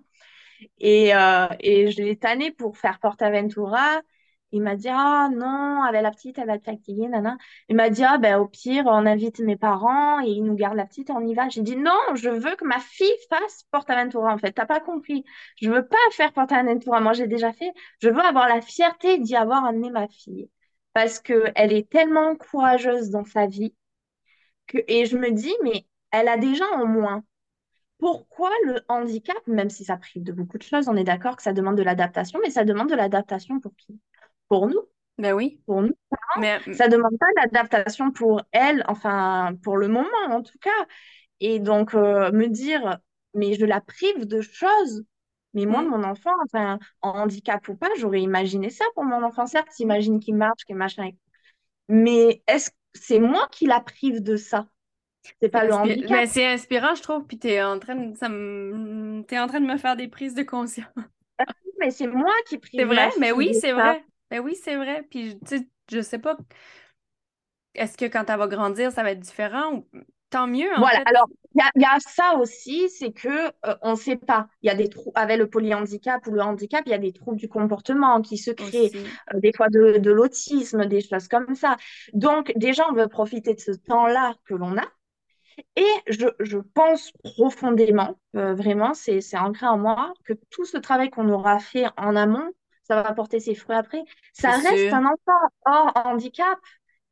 Et, 0.78 1.14
euh, 1.14 1.46
et 1.60 1.90
je 1.90 2.02
l'ai 2.02 2.16
tanné 2.16 2.50
pour 2.52 2.76
faire 2.78 2.98
PortAventura. 3.00 4.02
Il 4.50 4.62
m'a 4.62 4.76
dit, 4.76 4.88
ah 4.90 5.28
non, 5.30 5.82
avec 5.82 6.02
la 6.02 6.10
petite, 6.10 6.38
elle 6.38 6.46
va 6.46 6.58
te 6.58 6.64
fatiguer, 6.64 7.06
nana. 7.08 7.36
Il 7.68 7.76
m'a 7.76 7.90
dit, 7.90 8.02
ah 8.04 8.16
ben 8.18 8.38
au 8.38 8.46
pire, 8.48 8.84
on 8.86 9.04
invite 9.04 9.40
mes 9.40 9.56
parents 9.56 10.20
et 10.22 10.28
ils 10.30 10.42
nous 10.42 10.54
gardent 10.54 10.76
la 10.78 10.86
petite 10.86 11.10
et 11.10 11.12
on 11.12 11.20
y 11.26 11.34
va. 11.34 11.48
J'ai 11.50 11.60
dit, 11.62 11.76
non, 11.76 11.92
je 12.14 12.30
veux 12.30 12.56
que 12.56 12.64
ma 12.64 12.78
fille 12.80 13.12
fasse 13.28 13.64
PortAventura, 13.70 14.32
en 14.32 14.38
fait. 14.38 14.52
T'as 14.52 14.64
pas 14.66 14.80
compris. 14.80 15.24
Je 15.60 15.70
veux 15.70 15.86
pas 15.86 15.96
faire 16.12 16.32
PortAventura. 16.32 17.00
Moi, 17.00 17.12
j'ai 17.12 17.26
déjà 17.26 17.52
fait. 17.52 17.70
Je 18.00 18.08
veux 18.08 18.20
avoir 18.20 18.48
la 18.48 18.60
fierté 18.62 19.18
d'y 19.18 19.36
avoir 19.36 19.64
amené 19.66 19.90
ma 19.90 20.08
fille. 20.08 20.48
Parce 20.94 21.20
que 21.20 21.52
elle 21.54 21.72
est 21.74 21.88
tellement 21.90 22.34
courageuse 22.36 23.10
dans 23.10 23.24
sa 23.24 23.46
vie 23.46 23.74
que, 24.66 24.78
et 24.88 25.06
je 25.06 25.16
me 25.18 25.32
dis, 25.32 25.54
mais 25.64 25.86
elle 26.10 26.28
a 26.28 26.36
déjà 26.38 26.64
en 26.74 26.86
moins. 26.86 27.24
Pourquoi 27.98 28.50
le 28.66 28.80
handicap, 28.88 29.36
même 29.46 29.70
si 29.70 29.84
ça 29.84 29.96
prive 29.96 30.22
de 30.22 30.32
beaucoup 30.32 30.58
de 30.58 30.62
choses, 30.62 30.88
on 30.88 30.96
est 30.96 31.04
d'accord 31.04 31.36
que 31.36 31.42
ça 31.42 31.52
demande 31.52 31.76
de 31.76 31.82
l'adaptation, 31.82 32.38
mais 32.42 32.50
ça 32.50 32.64
demande 32.64 32.88
de 32.90 32.94
l'adaptation 32.94 33.60
pour 33.60 33.74
qui? 33.76 33.98
Pour 34.48 34.68
nous, 34.68 34.80
Ben 35.18 35.32
oui. 35.34 35.60
pour 35.66 35.82
nous. 35.82 35.94
Mais 36.36 36.60
Ça 36.72 36.88
demande 36.88 37.18
pas 37.18 37.26
l'adaptation 37.36 38.12
pour 38.12 38.42
elle, 38.52 38.84
enfin 38.88 39.54
pour 39.62 39.76
le 39.76 39.88
moment 39.88 40.08
en 40.28 40.42
tout 40.42 40.58
cas. 40.60 40.70
Et 41.40 41.60
donc 41.60 41.94
euh, 41.94 42.32
me 42.32 42.48
dire, 42.48 42.98
mais 43.34 43.54
je 43.54 43.64
la 43.66 43.80
prive 43.80 44.26
de 44.26 44.40
choses. 44.42 45.04
Mais 45.54 45.66
moi, 45.66 45.82
mm, 45.82 45.88
mon 45.88 46.04
enfant, 46.04 46.32
enfin, 46.44 46.78
en 47.02 47.10
handicap 47.10 47.66
ou 47.68 47.76
pas, 47.76 47.88
j'aurais 47.98 48.20
imaginé 48.22 48.70
ça 48.70 48.84
pour 48.94 49.04
mon 49.04 49.22
enfant. 49.24 49.46
Certes, 49.46 49.70
s'imagine 49.72 50.20
qu'il 50.20 50.36
marche, 50.36 50.64
qu'il 50.66 50.76
machin. 50.76 51.10
Mais 51.88 52.42
est-ce 52.46 52.70
c'est 52.94 53.20
moi 53.20 53.48
qui 53.52 53.66
la 53.66 53.80
prive 53.80 54.22
de 54.22 54.36
ça? 54.36 54.68
C'est 55.40 55.48
pas 55.48 55.64
le 55.64 55.72
handicap. 55.72 56.10
Mais 56.10 56.26
c'est 56.26 56.46
inspirant, 56.46 56.94
je 56.94 57.02
trouve, 57.02 57.24
puis 57.26 57.38
t'es 57.38 57.62
en 57.62 57.78
train 57.78 57.94
de, 57.94 58.16
ça 58.16 58.26
es 58.26 59.38
en 59.38 59.46
train 59.46 59.60
de 59.60 59.66
me 59.66 59.76
faire 59.76 59.96
des 59.96 60.08
prises 60.08 60.34
de 60.34 60.42
conscience. 60.42 60.88
mais 61.78 61.90
c'est 61.90 62.06
moi 62.06 62.34
qui 62.48 62.58
prive. 62.58 62.80
C'est 62.80 62.86
vrai, 62.86 63.10
mais 63.18 63.32
oui, 63.32 63.54
c'est 63.54 63.72
vrai. 63.72 64.04
Mais 64.30 64.38
oui, 64.38 64.54
c'est 64.54 64.76
vrai. 64.76 65.06
Puis, 65.10 65.38
tu 65.46 65.58
sais, 65.58 65.68
je 65.90 66.00
sais 66.00 66.18
pas, 66.18 66.36
est-ce 67.74 67.96
que 67.96 68.04
quand 68.04 68.28
elle 68.28 68.38
va 68.38 68.46
grandir, 68.46 68.92
ça 68.92 69.02
va 69.02 69.12
être 69.12 69.20
différent 69.20 69.72
ou 69.72 69.86
tant 70.30 70.46
mieux. 70.46 70.72
En 70.76 70.80
voilà, 70.80 71.02
alors 71.06 71.28
il 71.54 71.82
y, 71.82 71.84
a 71.84 71.98
ça 71.98 72.36
aussi, 72.38 72.88
c'est 72.88 73.10
que 73.10 73.46
euh, 73.66 73.74
on 73.82 73.92
ne 73.92 73.96
sait 73.96 74.16
pas. 74.16 74.48
Il 74.62 74.68
y 74.68 74.70
a 74.70 74.74
des 74.74 74.88
trous 74.88 75.10
avec 75.14 75.38
le 75.38 75.48
polyhandicap 75.48 76.24
ou 76.26 76.32
le 76.32 76.42
handicap, 76.42 76.82
il 76.86 76.90
y 76.90 76.94
a 76.94 76.98
des 76.98 77.12
troubles 77.12 77.38
du 77.38 77.48
comportement 77.48 78.20
qui 78.20 78.36
se 78.36 78.50
créent, 78.50 78.92
euh, 79.34 79.40
des 79.40 79.52
fois 79.52 79.68
de, 79.68 79.98
de 79.98 80.10
l'autisme, 80.10 80.86
des 80.86 81.00
choses 81.00 81.26
comme 81.26 81.54
ça. 81.54 81.76
Donc 82.12 82.52
déjà, 82.56 82.84
on 82.90 82.92
veut 82.92 83.08
profiter 83.08 83.54
de 83.54 83.60
ce 83.60 83.72
temps-là 83.72 84.34
que 84.44 84.54
l'on 84.54 84.76
a. 84.76 84.84
Et 85.76 85.86
je, 86.08 86.26
je 86.40 86.58
pense 86.58 87.12
profondément, 87.22 88.18
euh, 88.36 88.54
vraiment, 88.54 88.94
c'est 88.94 89.20
ancré 89.36 89.66
en 89.66 89.78
moi, 89.78 90.12
que 90.24 90.32
tout 90.50 90.64
ce 90.64 90.76
travail 90.76 91.10
qu'on 91.10 91.28
aura 91.28 91.58
fait 91.58 91.86
en 91.96 92.16
amont, 92.16 92.50
ça 92.84 93.02
va 93.02 93.12
porter 93.12 93.38
ses 93.40 93.54
fruits 93.54 93.76
après. 93.76 94.02
Ça 94.32 94.52
reste 94.52 94.92
un 94.92 95.04
enfant 95.04 95.48
hors 95.66 95.92
handicap. 96.06 96.58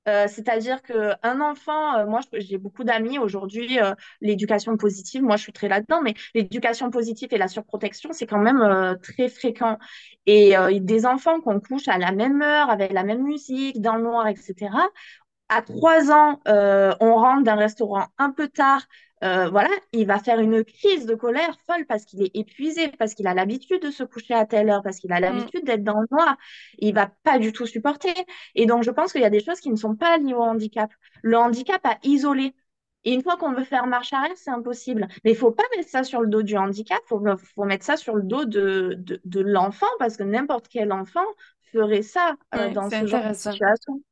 Euh, 0.08 0.26
c'est-à-dire 0.28 0.82
qu'un 0.82 1.40
enfant, 1.40 1.96
euh, 1.98 2.06
moi 2.06 2.20
j'ai 2.32 2.58
beaucoup 2.58 2.84
d'amis 2.84 3.18
aujourd'hui, 3.18 3.80
euh, 3.80 3.92
l'éducation 4.20 4.76
positive, 4.76 5.22
moi 5.22 5.36
je 5.36 5.42
suis 5.42 5.52
très 5.52 5.68
là-dedans, 5.68 6.00
mais 6.00 6.14
l'éducation 6.32 6.90
positive 6.90 7.30
et 7.32 7.38
la 7.38 7.48
surprotection, 7.48 8.12
c'est 8.12 8.26
quand 8.26 8.38
même 8.38 8.96
très 9.02 9.28
fréquent. 9.28 9.78
Et 10.26 10.54
des 10.80 11.06
enfants 11.06 11.40
qu'on 11.40 11.60
couche 11.60 11.88
à 11.88 11.98
la 11.98 12.12
même 12.12 12.42
heure, 12.42 12.70
avec 12.70 12.92
la 12.92 13.02
même 13.04 13.22
musique, 13.22 13.80
dans 13.80 13.96
le 13.96 14.02
noir, 14.02 14.26
etc. 14.28 14.70
À 15.48 15.62
trois 15.62 16.10
ans, 16.10 16.40
on 16.46 17.14
rentre 17.14 17.44
d'un 17.44 17.54
restaurant 17.54 18.06
un 18.18 18.30
peu 18.30 18.48
tard, 18.48 18.82
euh, 19.24 19.48
voilà, 19.48 19.70
il 19.92 20.06
va 20.06 20.18
faire 20.18 20.40
une 20.40 20.62
crise 20.62 21.06
de 21.06 21.14
colère 21.14 21.56
folle 21.66 21.86
parce 21.86 22.04
qu'il 22.04 22.22
est 22.22 22.36
épuisé, 22.36 22.88
parce 22.98 23.14
qu'il 23.14 23.26
a 23.26 23.32
l'habitude 23.32 23.80
de 23.82 23.90
se 23.90 24.04
coucher 24.04 24.34
à 24.34 24.44
telle 24.44 24.68
heure, 24.68 24.82
parce 24.82 24.98
qu'il 24.98 25.12
a 25.12 25.18
mm. 25.18 25.22
l'habitude 25.22 25.64
d'être 25.64 25.84
dans 25.84 26.00
le 26.00 26.06
noir. 26.10 26.36
Il 26.78 26.94
va 26.94 27.10
pas 27.22 27.38
du 27.38 27.52
tout 27.52 27.66
supporter. 27.66 28.12
Et 28.54 28.66
donc, 28.66 28.82
je 28.82 28.90
pense 28.90 29.12
qu'il 29.12 29.22
y 29.22 29.26
a 29.26 29.30
des 29.30 29.42
choses 29.42 29.60
qui 29.60 29.70
ne 29.70 29.76
sont 29.76 29.96
pas 29.96 30.18
liées 30.18 30.34
au 30.34 30.42
handicap. 30.42 30.90
Le 31.22 31.38
handicap 31.38 31.80
a 31.84 31.96
isolé. 32.02 32.54
Et 33.04 33.14
une 33.14 33.22
fois 33.22 33.36
qu'on 33.36 33.52
veut 33.52 33.64
faire 33.64 33.86
marche 33.86 34.12
arrière, 34.12 34.36
c'est 34.36 34.50
impossible. 34.50 35.08
Mais 35.24 35.30
il 35.30 35.36
faut 35.36 35.52
pas 35.52 35.62
mettre 35.76 35.88
ça 35.88 36.02
sur 36.02 36.20
le 36.20 36.26
dos 36.26 36.42
du 36.42 36.56
handicap, 36.56 36.98
il 37.04 37.08
faut, 37.08 37.24
faut, 37.54 37.64
mettre 37.64 37.84
ça 37.84 37.96
sur 37.96 38.16
le 38.16 38.22
dos 38.22 38.44
de, 38.44 38.98
de, 39.24 39.40
l'enfant, 39.40 39.86
parce 40.00 40.16
que 40.16 40.24
n'importe 40.24 40.66
quel 40.68 40.92
enfant 40.92 41.24
ferait 41.72 42.02
ça 42.02 42.34
euh, 42.56 42.70
dans 42.70 42.90
ce 42.90 43.06
genre 43.06 43.28
de 43.28 43.34
situation. 43.34 44.02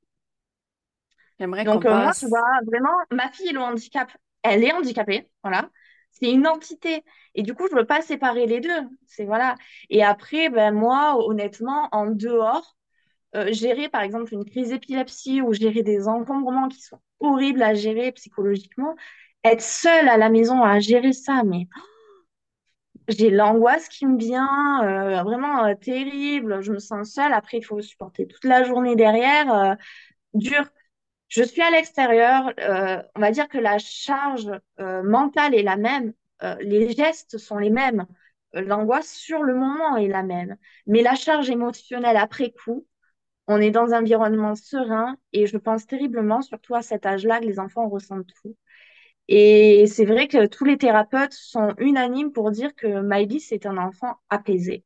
Donc, 1.62 1.86
euh, 1.86 1.94
moi, 1.96 2.12
tu 2.14 2.26
vois, 2.26 2.42
vraiment, 2.66 2.96
ma 3.10 3.30
fille, 3.30 3.52
le 3.52 3.60
handicap, 3.60 4.10
elle 4.42 4.64
est 4.64 4.72
handicapée, 4.72 5.28
voilà. 5.42 5.70
C'est 6.12 6.30
une 6.30 6.46
entité. 6.46 7.02
Et 7.34 7.42
du 7.42 7.54
coup, 7.54 7.66
je 7.68 7.74
ne 7.74 7.80
veux 7.80 7.86
pas 7.86 8.02
séparer 8.02 8.46
les 8.46 8.60
deux. 8.60 8.70
C'est 9.06 9.24
voilà. 9.24 9.56
Et 9.90 10.04
après, 10.04 10.48
ben, 10.48 10.72
moi, 10.72 11.16
honnêtement, 11.26 11.88
en 11.92 12.06
dehors, 12.06 12.76
euh, 13.36 13.52
gérer 13.52 13.88
par 13.88 14.02
exemple 14.02 14.32
une 14.32 14.44
crise 14.44 14.68
d'épilepsie 14.70 15.42
ou 15.42 15.52
gérer 15.52 15.82
des 15.82 16.06
encombrements 16.06 16.68
qui 16.68 16.80
sont 16.80 17.00
horribles 17.18 17.62
à 17.62 17.74
gérer 17.74 18.12
psychologiquement, 18.12 18.94
être 19.42 19.60
seule 19.62 20.08
à 20.08 20.16
la 20.16 20.28
maison 20.30 20.62
à 20.62 20.78
gérer 20.78 21.12
ça, 21.12 21.42
mais 21.44 21.66
j'ai 23.08 23.30
l'angoisse 23.30 23.88
qui 23.88 24.06
me 24.06 24.18
vient, 24.18 24.82
euh, 24.84 25.22
vraiment 25.24 25.64
euh, 25.64 25.74
terrible. 25.74 26.62
Je 26.62 26.72
me 26.72 26.78
sens 26.78 27.10
seule. 27.12 27.32
Après, 27.32 27.58
il 27.58 27.62
faut 27.64 27.80
supporter 27.82 28.26
toute 28.26 28.44
la 28.44 28.64
journée 28.64 28.96
derrière. 28.96 29.76
dur. 30.34 30.64
Je 31.34 31.42
suis 31.42 31.62
à 31.62 31.70
l'extérieur, 31.70 32.52
euh, 32.60 33.02
on 33.16 33.20
va 33.20 33.32
dire 33.32 33.48
que 33.48 33.58
la 33.58 33.78
charge 33.78 34.50
euh, 34.78 35.02
mentale 35.02 35.54
est 35.54 35.64
la 35.64 35.76
même, 35.76 36.12
euh, 36.44 36.54
les 36.60 36.92
gestes 36.92 37.38
sont 37.38 37.58
les 37.58 37.70
mêmes, 37.70 38.06
l'angoisse 38.52 39.12
sur 39.12 39.42
le 39.42 39.54
moment 39.54 39.96
est 39.96 40.06
la 40.06 40.22
même, 40.22 40.56
mais 40.86 41.02
la 41.02 41.16
charge 41.16 41.50
émotionnelle 41.50 42.16
après 42.16 42.52
coup, 42.52 42.86
on 43.48 43.60
est 43.60 43.72
dans 43.72 43.92
un 43.92 44.00
environnement 44.02 44.54
serein 44.54 45.16
et 45.32 45.46
je 45.48 45.56
pense 45.58 45.86
terriblement, 45.86 46.40
surtout 46.40 46.76
à 46.76 46.82
cet 46.82 47.04
âge-là, 47.04 47.40
que 47.40 47.46
les 47.46 47.58
enfants 47.58 47.88
ressentent 47.88 48.32
tout. 48.42 48.56
Et 49.28 49.86
c'est 49.88 50.04
vrai 50.06 50.28
que 50.28 50.46
tous 50.46 50.64
les 50.64 50.78
thérapeutes 50.78 51.32
sont 51.32 51.74
unanimes 51.78 52.32
pour 52.32 52.52
dire 52.52 52.74
que 52.76 53.02
Miley, 53.02 53.40
c'est 53.40 53.66
un 53.66 53.78
enfant 53.78 54.16
apaisé. 54.30 54.84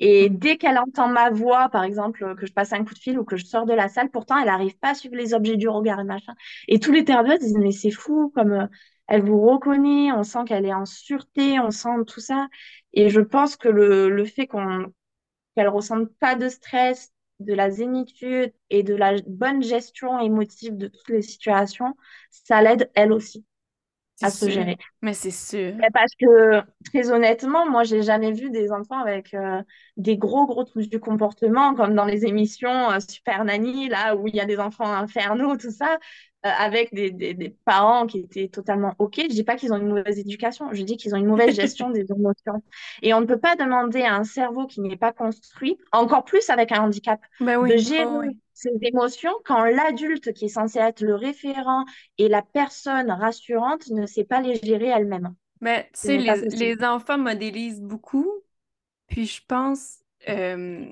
Et 0.00 0.28
dès 0.30 0.56
qu'elle 0.58 0.78
entend 0.78 1.08
ma 1.08 1.30
voix, 1.30 1.68
par 1.70 1.82
exemple, 1.84 2.34
que 2.36 2.46
je 2.46 2.52
passe 2.52 2.72
un 2.72 2.84
coup 2.84 2.94
de 2.94 2.98
fil 2.98 3.18
ou 3.18 3.24
que 3.24 3.36
je 3.36 3.44
sors 3.44 3.66
de 3.66 3.72
la 3.74 3.88
salle, 3.88 4.10
pourtant, 4.10 4.38
elle 4.38 4.46
n'arrive 4.46 4.78
pas 4.78 4.90
à 4.90 4.94
suivre 4.94 5.16
les 5.16 5.34
objets 5.34 5.56
du 5.56 5.68
regard 5.68 6.00
et 6.00 6.04
machin. 6.04 6.34
Et 6.68 6.78
tous 6.80 6.92
les 6.92 7.04
thérapeutes 7.04 7.40
disent, 7.40 7.58
mais 7.58 7.72
c'est 7.72 7.90
fou, 7.90 8.30
comme 8.34 8.52
euh, 8.52 8.66
elle 9.08 9.22
vous 9.22 9.40
reconnaît, 9.40 10.12
on 10.12 10.22
sent 10.22 10.40
qu'elle 10.46 10.66
est 10.66 10.74
en 10.74 10.86
sûreté, 10.86 11.58
on 11.60 11.70
sent 11.70 11.88
tout 12.06 12.20
ça. 12.20 12.48
Et 12.92 13.08
je 13.10 13.20
pense 13.20 13.56
que 13.56 13.68
le, 13.68 14.08
le 14.10 14.24
fait 14.24 14.46
qu'on 14.46 14.92
qu'elle 15.54 15.68
ressente 15.68 16.08
pas 16.20 16.34
de 16.34 16.48
stress, 16.48 17.12
de 17.40 17.54
la 17.54 17.70
zénitude 17.70 18.52
et 18.70 18.82
de 18.82 18.94
la 18.94 19.14
bonne 19.26 19.62
gestion 19.62 20.18
émotive 20.20 20.76
de 20.76 20.88
toutes 20.88 21.08
les 21.08 21.22
situations, 21.22 21.94
ça 22.30 22.62
l'aide 22.62 22.90
elle 22.94 23.12
aussi 23.12 23.44
à 24.22 24.30
se 24.30 24.48
gérer. 24.48 24.76
Mais 25.02 25.12
c'est 25.12 25.30
sûr. 25.30 25.74
parce 25.92 26.12
que, 26.18 26.60
très 26.84 27.10
honnêtement, 27.10 27.68
moi, 27.68 27.84
j'ai 27.84 28.02
jamais 28.02 28.32
vu 28.32 28.50
des 28.50 28.72
enfants 28.72 29.00
avec 29.00 29.34
euh, 29.34 29.62
des 29.96 30.16
gros, 30.16 30.46
gros 30.46 30.64
troubles 30.64 30.86
du 30.86 31.00
comportement, 31.00 31.74
comme 31.74 31.94
dans 31.94 32.04
les 32.04 32.24
émissions 32.26 32.90
euh, 32.90 32.98
Super 33.00 33.44
Nanny, 33.44 33.88
là, 33.88 34.16
où 34.16 34.28
il 34.28 34.34
y 34.34 34.40
a 34.40 34.46
des 34.46 34.58
enfants 34.58 34.92
infernaux, 34.92 35.56
tout 35.56 35.70
ça. 35.70 35.98
Euh, 36.46 36.50
avec 36.56 36.94
des, 36.94 37.10
des, 37.10 37.56
parents 37.64 38.06
qui 38.06 38.20
étaient 38.20 38.46
totalement 38.46 38.94
OK. 39.00 39.16
Je 39.16 39.26
dis 39.26 39.42
pas 39.42 39.56
qu'ils 39.56 39.72
ont 39.72 39.76
une 39.76 39.88
mauvaise 39.88 40.20
éducation, 40.20 40.68
je 40.70 40.82
dis 40.82 40.96
qu'ils 40.96 41.12
ont 41.16 41.18
une 41.18 41.26
mauvaise 41.26 41.56
gestion 41.56 41.90
des 41.90 42.06
émotions. 42.12 42.62
Et 43.02 43.12
on 43.12 43.20
ne 43.20 43.26
peut 43.26 43.40
pas 43.40 43.56
demander 43.56 44.02
à 44.02 44.14
un 44.14 44.22
cerveau 44.22 44.68
qui 44.68 44.80
n'est 44.80 44.96
pas 44.96 45.12
construit, 45.12 45.78
encore 45.90 46.24
plus 46.24 46.48
avec 46.48 46.70
un 46.70 46.82
handicap, 46.82 47.20
bah 47.40 47.60
de 47.60 47.76
gérer 47.76 48.36
ses 48.58 48.76
émotions 48.82 49.32
quand 49.44 49.64
l'adulte 49.64 50.32
qui 50.32 50.46
est 50.46 50.48
censé 50.48 50.78
être 50.78 51.00
le 51.00 51.14
référent 51.14 51.84
et 52.18 52.28
la 52.28 52.42
personne 52.42 53.10
rassurante 53.10 53.88
ne 53.90 54.04
sait 54.06 54.24
pas 54.24 54.40
les 54.40 54.56
gérer 54.56 54.86
elle-même. 54.86 55.34
Mais 55.60 55.84
tu 55.94 56.00
sais, 56.00 56.16
les, 56.18 56.48
les, 56.48 56.84
enfants 56.84 57.18
modélisent 57.18 57.80
beaucoup. 57.80 58.30
Puis 59.08 59.26
je 59.26 59.42
pense, 59.46 59.98
euh, 60.28 60.90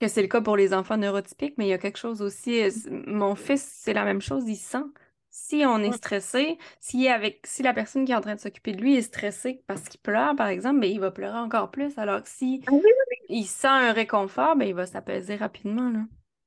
que 0.00 0.08
c'est 0.08 0.22
le 0.22 0.28
cas 0.28 0.40
pour 0.40 0.56
les 0.56 0.72
enfants 0.74 0.96
neurotypiques, 0.96 1.54
mais 1.58 1.66
il 1.66 1.70
y 1.70 1.74
a 1.74 1.78
quelque 1.78 1.98
chose 1.98 2.22
aussi. 2.22 2.62
Euh, 2.62 2.70
mon 3.06 3.34
fils, 3.34 3.62
c'est 3.62 3.92
la 3.92 4.04
même 4.04 4.20
chose, 4.20 4.44
il 4.46 4.56
sent. 4.56 4.84
Si 5.30 5.62
on 5.66 5.78
est 5.78 5.92
stressé, 5.92 6.58
si, 6.80 7.06
avec, 7.08 7.46
si 7.46 7.62
la 7.62 7.74
personne 7.74 8.04
qui 8.04 8.12
est 8.12 8.16
en 8.16 8.20
train 8.20 8.34
de 8.34 8.40
s'occuper 8.40 8.72
de 8.72 8.80
lui 8.80 8.96
est 8.96 9.02
stressée 9.02 9.62
parce 9.66 9.82
qu'il 9.82 10.00
pleure, 10.00 10.34
par 10.34 10.48
exemple, 10.48 10.80
ben, 10.80 10.90
il 10.90 11.00
va 11.00 11.10
pleurer 11.10 11.38
encore 11.38 11.70
plus. 11.70 11.96
Alors 11.98 12.22
que 12.22 12.28
si 12.28 12.62
ah 12.66 12.72
il 13.28 13.44
sent 13.44 13.68
un 13.68 13.92
réconfort, 13.92 14.56
ben, 14.56 14.66
il 14.66 14.74
va 14.74 14.86
s'apaiser 14.86 15.36
rapidement. 15.36 15.90
Là. 15.90 16.00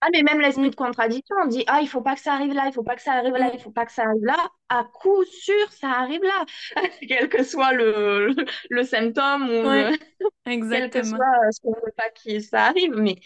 Ah, 0.04 0.08
mais 0.12 0.24
même 0.24 0.40
l'esprit 0.42 0.70
de 0.72 0.76
contradiction, 0.76 1.36
on 1.44 1.48
dit, 1.48 1.64
ah, 1.68 1.80
il 1.82 1.88
faut 1.88 2.02
pas 2.02 2.16
que 2.16 2.22
ça 2.22 2.34
arrive 2.34 2.54
là, 2.54 2.64
il 2.66 2.74
faut 2.74 2.84
pas 2.84 2.96
que 2.96 3.02
ça 3.04 3.14
arrive 3.14 3.36
là, 3.36 3.52
il 3.54 3.60
faut 3.60 3.70
pas 3.72 3.86
que 3.86 3.92
ça 3.92 4.04
arrive 4.04 4.24
là. 4.24 4.50
À 4.70 4.84
coup 4.84 5.24
sûr, 5.26 5.72
ça 5.72 5.90
arrive 5.92 6.24
là, 6.24 6.46
quel 7.08 7.30
que 7.30 7.44
soit 7.44 7.72
le, 7.74 8.34
le, 8.70 8.84
symptôme 8.84 9.44
ou 9.44 10.26
quel 10.46 10.90
que 10.90 11.04
soit 11.04 11.52
ce 11.52 11.62
qu'on 11.62 11.74
veut 11.74 11.94
pas 11.96 12.10
que 12.10 12.40
ça 12.40 12.66
arrive. 12.66 12.96
Mais 12.96 13.18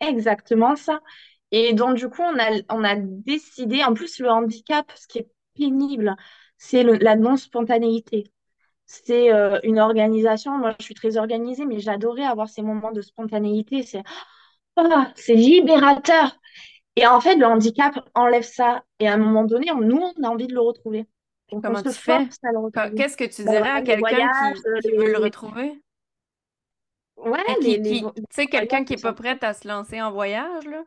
exactement 0.00 0.74
ça. 0.76 1.00
Et 1.50 1.74
donc, 1.74 1.96
du 1.96 2.08
coup, 2.08 2.22
on 2.22 2.38
a, 2.38 2.60
on 2.70 2.84
a 2.84 2.96
décidé, 2.96 3.84
en 3.84 3.94
plus, 3.94 4.18
le 4.20 4.30
handicap, 4.30 4.90
ce 4.96 5.06
qui 5.06 5.18
est 5.18 5.28
pénible, 5.54 6.16
c'est 6.58 6.82
la 6.82 7.16
non-spontanéité. 7.16 8.32
C'est 8.86 9.32
euh, 9.32 9.58
une 9.64 9.80
organisation, 9.80 10.58
moi 10.58 10.74
je 10.78 10.84
suis 10.84 10.94
très 10.94 11.16
organisée, 11.16 11.66
mais 11.66 11.80
j'adorais 11.80 12.24
avoir 12.24 12.48
ces 12.48 12.62
moments 12.62 12.92
de 12.92 13.02
spontanéité. 13.02 13.82
C'est 13.82 14.02
ah, 14.76 15.12
c'est 15.14 15.34
libérateur. 15.34 16.38
Et 16.96 17.06
en 17.06 17.20
fait, 17.20 17.36
le 17.36 17.46
handicap 17.46 17.98
enlève 18.14 18.42
ça. 18.42 18.82
Et 19.00 19.08
à 19.08 19.14
un 19.14 19.18
moment 19.18 19.44
donné, 19.44 19.70
nous, 19.78 20.00
on 20.16 20.22
a 20.22 20.28
envie 20.28 20.46
de 20.46 20.54
le 20.54 20.60
retrouver. 20.60 21.06
Comment 21.50 21.82
tu 21.82 21.92
fais? 21.92 22.28
Qu'est-ce 22.96 23.16
que 23.16 23.24
tu 23.24 23.44
bah, 23.44 23.52
dirais 23.52 23.70
à 23.70 23.82
quelqu'un 23.82 24.52
qui, 24.82 24.90
veut 24.90 25.12
le 25.12 25.18
retrouver? 25.18 25.80
Ouais, 27.16 27.40
tu 27.62 28.02
sais, 28.30 28.46
quelqu'un 28.46 28.84
qui 28.84 28.94
n'est 28.94 29.00
pas 29.00 29.12
prêt 29.12 29.38
à 29.40 29.54
se 29.54 29.66
lancer 29.66 30.02
en 30.02 30.10
voyage, 30.10 30.66
là, 30.66 30.84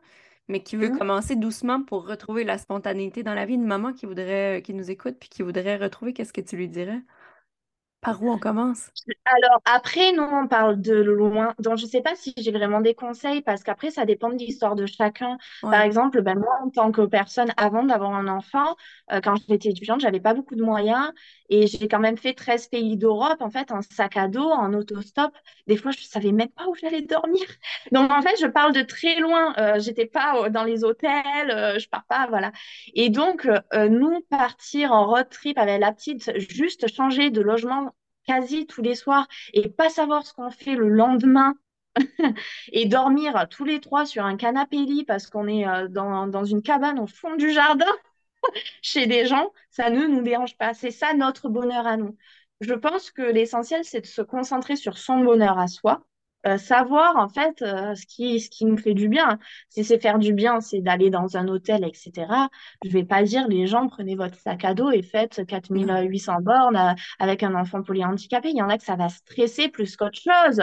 mais 0.48 0.62
qui 0.62 0.76
veut 0.76 0.90
mmh. 0.90 0.98
commencer 0.98 1.36
doucement 1.36 1.82
pour 1.82 2.06
retrouver 2.06 2.44
la 2.44 2.58
spontanéité 2.58 3.22
dans 3.22 3.34
la 3.34 3.46
vie. 3.46 3.54
Une 3.54 3.64
maman 3.64 3.92
qui 3.92 4.06
voudrait, 4.06 4.62
qui 4.64 4.74
nous 4.74 4.90
écoute 4.90 5.16
puis 5.18 5.28
qui 5.28 5.42
voudrait 5.42 5.76
retrouver, 5.76 6.12
qu'est-ce 6.12 6.32
que 6.32 6.40
tu 6.40 6.56
lui 6.56 6.68
dirais? 6.68 7.00
Par 8.00 8.22
où 8.22 8.30
on 8.30 8.38
commence? 8.38 8.90
Alors 9.26 9.60
après, 9.66 10.12
nous, 10.12 10.22
on 10.22 10.48
parle 10.48 10.80
de 10.80 10.94
loin. 10.94 11.54
Donc, 11.58 11.76
je 11.76 11.84
ne 11.84 11.90
sais 11.90 12.00
pas 12.00 12.14
si 12.14 12.32
j'ai 12.36 12.50
vraiment 12.50 12.80
des 12.80 12.94
conseils 12.94 13.42
parce 13.42 13.62
qu'après, 13.62 13.90
ça 13.90 14.06
dépend 14.06 14.30
de 14.30 14.36
l'histoire 14.38 14.74
de 14.74 14.86
chacun. 14.86 15.36
Par 15.60 15.82
exemple, 15.82 16.22
ben, 16.22 16.38
moi, 16.38 16.58
en 16.64 16.70
tant 16.70 16.92
que 16.92 17.02
personne, 17.02 17.52
avant 17.58 17.84
d'avoir 17.84 18.14
un 18.14 18.28
enfant, 18.28 18.74
euh, 19.12 19.20
quand 19.20 19.34
j'étais 19.36 19.68
étudiante, 19.68 20.00
j'avais 20.00 20.20
pas 20.20 20.32
beaucoup 20.32 20.54
de 20.54 20.62
moyens 20.62 21.12
et 21.50 21.66
j'ai 21.66 21.88
quand 21.88 21.98
même 21.98 22.16
fait 22.16 22.32
13 22.32 22.68
pays 22.68 22.96
d'Europe, 22.96 23.40
en 23.40 23.50
fait, 23.50 23.70
en 23.70 23.82
sac 23.82 24.16
à 24.16 24.28
dos, 24.28 24.48
en 24.50 24.72
autostop. 24.72 25.32
Des 25.66 25.76
fois, 25.76 25.90
je 25.90 25.98
ne 25.98 26.04
savais 26.04 26.32
même 26.32 26.48
pas 26.48 26.66
où 26.68 26.74
j'allais 26.74 27.02
dormir. 27.02 27.42
Donc, 27.92 28.10
en 28.10 28.22
fait, 28.22 28.36
je 28.40 28.46
parle 28.46 28.72
de 28.72 28.82
très 28.82 29.16
loin. 29.20 29.54
Euh, 29.58 29.78
j'étais 29.78 30.06
pas 30.06 30.44
euh, 30.44 30.48
dans 30.48 30.64
les 30.64 30.84
hôtels, 30.84 31.50
euh, 31.50 31.78
je 31.78 31.88
pars 31.88 32.04
pas, 32.06 32.26
voilà. 32.28 32.52
Et 32.94 33.10
donc, 33.10 33.46
euh, 33.46 33.88
nous, 33.88 34.20
partir 34.30 34.92
en 34.92 35.06
road 35.06 35.28
trip 35.30 35.58
avec 35.58 35.80
la 35.80 35.92
petite, 35.92 36.32
juste 36.38 36.92
changer 36.94 37.30
de 37.30 37.40
logement 37.40 37.89
quasi 38.26 38.66
tous 38.66 38.82
les 38.82 38.94
soirs 38.94 39.26
et 39.52 39.68
pas 39.68 39.88
savoir 39.90 40.26
ce 40.26 40.34
qu'on 40.34 40.50
fait 40.50 40.74
le 40.76 40.88
lendemain 40.88 41.54
et 42.72 42.86
dormir 42.86 43.46
tous 43.50 43.64
les 43.64 43.80
trois 43.80 44.06
sur 44.06 44.24
un 44.24 44.36
canapé 44.36 44.76
lit 44.78 45.04
parce 45.04 45.26
qu'on 45.28 45.48
est 45.48 45.66
euh, 45.66 45.88
dans, 45.88 46.26
dans 46.26 46.44
une 46.44 46.62
cabane 46.62 46.98
au 47.00 47.06
fond 47.06 47.36
du 47.36 47.50
jardin 47.52 47.86
chez 48.82 49.06
des 49.06 49.26
gens, 49.26 49.52
ça 49.70 49.90
ne 49.90 50.06
nous 50.06 50.22
dérange 50.22 50.56
pas. 50.56 50.74
C'est 50.74 50.90
ça 50.90 51.14
notre 51.14 51.48
bonheur 51.48 51.86
à 51.86 51.96
nous. 51.96 52.16
Je 52.60 52.74
pense 52.74 53.10
que 53.10 53.22
l'essentiel, 53.22 53.84
c'est 53.84 54.02
de 54.02 54.06
se 54.06 54.22
concentrer 54.22 54.76
sur 54.76 54.98
son 54.98 55.20
bonheur 55.20 55.58
à 55.58 55.68
soi. 55.68 56.02
Euh, 56.46 56.56
savoir 56.58 57.16
en 57.16 57.28
fait 57.28 57.62
euh, 57.62 57.94
ce 57.94 58.06
qui, 58.06 58.40
ce 58.40 58.48
qui 58.50 58.64
nous 58.64 58.76
fait 58.76 58.94
du 58.94 59.08
bien. 59.08 59.38
Si 59.68 59.84
c'est 59.84 59.98
faire 60.00 60.18
du 60.18 60.32
bien, 60.32 60.60
c'est 60.60 60.80
d'aller 60.80 61.10
dans 61.10 61.36
un 61.36 61.48
hôtel, 61.48 61.84
etc. 61.84 62.48
Je 62.84 62.90
vais 62.90 63.04
pas 63.04 63.22
dire 63.22 63.46
les 63.48 63.66
gens 63.66 63.88
prenez 63.88 64.14
votre 64.16 64.38
sac 64.38 64.64
à 64.64 64.74
dos 64.74 64.90
et 64.90 65.02
faites 65.02 65.44
Non. 65.72 66.00
4800 66.08 66.40
bornes 66.40 66.76
euh, 66.76 66.94
avec 67.18 67.42
un 67.42 67.54
enfant 67.54 67.82
polyhandicapé. 67.82 68.50
Il 68.50 68.56
y 68.56 68.62
en 68.62 68.68
a 68.70 68.78
que 68.78 68.84
ça 68.84 68.96
va 68.96 69.08
stresser 69.08 69.68
plus 69.68 69.96
qu'autre 69.96 70.18
chose. 70.20 70.60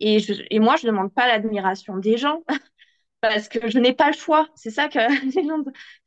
Et, 0.00 0.18
et 0.50 0.60
moi, 0.60 0.76
je 0.76 0.86
demande 0.86 1.12
pas 1.12 1.26
l'admiration 1.26 1.96
des 1.96 2.16
gens 2.18 2.42
parce 3.20 3.48
que 3.48 3.68
je 3.70 3.78
n'ai 3.78 3.92
pas 3.94 4.08
le 4.08 4.16
choix. 4.16 4.48
C'est 4.56 4.70
ça 4.70 4.88
que 4.88 4.98
les 5.36 5.46
gens 5.48 5.62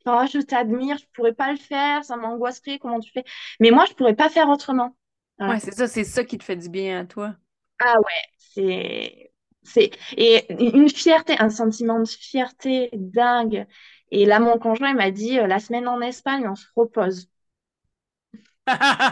Oh, 0.05 0.23
je 0.31 0.39
t'admire, 0.39 0.97
je 0.97 1.05
pourrais 1.13 1.33
pas 1.33 1.51
le 1.51 1.57
faire, 1.57 2.03
ça 2.05 2.15
m'angoisserait, 2.15 2.79
comment 2.79 2.99
tu 3.01 3.11
fais? 3.11 3.25
Mais 3.59 3.71
moi, 3.71 3.85
je 3.89 3.93
pourrais 3.93 4.15
pas 4.15 4.29
faire 4.29 4.49
autrement. 4.49 4.95
Ouais, 5.39 5.59
c'est 5.59 5.71
ça, 5.73 5.87
c'est 5.87 6.03
ça 6.03 6.23
qui 6.23 6.37
te 6.37 6.43
fait 6.43 6.55
du 6.55 6.69
bien 6.69 6.99
à 7.01 7.05
toi. 7.05 7.35
Ah 7.79 7.95
ouais, 7.99 8.21
c'est, 8.39 9.31
c'est, 9.63 9.91
et 10.17 10.51
une 10.75 10.89
fierté, 10.89 11.35
un 11.39 11.49
sentiment 11.49 11.99
de 11.99 12.07
fierté 12.07 12.89
dingue. 12.93 13.67
Et 14.11 14.25
là, 14.25 14.39
mon 14.39 14.57
conjoint 14.57 14.93
m'a 14.93 15.11
dit, 15.11 15.39
euh, 15.39 15.47
la 15.47 15.59
semaine 15.59 15.87
en 15.87 16.01
Espagne, 16.01 16.47
on 16.47 16.55
se 16.55 16.65
repose. 16.75 17.29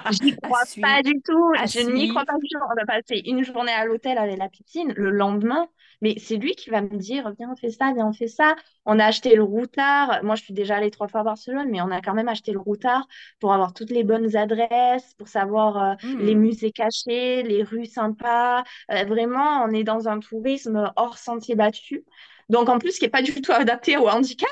J'y 0.08 0.36
À 0.44 0.50
crois 0.50 0.64
pas 0.82 1.02
du 1.04 1.14
tout. 1.24 1.52
À 1.58 1.66
Je 1.66 1.80
n'y 1.80 2.08
crois 2.08 2.26
pas 2.26 2.38
du 2.38 2.48
tout. 2.48 2.60
On 2.62 2.82
a 2.82 2.86
passé 2.86 3.22
une 3.26 3.44
journée 3.44 3.72
à 3.72 3.86
l'hôtel 3.86 4.18
avec 4.18 4.38
la 4.38 4.50
piscine. 4.50 4.94
Le 4.96 5.10
lendemain, 5.10 5.68
mais 6.02 6.16
c'est 6.20 6.38
lui 6.38 6.54
qui 6.56 6.70
va 6.70 6.82
me 6.82 6.98
dire, 6.98 7.32
viens, 7.38 7.50
on 7.52 7.56
fait 7.56 7.72
ça, 7.72 7.92
viens, 7.96 8.08
on 8.08 8.14
fait 8.14 8.28
ça. 8.28 8.56
On 8.86 9.00
a 9.00 9.06
acheté 9.06 9.36
le 9.36 9.44
routard. 9.44 10.24
Moi, 10.24 10.36
je 10.36 10.44
suis 10.44 10.54
déjà 10.54 10.78
allée 10.78 10.92
trois 10.92 11.08
fois 11.08 11.22
à 11.22 11.24
Barcelone, 11.24 11.70
mais 11.72 11.82
on 11.82 11.90
a 11.92 12.02
quand 12.02 12.14
même 12.14 12.28
acheté 12.28 12.52
le 12.52 12.60
routard 12.60 13.08
pour 13.40 13.54
avoir 13.54 13.74
toutes 13.74 13.90
les 13.92 14.04
bonnes 14.04 14.36
adresses, 14.36 15.14
pour 15.18 15.28
savoir 15.28 15.78
euh, 15.92 15.96
les 16.20 16.36
Hmm. 16.36 16.40
musées 16.40 16.72
cachés, 16.72 17.44
les 17.44 17.64
rues 17.64 17.86
sympas. 17.88 18.64
Euh, 18.92 19.06
vraiment, 19.06 19.64
on 19.64 19.72
est 19.72 19.84
dans 19.84 20.08
un 20.08 20.20
tourisme 20.20 20.92
hors 20.96 21.18
sentier 21.18 21.56
battu. 21.56 22.06
Donc, 22.50 22.70
en 22.70 22.78
plus, 22.78 22.98
qui 23.00 23.06
n'est 23.06 23.10
pas 23.10 23.24
du 23.24 23.42
tout 23.42 23.52
adapté 23.52 23.98
au 23.98 24.08
handicap. 24.08 24.50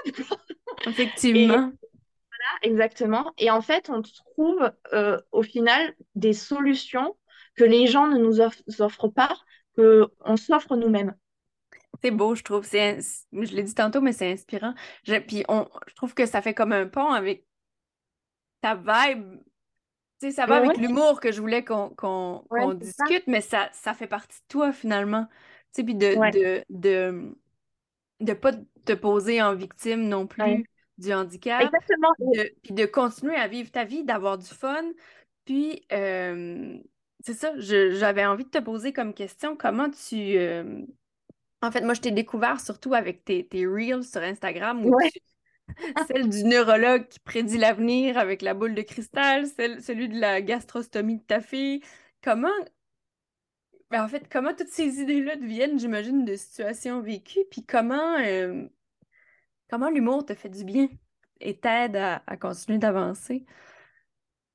Et 1.34 1.50
Exactement. 2.62 3.34
Et 3.38 3.52
en 3.52 3.62
fait, 3.62 3.90
on 3.90 4.02
trouve 4.02 4.72
euh, 4.94 5.20
au 5.32 5.44
final 5.44 5.96
des 6.16 6.34
solutions 6.34 7.18
que 7.56 7.64
les 7.64 7.88
gens 7.88 8.08
ne 8.08 8.18
nous 8.18 8.40
off- 8.42 8.62
offrent 8.80 9.10
pas, 9.10 9.36
que 9.78 10.08
on 10.22 10.38
s'offre 10.38 10.76
nous-mêmes. 10.76 11.16
C'est 12.02 12.12
beau, 12.12 12.36
je 12.36 12.44
trouve. 12.44 12.66
C'est, 12.66 13.00
je 13.32 13.56
l'ai 13.56 13.64
dit 13.64 13.74
tantôt, 13.76 14.02
mais 14.02 14.14
c'est 14.14 14.32
inspirant. 14.32 14.74
Je, 15.06 15.16
puis 15.16 15.44
on, 15.48 15.68
je 15.88 15.94
trouve 15.96 16.14
que 16.14 16.26
ça 16.26 16.42
fait 16.42 16.54
comme 16.54 16.72
un 16.74 16.88
pont 16.88 17.12
avec 17.12 17.46
ta 18.62 18.76
vibe. 18.76 19.40
Tu 20.20 20.28
sais, 20.30 20.32
ça 20.32 20.48
va 20.48 20.56
avec 20.58 20.78
Ouais, 20.78 20.78
l'humour 20.78 21.20
que 21.22 21.32
je 21.32 21.42
voulais 21.42 21.64
qu'on 21.66 21.90
qu'on, 21.92 22.46
ouais, 22.50 22.68
qu'on 22.68 22.74
c'est 22.82 22.88
ça. 22.98 23.06
discute, 23.06 23.26
mais 23.28 23.42
ça, 23.42 23.70
ça 23.74 23.94
fait 23.94 24.08
partie 24.08 24.40
de 24.40 24.46
toi 24.50 24.74
finalement. 24.74 25.28
Tu 25.74 25.82
sais, 25.82 25.84
puis 25.86 25.96
de, 25.96 26.16
Ouais, 26.16 26.32
de, 26.32 26.66
de, 26.70 27.36
de 28.22 28.34
pas 28.34 28.54
te 28.86 28.94
poser 28.94 29.42
en 29.42 29.56
victime 29.56 30.08
non 30.10 30.28
plus 30.28 30.70
du 30.98 31.12
handicap, 31.14 31.62
Exactement. 31.62 32.10
de, 32.20 32.54
puis 32.62 32.74
de 32.74 32.86
continuer 32.86 33.36
à 33.36 33.48
vivre 33.48 33.72
ta 33.72 33.84
vie, 33.84 34.04
d'avoir 34.04 34.38
du 34.38 34.48
fun. 34.48 34.84
Puis, 35.46 35.86
euh, 35.92 36.78
c'est 37.22 37.34
ça, 37.34 37.54
j'avais 37.58 38.26
envie 38.26 38.46
de 38.46 38.50
te 38.50 38.60
poser 38.60 38.94
comme 38.94 39.14
question, 39.14 39.56
comment 39.56 39.90
tu... 39.90 40.38
euh, 40.38 40.82
En 41.62 41.72
fait, 41.72 41.82
moi, 41.82 41.94
je 41.94 42.02
t'ai 42.02 42.12
découvert 42.12 42.60
surtout 42.62 42.94
avec 42.94 43.24
tes, 43.26 43.48
tes 43.48 43.66
reels 43.66 44.04
sur 44.04 44.22
Instagram 44.22 44.86
où 44.86 44.90
Ouais. 44.96 45.10
tu... 45.12 45.20
Celle 46.08 46.30
du 46.30 46.44
neurologue 46.44 47.08
qui 47.08 47.20
prédit 47.20 47.58
l'avenir 47.58 48.18
avec 48.18 48.42
la 48.42 48.54
boule 48.54 48.76
de 48.76 48.82
cristal, 48.82 49.48
celle, 49.48 49.82
celui 49.82 50.10
de 50.10 50.20
la 50.20 50.42
gastrostomie 50.42 51.18
de 51.18 51.24
ta 51.24 51.40
fille. 51.42 51.82
Comment... 52.22 52.52
ben, 53.90 54.04
en 54.04 54.08
fait, 54.08 54.28
comment 54.32 54.54
toutes 54.54 54.70
ces 54.70 55.00
idées-là 55.02 55.38
te 55.38 55.44
viennent, 55.44 55.80
j'imagine, 55.80 56.26
de 56.26 56.36
situations 56.36 57.02
vécues, 57.02 57.46
puis 57.50 57.66
comment... 57.66 58.20
euh, 58.20 58.68
Comment 59.74 59.90
l'humour 59.90 60.24
te 60.24 60.36
fait 60.36 60.50
du 60.50 60.66
bien 60.66 60.88
et 61.42 61.58
t'aide 61.58 61.96
à, 61.96 62.22
continuer 62.38 62.78
d'avancer? 62.78 63.44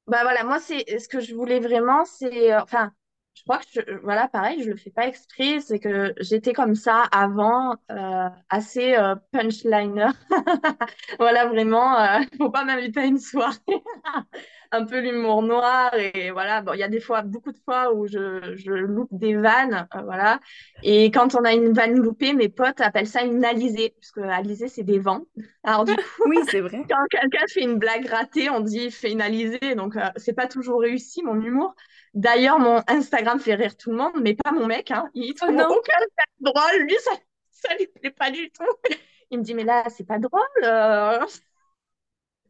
Bah 0.07 0.23
voilà, 0.23 0.45
moi, 0.45 0.61
c'est 0.61 0.97
ce 1.01 1.09
que 1.09 1.19
je 1.19 1.35
voulais 1.35 1.59
vraiment, 1.59 2.05
c'est, 2.05 2.53
euh, 2.53 2.63
enfin, 2.63 2.93
je 3.35 3.43
crois 3.43 3.59
que, 3.59 4.01
voilà, 4.05 4.29
pareil, 4.29 4.63
je 4.63 4.71
le 4.71 4.77
fais 4.77 4.93
pas 4.93 5.09
exprès, 5.09 5.59
c'est 5.59 5.81
que 5.81 6.15
j'étais 6.21 6.53
comme 6.53 6.77
ça 6.77 7.03
avant, 7.11 7.75
euh, 7.91 8.29
assez 8.49 8.95
euh, 8.95 9.17
punchliner. 9.33 10.07
Voilà, 11.19 11.47
vraiment, 11.47 11.99
euh, 11.99 12.21
faut 12.37 12.51
pas 12.51 12.63
m'inviter 12.63 13.01
à 13.01 13.07
une 13.07 13.19
soirée. 13.19 13.59
Un 14.71 14.85
peu 14.85 15.01
l'humour 15.01 15.43
noir 15.43 15.95
et 15.95 16.31
voilà, 16.31 16.61
bon, 16.61 16.75
il 16.75 16.79
y 16.81 16.83
a 16.83 16.89
des 16.89 17.01
fois, 17.01 17.23
beaucoup 17.23 17.53
de 17.53 17.59
fois 17.65 17.95
où 17.95 18.07
je, 18.07 18.55
je 18.55 18.71
loupe 18.73 19.09
des 19.13 19.35
vannes, 19.35 19.89
euh, 19.95 20.03
voilà. 20.03 20.41
Et 20.83 21.07
quand 21.11 21.35
on 21.35 21.45
a 21.45 21.55
une 21.55 21.73
vanne 21.73 21.99
loupée, 21.99 22.35
mes 22.35 22.51
potes 22.51 22.83
appellent 22.83 23.07
ça 23.07 23.23
une 23.23 23.45
alizée, 23.47 23.95
puisque 23.99 24.19
alizée, 24.19 24.69
c'est 24.69 24.83
des 24.83 24.99
vents. 24.99 25.23
Alors 25.65 25.87
du 25.87 25.97
coup, 25.97 26.03
Oui, 26.25 26.45
c'est 26.45 26.61
vrai. 26.61 26.89
quand 26.91 27.03
quelqu'un 27.11 27.47
fait 27.49 27.63
une 27.63 27.79
blague 27.79 28.07
ratée, 28.07 28.51
on 28.51 28.61
dit 28.61 28.91
fait 28.91 29.11
une 29.13 29.23
alizée, 29.23 29.75
donc 29.75 29.97
euh, 29.97 30.03
c'est 30.17 30.35
pas 30.35 30.47
toujours 30.49 30.81
réussi 30.83 31.23
mon 31.23 31.41
humour. 31.41 31.75
D'ailleurs, 32.13 32.59
mon 32.59 32.83
Instagram 32.89 33.41
fait 33.41 33.55
rire 33.55 33.75
tout 33.77 33.91
le 33.91 33.97
monde, 33.97 34.13
mais 34.23 34.35
pas 34.35 34.53
mon 34.53 34.67
mec, 34.67 34.91
hein. 34.91 35.09
Il 35.15 35.33
Oh 35.43 35.47
trouve 35.47 35.53
non! 35.53 35.67
aucun 35.71 35.99
drôle, 36.41 36.83
lui 36.83 36.95
ça, 37.03 37.13
ça 37.51 37.75
lui 37.77 37.87
plaît 37.87 38.11
pas 38.11 38.31
du 38.31 38.51
tout. 38.51 38.65
Il 39.31 39.39
me 39.39 39.45
dit 39.45 39.55
mais 39.55 39.65
là 39.65 39.85
c'est 39.91 40.07
pas 40.07 40.19
drôle. 40.19 40.41
euh. 40.65 41.25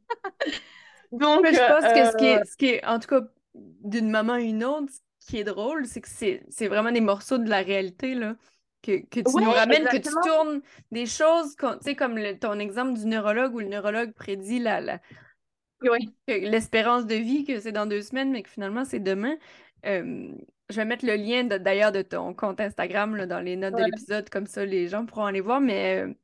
Mais 1.13 1.19
Donc 1.19 1.47
je 1.47 1.59
pense 1.67 1.93
que 1.93 2.05
ce 2.05 2.17
qui 2.17 2.27
euh, 2.27 2.41
est, 2.41 2.45
ce 2.45 2.57
qui 2.57 2.67
est, 2.67 2.85
en 2.87 2.99
tout 2.99 3.09
cas, 3.09 3.21
d'une 3.55 4.11
maman 4.11 4.35
à 4.35 4.41
une 4.41 4.65
autre, 4.65 4.93
ce 5.19 5.27
qui 5.27 5.39
est 5.39 5.45
drôle, 5.45 5.87
c'est 5.87 6.01
que 6.01 6.09
c'est, 6.09 6.43
c'est 6.51 6.69
vraiment 6.69 6.93
des 6.93 7.01
morceaux 7.01 7.39
de 7.39 7.49
la 7.49 7.63
réalité, 7.63 8.15
là, 8.15 8.37
que, 8.83 9.01
que 9.07 9.21
tu 9.21 9.31
ouais, 9.37 9.43
nous 9.43 9.51
ramènes, 9.51 9.89
que 9.89 9.97
tu 9.97 10.11
tournes 10.23 10.61
des 10.91 11.07
choses, 11.07 11.57
tu 11.57 11.67
sais, 11.81 11.97
comme 11.97 12.17
le- 12.17 12.39
ton 12.39 12.59
exemple 12.59 12.99
du 12.99 13.07
neurologue 13.07 13.55
où 13.55 13.61
le 13.61 13.69
neurologue 13.69 14.13
prédit 14.13 14.59
la, 14.61 15.01
l'espérance 16.27 17.07
de 17.07 17.15
vie, 17.15 17.45
que 17.45 17.61
c'est 17.61 17.73
dans 17.73 17.87
deux 17.87 18.03
semaines, 18.03 18.31
mais 18.31 18.43
que 18.43 18.51
finalement 18.51 18.85
c'est 18.85 19.01
demain. 19.01 19.37
Euh, 19.87 20.33
je 20.71 20.77
vais 20.77 20.85
mettre 20.85 21.07
le 21.07 21.15
lien 21.15 21.45
d'ailleurs 21.45 21.93
de 21.93 22.03
ton 22.03 22.35
compte 22.35 22.61
Instagram 22.61 23.17
là, 23.17 23.27
dans 23.27 23.41
les 23.41 23.57
notes 23.57 23.75
de 23.75 23.83
l'épisode, 23.85 24.29
comme 24.29 24.47
ça 24.47 24.65
les 24.65 24.89
gens 24.89 25.07
pourront 25.07 25.27
aller 25.27 25.41
voir, 25.41 25.61
mais 25.61 26.05
euh, 26.07 26.15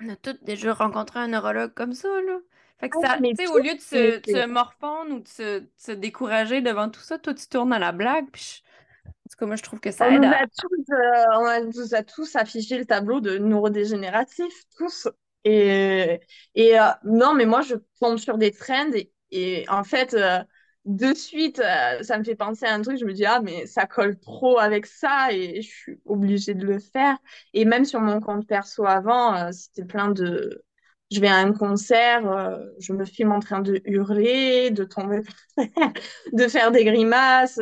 on 0.00 0.08
a 0.08 0.16
tous 0.16 0.38
déjà 0.42 0.74
rencontré 0.74 1.20
un 1.20 1.28
neurologue 1.28 1.74
comme 1.74 1.92
ça, 1.92 2.08
là. 2.22 2.38
Fait 2.80 2.90
que 2.90 2.96
Ah, 2.96 2.98
ça, 2.98 3.22
tu 3.34 3.44
sais, 3.44 3.48
au 3.48 3.58
lieu 3.58 3.74
de 3.74 3.80
se, 3.80 4.18
de 4.20 4.26
se 4.26 4.46
morfondre 4.46 5.14
ou 5.16 5.20
de 5.20 5.28
se, 5.28 5.60
de 5.60 5.70
se 5.76 5.92
décourager 5.92 6.60
devant 6.60 6.90
tout 6.90 7.00
ça, 7.00 7.18
toi 7.18 7.34
tu 7.34 7.46
tournes 7.48 7.72
à 7.72 7.78
la 7.78 7.92
blague, 7.92 8.26
puis 8.32 8.62
je- 8.64 8.70
en 9.10 9.30
tout 9.30 9.36
cas, 9.38 9.46
moi 9.46 9.56
je 9.56 9.62
trouve 9.62 9.80
que 9.80 9.90
on 9.98 10.04
ça 10.04 10.10
aide 10.10 10.24
nous 10.24 10.26
à... 10.26 10.34
a 10.34 10.46
tous, 10.46 10.92
euh, 10.92 11.24
on 11.40 11.46
a- 11.94 12.02
tous 12.02 12.36
affiché 12.36 12.78
le 12.78 12.84
tableau 12.86 13.20
de 13.20 13.38
neurodégénératif, 13.38 14.52
tous. 14.76 15.08
Et, 15.44 16.20
et 16.54 16.78
euh, 16.78 16.84
non, 17.04 17.34
mais 17.34 17.46
moi, 17.46 17.62
je 17.62 17.76
tombe 18.00 18.18
sur 18.18 18.36
des 18.38 18.50
trends 18.52 18.92
et, 18.92 19.10
et 19.30 19.64
en 19.68 19.84
fait, 19.84 20.12
euh, 20.14 20.42
de 20.84 21.14
suite, 21.14 21.62
ça 22.02 22.18
me 22.18 22.24
fait 22.24 22.34
penser 22.36 22.66
à 22.66 22.74
un 22.74 22.82
truc. 22.82 22.98
Je 22.98 23.04
me 23.06 23.12
dis, 23.12 23.24
ah, 23.24 23.40
mais 23.42 23.66
ça 23.66 23.86
colle 23.86 24.18
trop 24.18 24.58
avec 24.58 24.86
ça 24.86 25.28
et 25.32 25.62
je 25.62 25.68
suis 25.68 26.00
obligée 26.04 26.54
de 26.54 26.66
le 26.66 26.78
faire. 26.78 27.16
Et 27.54 27.64
même 27.64 27.84
sur 27.84 28.00
mon 28.00 28.20
compte 28.20 28.46
perso 28.46 28.84
avant, 28.86 29.50
c'était 29.52 29.84
plein 29.84 30.10
de. 30.10 30.62
Je 31.10 31.20
vais 31.20 31.28
à 31.28 31.36
un 31.36 31.52
concert, 31.52 32.30
euh, 32.30 32.58
je 32.80 32.92
me 32.92 33.04
filme 33.04 33.32
en 33.32 33.40
train 33.40 33.60
de 33.60 33.80
hurler, 33.84 34.70
de 34.70 34.84
tomber, 34.84 35.20
de 36.32 36.48
faire 36.48 36.72
des 36.72 36.84
grimaces, 36.84 37.60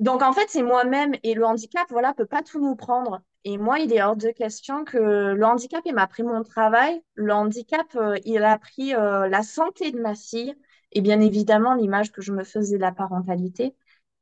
donc 0.00 0.22
en 0.22 0.32
fait, 0.32 0.46
c'est 0.50 0.62
moi-même 0.62 1.14
et 1.22 1.34
le 1.34 1.44
handicap, 1.46 1.86
voilà, 1.90 2.12
peut 2.12 2.26
pas 2.26 2.42
tout 2.42 2.60
nous 2.60 2.76
prendre. 2.76 3.22
Et 3.44 3.56
moi, 3.58 3.78
il 3.78 3.92
est 3.92 4.02
hors 4.02 4.16
de 4.16 4.28
question 4.30 4.84
que 4.84 4.98
le 4.98 5.44
handicap, 5.44 5.80
il 5.86 5.94
m'a 5.94 6.06
pris 6.06 6.22
mon 6.22 6.42
travail. 6.42 7.00
Le 7.14 7.32
handicap, 7.32 7.86
euh, 7.96 8.16
il 8.24 8.42
a 8.44 8.58
pris 8.58 8.94
euh, 8.94 9.28
la 9.28 9.42
santé 9.42 9.92
de 9.92 10.00
ma 10.00 10.14
fille 10.14 10.54
et 10.92 11.00
bien 11.00 11.20
évidemment 11.20 11.74
l'image 11.74 12.12
que 12.12 12.20
je 12.22 12.32
me 12.32 12.44
faisais 12.44 12.76
de 12.76 12.82
la 12.82 12.92
parentalité. 12.92 13.74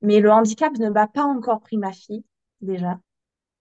Mais 0.02 0.20
le 0.20 0.30
handicap 0.30 0.72
ne 0.78 0.90
m'a 0.90 1.08
pas 1.08 1.24
encore 1.24 1.60
pris 1.60 1.76
ma 1.78 1.92
fille, 1.92 2.24
déjà. 2.60 2.98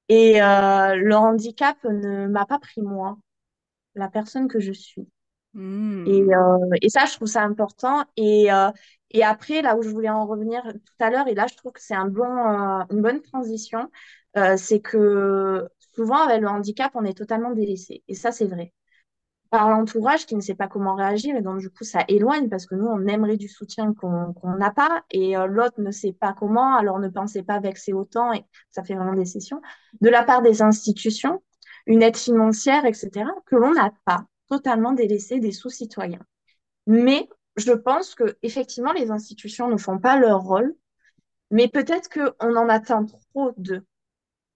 Et 0.09 0.35
le 0.39 1.13
handicap 1.15 1.77
ne 1.85 2.27
m'a 2.27 2.45
pas 2.45 2.59
pris 2.59 2.81
moi, 2.81 3.17
la 3.95 4.09
personne 4.09 4.47
que 4.47 4.59
je 4.59 4.71
suis. 4.71 5.07
Hmm. 5.53 6.05
Et, 6.07 6.21
euh, 6.21 6.69
et 6.81 6.89
ça, 6.89 7.05
je 7.05 7.13
trouve 7.15 7.27
ça 7.27 7.43
important. 7.43 8.03
Et, 8.17 8.51
euh, 8.51 8.71
et 9.11 9.23
après, 9.23 9.61
là 9.61 9.77
où 9.77 9.83
je 9.83 9.89
voulais 9.89 10.09
en 10.09 10.25
revenir 10.25 10.63
tout 10.63 11.03
à 11.03 11.09
l'heure, 11.09 11.27
et 11.27 11.35
là, 11.35 11.45
je 11.49 11.55
trouve 11.55 11.71
que 11.71 11.81
c'est 11.81 11.93
un 11.93 12.07
bon, 12.07 12.23
euh, 12.23 12.83
une 12.89 13.01
bonne 13.01 13.21
transition, 13.21 13.89
c'est 14.57 14.79
que 14.79 15.69
souvent, 15.93 16.23
avec 16.23 16.41
le 16.41 16.47
handicap, 16.47 16.91
on 16.95 17.05
est 17.05 17.15
totalement 17.15 17.51
délaissé. 17.51 18.03
Et 18.07 18.15
ça, 18.15 18.31
c'est 18.31 18.47
vrai. 18.47 18.73
Par 19.51 19.69
l'entourage 19.69 20.25
qui 20.25 20.35
ne 20.35 20.41
sait 20.41 20.55
pas 20.55 20.67
comment 20.67 20.95
réagir, 20.95 21.35
et 21.35 21.43
donc 21.43 21.59
du 21.59 21.69
coup, 21.69 21.83
ça 21.83 22.03
éloigne 22.07 22.49
parce 22.49 22.65
que 22.65 22.73
nous, 22.73 22.87
on 22.87 23.05
aimerait 23.05 23.37
du 23.37 23.47
soutien 23.47 23.93
qu'on 23.93 24.55
n'a 24.57 24.71
pas, 24.71 25.03
et 25.11 25.35
l'autre 25.47 25.79
ne 25.79 25.91
sait 25.91 26.13
pas 26.13 26.33
comment, 26.33 26.75
alors 26.75 26.97
ne 26.97 27.09
pensez 27.09 27.43
pas 27.43 27.59
vexer 27.59 27.93
autant, 27.93 28.33
et 28.33 28.43
ça 28.71 28.81
fait 28.81 28.95
vraiment 28.95 29.13
des 29.13 29.25
sessions. 29.25 29.61
De 30.01 30.09
la 30.09 30.23
part 30.23 30.41
des 30.41 30.63
institutions, 30.63 31.43
une 31.85 32.01
aide 32.03 32.17
financière, 32.17 32.85
etc., 32.85 33.29
que 33.45 33.55
l'on 33.55 33.73
n'a 33.73 33.91
pas 34.05 34.25
totalement 34.49 34.93
délaissé 34.93 35.39
des 35.39 35.51
sous-citoyens. 35.51 36.25
Mais 36.87 37.27
je 37.55 37.71
pense 37.71 38.15
que 38.15 38.37
effectivement, 38.41 38.93
les 38.93 39.11
institutions 39.11 39.69
ne 39.69 39.77
font 39.77 39.99
pas 39.99 40.17
leur 40.17 40.41
rôle, 40.41 40.75
mais 41.51 41.67
peut-être 41.67 42.09
qu'on 42.09 42.55
en 42.55 42.69
attend 42.69 43.05
trop 43.05 43.51
d'eux. 43.57 43.85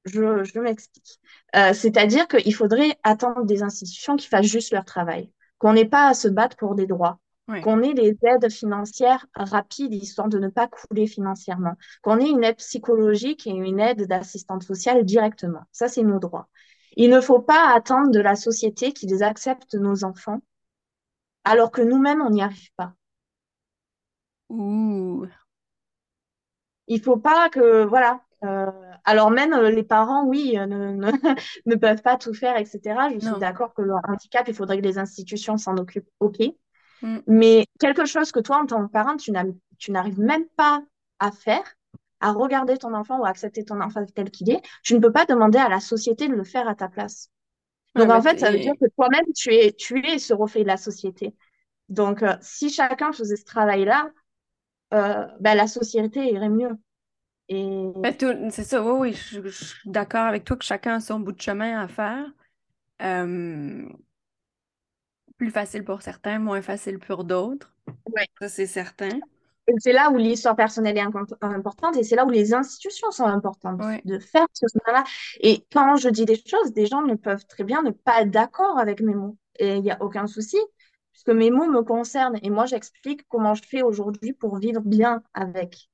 Je, 0.05 0.43
je 0.43 0.59
m'explique. 0.59 1.19
Euh, 1.55 1.73
c'est-à-dire 1.73 2.27
qu'il 2.27 2.55
faudrait 2.55 2.97
attendre 3.03 3.43
des 3.43 3.61
institutions 3.61 4.15
qui 4.15 4.27
fassent 4.27 4.45
juste 4.45 4.71
leur 4.71 4.85
travail, 4.85 5.31
qu'on 5.57 5.73
n'ait 5.73 5.85
pas 5.85 6.07
à 6.07 6.13
se 6.13 6.27
battre 6.27 6.55
pour 6.55 6.75
des 6.75 6.87
droits, 6.87 7.19
qu'on 7.61 7.81
ait 7.81 7.93
des 7.93 8.17
aides 8.23 8.51
financières 8.51 9.25
rapides, 9.35 9.93
histoire 9.93 10.27
de 10.27 10.39
ne 10.39 10.47
pas 10.49 10.67
couler 10.67 11.07
financièrement, 11.07 11.73
qu'on 12.01 12.19
ait 12.19 12.29
une 12.29 12.43
aide 12.43 12.57
psychologique 12.57 13.47
et 13.47 13.51
une 13.51 13.79
aide 13.79 14.07
d'assistante 14.07 14.63
sociale 14.63 15.03
directement. 15.05 15.61
Ça, 15.71 15.87
c'est 15.87 16.03
nos 16.03 16.19
droits. 16.19 16.47
Il 16.97 17.11
ne 17.11 17.21
faut 17.21 17.39
pas 17.39 17.73
attendre 17.75 18.11
de 18.11 18.19
la 18.19 18.35
société 18.35 18.91
qu'ils 18.91 19.23
acceptent 19.23 19.75
nos 19.75 20.03
enfants, 20.03 20.41
alors 21.43 21.71
que 21.71 21.81
nous-mêmes, 21.81 22.21
on 22.21 22.31
n'y 22.31 22.41
arrive 22.41 22.71
pas. 22.75 22.93
Ouh. 24.49 25.27
Il 26.87 26.99
faut 27.01 27.17
pas 27.17 27.49
que, 27.49 27.85
voilà. 27.85 28.21
euh, 28.43 28.71
alors 29.05 29.29
même 29.29 29.53
euh, 29.53 29.69
les 29.69 29.83
parents, 29.83 30.25
oui, 30.25 30.57
euh, 30.57 30.65
ne, 30.65 30.93
ne, 30.93 31.11
ne 31.67 31.75
peuvent 31.75 32.01
pas 32.01 32.17
tout 32.17 32.33
faire, 32.33 32.57
etc. 32.57 33.09
Je 33.13 33.19
suis 33.19 33.39
d'accord 33.39 33.75
que 33.75 33.83
le 33.83 33.93
handicap, 34.07 34.47
il 34.47 34.55
faudrait 34.55 34.77
que 34.77 34.83
les 34.87 34.97
institutions 34.97 35.57
s'en 35.57 35.77
occupent, 35.77 36.09
ok. 36.19 36.39
Mm. 37.03 37.19
Mais 37.27 37.67
quelque 37.79 38.05
chose 38.05 38.31
que 38.31 38.39
toi, 38.39 38.57
en 38.57 38.65
tant 38.65 38.85
que 38.87 38.91
parent, 38.91 39.17
tu 39.17 39.31
n'arrives 39.31 40.19
même 40.19 40.47
pas 40.55 40.81
à 41.19 41.31
faire, 41.31 41.76
à 42.19 42.31
regarder 42.31 42.77
ton 42.77 42.93
enfant 42.93 43.19
ou 43.19 43.25
à 43.25 43.29
accepter 43.29 43.63
ton 43.65 43.81
enfant 43.81 44.05
tel 44.15 44.31
qu'il 44.31 44.49
est, 44.51 44.61
tu 44.83 44.95
ne 44.95 44.99
peux 44.99 45.11
pas 45.11 45.25
demander 45.25 45.59
à 45.59 45.69
la 45.69 45.79
société 45.79 46.27
de 46.27 46.33
le 46.35 46.43
faire 46.43 46.67
à 46.67 46.75
ta 46.75 46.87
place. 46.89 47.29
Ouais, 47.95 48.05
Donc 48.05 48.11
en 48.11 48.21
fait, 48.21 48.39
ça 48.39 48.51
veut 48.51 48.59
dire 48.59 48.73
que 48.79 48.87
toi-même, 48.95 49.25
tu 49.35 49.53
es, 49.53 49.73
tu 49.73 50.05
es 50.05 50.19
ce 50.19 50.33
reflet 50.33 50.63
de 50.63 50.67
la 50.67 50.77
société. 50.77 51.35
Donc 51.89 52.23
euh, 52.23 52.35
si 52.41 52.69
chacun 52.69 53.11
faisait 53.13 53.37
ce 53.37 53.45
travail-là, 53.45 54.11
euh, 54.93 55.27
ben, 55.39 55.55
la 55.55 55.67
société 55.67 56.31
irait 56.31 56.49
mieux. 56.49 56.77
Et 57.49 57.87
Ben, 58.03 58.15
c'est 58.51 58.63
ça, 58.63 58.81
oui, 58.83 59.11
oui, 59.11 59.13
je, 59.13 59.41
je 59.41 59.65
suis 59.65 59.89
d'accord 59.89 60.25
avec 60.25 60.43
toi 60.45 60.55
que 60.57 60.63
chacun 60.63 60.95
a 60.95 60.99
son 60.99 61.19
bout 61.19 61.31
de 61.31 61.41
chemin 61.41 61.79
à 61.81 61.87
faire. 61.87 62.25
Euh, 63.01 63.87
plus 65.37 65.51
facile 65.51 65.83
pour 65.83 66.01
certains, 66.01 66.39
moins 66.39 66.61
facile 66.61 66.99
pour 66.99 67.23
d'autres. 67.23 67.73
Ouais. 68.05 68.27
Ça, 68.39 68.49
c'est 68.49 68.67
certain. 68.67 69.21
Et 69.69 69.73
c'est 69.79 69.91
là 69.91 70.09
où 70.11 70.17
l'histoire 70.17 70.55
personnelle 70.55 70.97
est 70.97 71.01
importante 71.41 71.97
et 71.97 72.03
c'est 72.03 72.15
là 72.15 72.25
où 72.25 72.29
les 72.29 72.53
institutions 72.53 73.11
sont 73.11 73.25
importantes 73.25 73.81
Ouais. 73.81 74.01
de 74.05 74.17
faire 74.17 74.47
ce 74.53 74.65
chemin-là. 74.71 75.03
Et 75.41 75.65
quand 75.73 75.97
je 75.97 76.07
dis 76.09 76.25
des 76.25 76.41
choses, 76.45 76.71
des 76.73 76.85
gens 76.85 77.01
ne 77.01 77.15
peuvent 77.15 77.45
très 77.47 77.63
bien 77.65 77.81
ne 77.81 77.91
pas 77.91 78.21
être 78.21 78.31
d'accord 78.31 78.79
avec 78.79 79.01
mes 79.01 79.13
mots. 79.13 79.37
Et 79.59 79.75
il 79.75 79.81
n'y 79.81 79.91
a 79.91 80.01
aucun 80.01 80.25
souci, 80.27 80.57
puisque 81.11 81.29
mes 81.29 81.51
mots 81.51 81.69
me 81.69 81.81
concernent. 81.81 82.39
Et 82.43 82.49
moi, 82.49 82.65
j'explique 82.65 83.21
comment 83.27 83.55
je 83.55 83.63
fais 83.63 83.81
aujourd'hui 83.81 84.31
pour 84.33 84.57
vivre 84.57 84.81
bien 84.81 85.21
avec. 85.33 85.89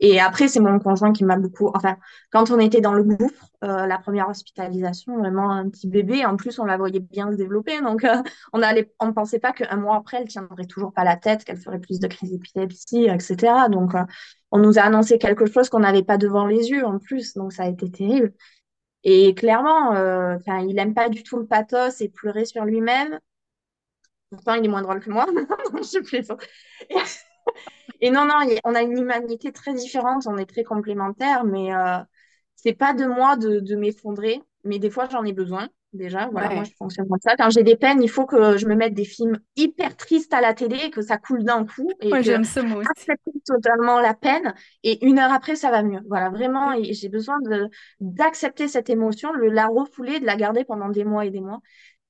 Et 0.00 0.20
après, 0.20 0.48
c'est 0.48 0.60
mon 0.60 0.78
conjoint 0.80 1.12
qui 1.12 1.24
m'a 1.24 1.36
beaucoup. 1.36 1.70
Enfin, 1.74 1.96
quand 2.30 2.50
on 2.50 2.58
était 2.58 2.80
dans 2.80 2.94
le 2.94 3.04
gouffre, 3.04 3.46
euh, 3.62 3.86
la 3.86 3.98
première 3.98 4.28
hospitalisation, 4.28 5.16
vraiment 5.18 5.50
un 5.50 5.68
petit 5.70 5.88
bébé, 5.88 6.24
en 6.26 6.36
plus, 6.36 6.58
on 6.58 6.64
la 6.64 6.76
voyait 6.76 7.00
bien 7.00 7.30
se 7.30 7.36
développer. 7.36 7.80
Donc, 7.80 8.04
euh, 8.04 8.22
on 8.52 8.58
ne 8.58 9.12
pensait 9.12 9.38
pas 9.38 9.52
qu'un 9.52 9.76
mois 9.76 9.96
après, 9.96 10.18
elle 10.20 10.28
tiendrait 10.28 10.66
toujours 10.66 10.92
pas 10.92 11.04
la 11.04 11.16
tête, 11.16 11.44
qu'elle 11.44 11.58
ferait 11.58 11.78
plus 11.78 12.00
de 12.00 12.08
crises 12.08 12.32
d'épilepsie, 12.32 13.04
etc. 13.04 13.68
Donc, 13.70 13.94
euh, 13.94 14.02
on 14.50 14.58
nous 14.58 14.78
a 14.78 14.82
annoncé 14.82 15.18
quelque 15.18 15.46
chose 15.46 15.68
qu'on 15.68 15.80
n'avait 15.80 16.02
pas 16.02 16.18
devant 16.18 16.46
les 16.46 16.70
yeux 16.70 16.84
en 16.84 16.98
plus. 16.98 17.34
Donc, 17.34 17.52
ça 17.52 17.62
a 17.64 17.68
été 17.68 17.90
terrible. 17.90 18.32
Et 19.04 19.34
clairement, 19.34 19.94
il 20.62 20.78
aime 20.78 20.94
pas 20.94 21.08
du 21.10 21.22
tout 21.22 21.36
le 21.36 21.46
pathos 21.46 22.00
et 22.00 22.08
pleurer 22.08 22.46
sur 22.46 22.64
lui-même. 22.64 23.20
Pourtant, 24.30 24.54
il 24.54 24.64
est 24.64 24.68
moins 24.68 24.82
drôle 24.82 25.00
que 25.00 25.10
moi. 25.10 25.26
je 25.82 26.02
plaisante. 26.02 26.42
Et, 26.88 26.96
et 28.00 28.10
non, 28.10 28.24
non, 28.26 28.34
on 28.64 28.74
a 28.74 28.82
une 28.82 28.98
humanité 28.98 29.52
très 29.52 29.74
différente, 29.74 30.26
on 30.26 30.36
est 30.36 30.46
très 30.46 30.64
complémentaires, 30.64 31.44
mais 31.44 31.74
euh, 31.74 31.98
c'est 32.56 32.74
pas 32.74 32.94
de 32.94 33.06
moi 33.06 33.36
de, 33.36 33.60
de 33.60 33.76
m'effondrer. 33.76 34.42
Mais 34.64 34.78
des 34.78 34.90
fois, 34.90 35.08
j'en 35.10 35.24
ai 35.24 35.32
besoin. 35.32 35.68
Déjà, 35.92 36.28
voilà, 36.32 36.50
moi, 36.50 36.64
je 36.64 36.70
fonctionne 36.76 37.06
comme 37.08 37.20
ça. 37.20 37.36
Quand 37.36 37.50
j'ai 37.50 37.62
des 37.62 37.76
peines, 37.76 38.02
il 38.02 38.08
faut 38.10 38.26
que 38.26 38.56
je 38.56 38.66
me 38.66 38.74
mette 38.74 38.94
des 38.94 39.04
films 39.04 39.38
hyper 39.56 39.96
tristes 39.96 40.34
à 40.34 40.40
la 40.40 40.54
télé, 40.54 40.90
que 40.90 41.02
ça 41.02 41.18
coule 41.18 41.44
d'un 41.44 41.64
coup 41.66 41.88
et 42.00 42.10
Ouais, 42.10 42.22
j'aime 42.22 42.44
ça, 42.44 42.62
moi 42.62 42.78
aussi. 42.82 43.12
totalement 43.46 44.00
la 44.00 44.14
peine. 44.14 44.54
Et 44.82 45.04
une 45.06 45.18
heure 45.18 45.32
après, 45.32 45.56
ça 45.56 45.70
va 45.70 45.82
mieux. 45.82 46.00
Voilà, 46.08 46.30
vraiment, 46.30 46.72
et 46.72 46.92
j'ai 46.94 47.08
besoin 47.08 47.38
de 47.40 47.68
d'accepter 48.00 48.68
cette 48.68 48.90
émotion, 48.90 49.32
de 49.34 49.42
la 49.42 49.66
refouler, 49.66 50.20
de 50.20 50.26
la 50.26 50.36
garder 50.36 50.64
pendant 50.64 50.88
des 50.88 51.04
mois 51.04 51.26
et 51.26 51.30
des 51.30 51.40
mois. 51.40 51.60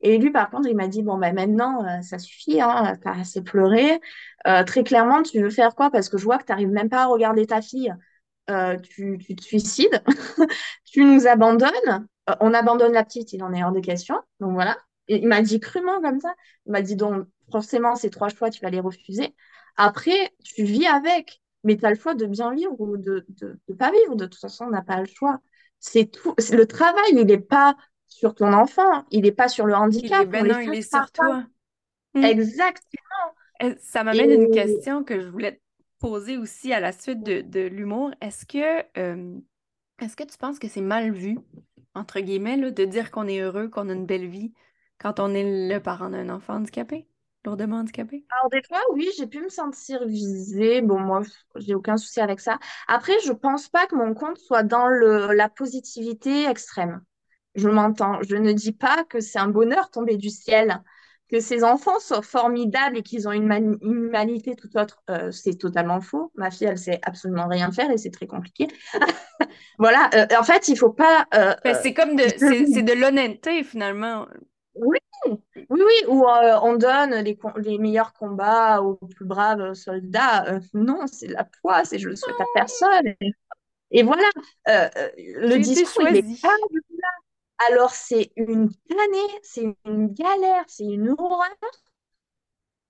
Et 0.04 0.18
lui, 0.18 0.30
par 0.30 0.50
contre, 0.50 0.68
il 0.68 0.76
m'a 0.76 0.86
dit, 0.86 1.02
bon, 1.02 1.16
ben 1.16 1.34
maintenant, 1.34 1.82
euh, 1.86 2.02
ça 2.02 2.18
suffit, 2.18 2.60
hein, 2.60 2.94
t'as 3.02 3.18
assez 3.20 3.42
pleuré. 3.42 4.00
Euh, 4.46 4.62
très 4.62 4.84
clairement, 4.84 5.22
tu 5.22 5.40
veux 5.40 5.48
faire 5.50 5.74
quoi? 5.74 5.90
Parce 5.90 6.10
que 6.10 6.18
je 6.18 6.24
vois 6.24 6.36
que 6.38 6.44
tu 6.44 6.52
n'arrives 6.52 6.68
même 6.68 6.90
pas 6.90 7.04
à 7.04 7.06
regarder 7.06 7.46
ta 7.46 7.62
fille. 7.62 7.92
Euh, 8.50 8.76
tu, 8.78 9.16
tu 9.18 9.34
te 9.34 9.42
suicides, 9.42 10.02
tu 10.84 11.04
nous 11.04 11.26
abandonnes. 11.26 12.06
On 12.40 12.52
abandonne 12.52 12.92
la 12.92 13.02
petite, 13.04 13.32
il 13.32 13.42
en 13.42 13.52
est 13.54 13.64
hors 13.64 13.72
de 13.72 13.80
question. 13.80 14.16
Donc 14.40 14.52
voilà. 14.52 14.76
Il 15.08 15.26
m'a 15.26 15.40
dit 15.40 15.58
crûment 15.58 16.00
comme 16.02 16.20
ça. 16.20 16.34
Il 16.66 16.72
m'a 16.72 16.82
dit, 16.82 16.96
donc, 16.96 17.26
forcément, 17.50 17.96
ces 17.96 18.10
trois 18.10 18.28
choix, 18.28 18.50
tu 18.50 18.60
vas 18.60 18.70
les 18.70 18.80
refuser. 18.80 19.34
Après, 19.76 20.34
tu 20.44 20.64
vis 20.64 20.86
avec, 20.86 21.40
mais 21.64 21.78
tu 21.78 21.86
as 21.86 21.90
le 21.90 21.96
choix 21.96 22.14
de 22.14 22.26
bien 22.26 22.52
vivre 22.54 22.78
ou 22.78 22.98
de 22.98 23.26
de 23.40 23.74
pas 23.74 23.90
vivre. 23.90 24.16
De 24.16 24.26
toute 24.26 24.40
façon, 24.40 24.66
on 24.66 24.70
n'a 24.70 24.82
pas 24.82 25.00
le 25.00 25.06
choix. 25.06 25.40
C'est 25.80 26.06
tout. 26.10 26.34
Le 26.52 26.66
travail, 26.66 27.04
il 27.12 27.24
n'est 27.24 27.38
pas 27.38 27.74
sur 28.14 28.34
ton 28.36 28.52
enfant, 28.52 29.04
il 29.10 29.22
n'est 29.22 29.32
pas 29.32 29.48
sur 29.48 29.66
le 29.66 29.72
Il 29.72 29.74
est, 29.74 29.78
handicap. 29.78 30.28
Ben 30.28 30.46
non, 30.46 30.60
il 30.60 30.72
est 30.72 30.88
sur 30.88 31.10
toi. 31.10 31.44
Mm. 32.14 32.24
Exact. 32.24 32.82
Eh, 33.60 33.74
Ça 33.80 34.02
Et 34.02 34.04
m'amène 34.04 34.30
une 34.30 34.50
question 34.52 35.02
que 35.02 35.20
je 35.20 35.26
voulais 35.26 35.56
te 35.56 35.60
poser 35.98 36.36
aussi 36.36 36.72
à 36.72 36.78
la 36.78 36.92
suite 36.92 37.24
de, 37.24 37.40
de 37.40 37.60
l'humour. 37.66 38.12
Est-ce 38.20 38.46
que, 38.46 38.84
euh, 38.98 39.36
est-ce 40.00 40.14
que 40.14 40.22
tu 40.22 40.38
penses 40.38 40.60
que 40.60 40.68
c'est 40.68 40.80
mal 40.80 41.10
vu, 41.10 41.38
entre 41.94 42.20
guillemets, 42.20 42.56
là, 42.56 42.70
de 42.70 42.84
dire 42.84 43.10
qu'on 43.10 43.26
est 43.26 43.40
heureux, 43.40 43.68
qu'on 43.68 43.88
a 43.88 43.92
une 43.92 44.06
belle 44.06 44.28
vie 44.28 44.52
quand 44.98 45.18
on 45.18 45.34
est 45.34 45.68
le 45.68 45.80
parent 45.80 46.10
d'un 46.10 46.28
enfant 46.28 46.54
handicapé, 46.54 47.08
lourdement 47.44 47.78
handicapé? 47.78 48.24
Alors, 48.30 48.50
des 48.50 48.62
fois, 48.62 48.80
oui, 48.92 49.08
j'ai 49.18 49.26
pu 49.26 49.40
me 49.40 49.48
sentir 49.48 50.06
visée. 50.06 50.82
Bon, 50.82 51.00
moi, 51.00 51.22
j'ai 51.56 51.74
aucun 51.74 51.96
souci 51.96 52.20
avec 52.20 52.38
ça. 52.38 52.60
Après, 52.86 53.18
je 53.24 53.32
pense 53.32 53.68
pas 53.68 53.86
que 53.88 53.96
mon 53.96 54.14
compte 54.14 54.38
soit 54.38 54.62
dans 54.62 54.86
le, 54.86 55.32
la 55.34 55.48
positivité 55.48 56.46
extrême. 56.46 57.02
Je 57.54 57.68
m'entends. 57.68 58.22
Je 58.22 58.36
ne 58.36 58.52
dis 58.52 58.72
pas 58.72 59.04
que 59.04 59.20
c'est 59.20 59.38
un 59.38 59.48
bonheur 59.48 59.90
tombé 59.90 60.16
du 60.16 60.30
ciel, 60.30 60.82
que 61.30 61.40
ces 61.40 61.64
enfants 61.64 61.98
sont 62.00 62.22
formidables 62.22 62.98
et 62.98 63.02
qu'ils 63.02 63.28
ont 63.28 63.32
une, 63.32 63.46
mani- 63.46 63.78
une 63.82 64.04
humanité 64.06 64.56
tout 64.56 64.76
autre. 64.76 65.02
Euh, 65.10 65.30
c'est 65.30 65.56
totalement 65.58 66.00
faux. 66.00 66.32
Ma 66.34 66.50
fille, 66.50 66.66
elle 66.66 66.78
sait 66.78 67.00
absolument 67.02 67.46
rien 67.48 67.70
faire 67.72 67.90
et 67.90 67.98
c'est 67.98 68.10
très 68.10 68.26
compliqué. 68.26 68.68
Voilà. 69.78 70.08
euh, 70.14 70.26
en 70.38 70.44
fait, 70.44 70.68
il 70.68 70.76
faut 70.78 70.92
pas. 70.92 71.26
euh, 71.34 71.54
Ben, 71.64 71.74
c'est 71.82 71.94
comme 71.94 72.14
de, 72.14 72.22
c'est, 72.36 72.82
de 72.82 72.92
l'honnêteté, 72.92 73.64
finalement. 73.64 74.26
oui, 74.76 74.98
oui, 75.26 75.36
oui, 75.70 76.04
où 76.08 76.24
on 76.26 76.76
donne 76.76 77.14
les, 77.16 77.36
meilleurs 77.78 78.12
combats 78.12 78.80
aux 78.82 78.94
plus 78.94 79.24
braves 79.24 79.74
soldats. 79.74 80.60
Non, 80.74 81.06
c'est 81.06 81.26
la 81.28 81.44
poisse 81.62 81.92
et 81.92 81.98
je 81.98 82.08
le 82.08 82.16
souhaite 82.16 82.40
à 82.40 82.44
personne. 82.54 83.14
Et, 83.90 84.02
voilà, 84.02 84.28
euh, 84.68 84.88
le 85.16 85.58
discours, 85.58 86.08
il 86.08 86.16
est 86.16 86.40
pas. 86.40 86.48
Alors, 87.68 87.90
c'est 87.90 88.30
une 88.36 88.70
tannée, 88.88 89.40
c'est 89.42 89.76
une 89.86 90.08
galère, 90.14 90.64
c'est 90.68 90.84
une 90.84 91.10
horreur. 91.18 91.48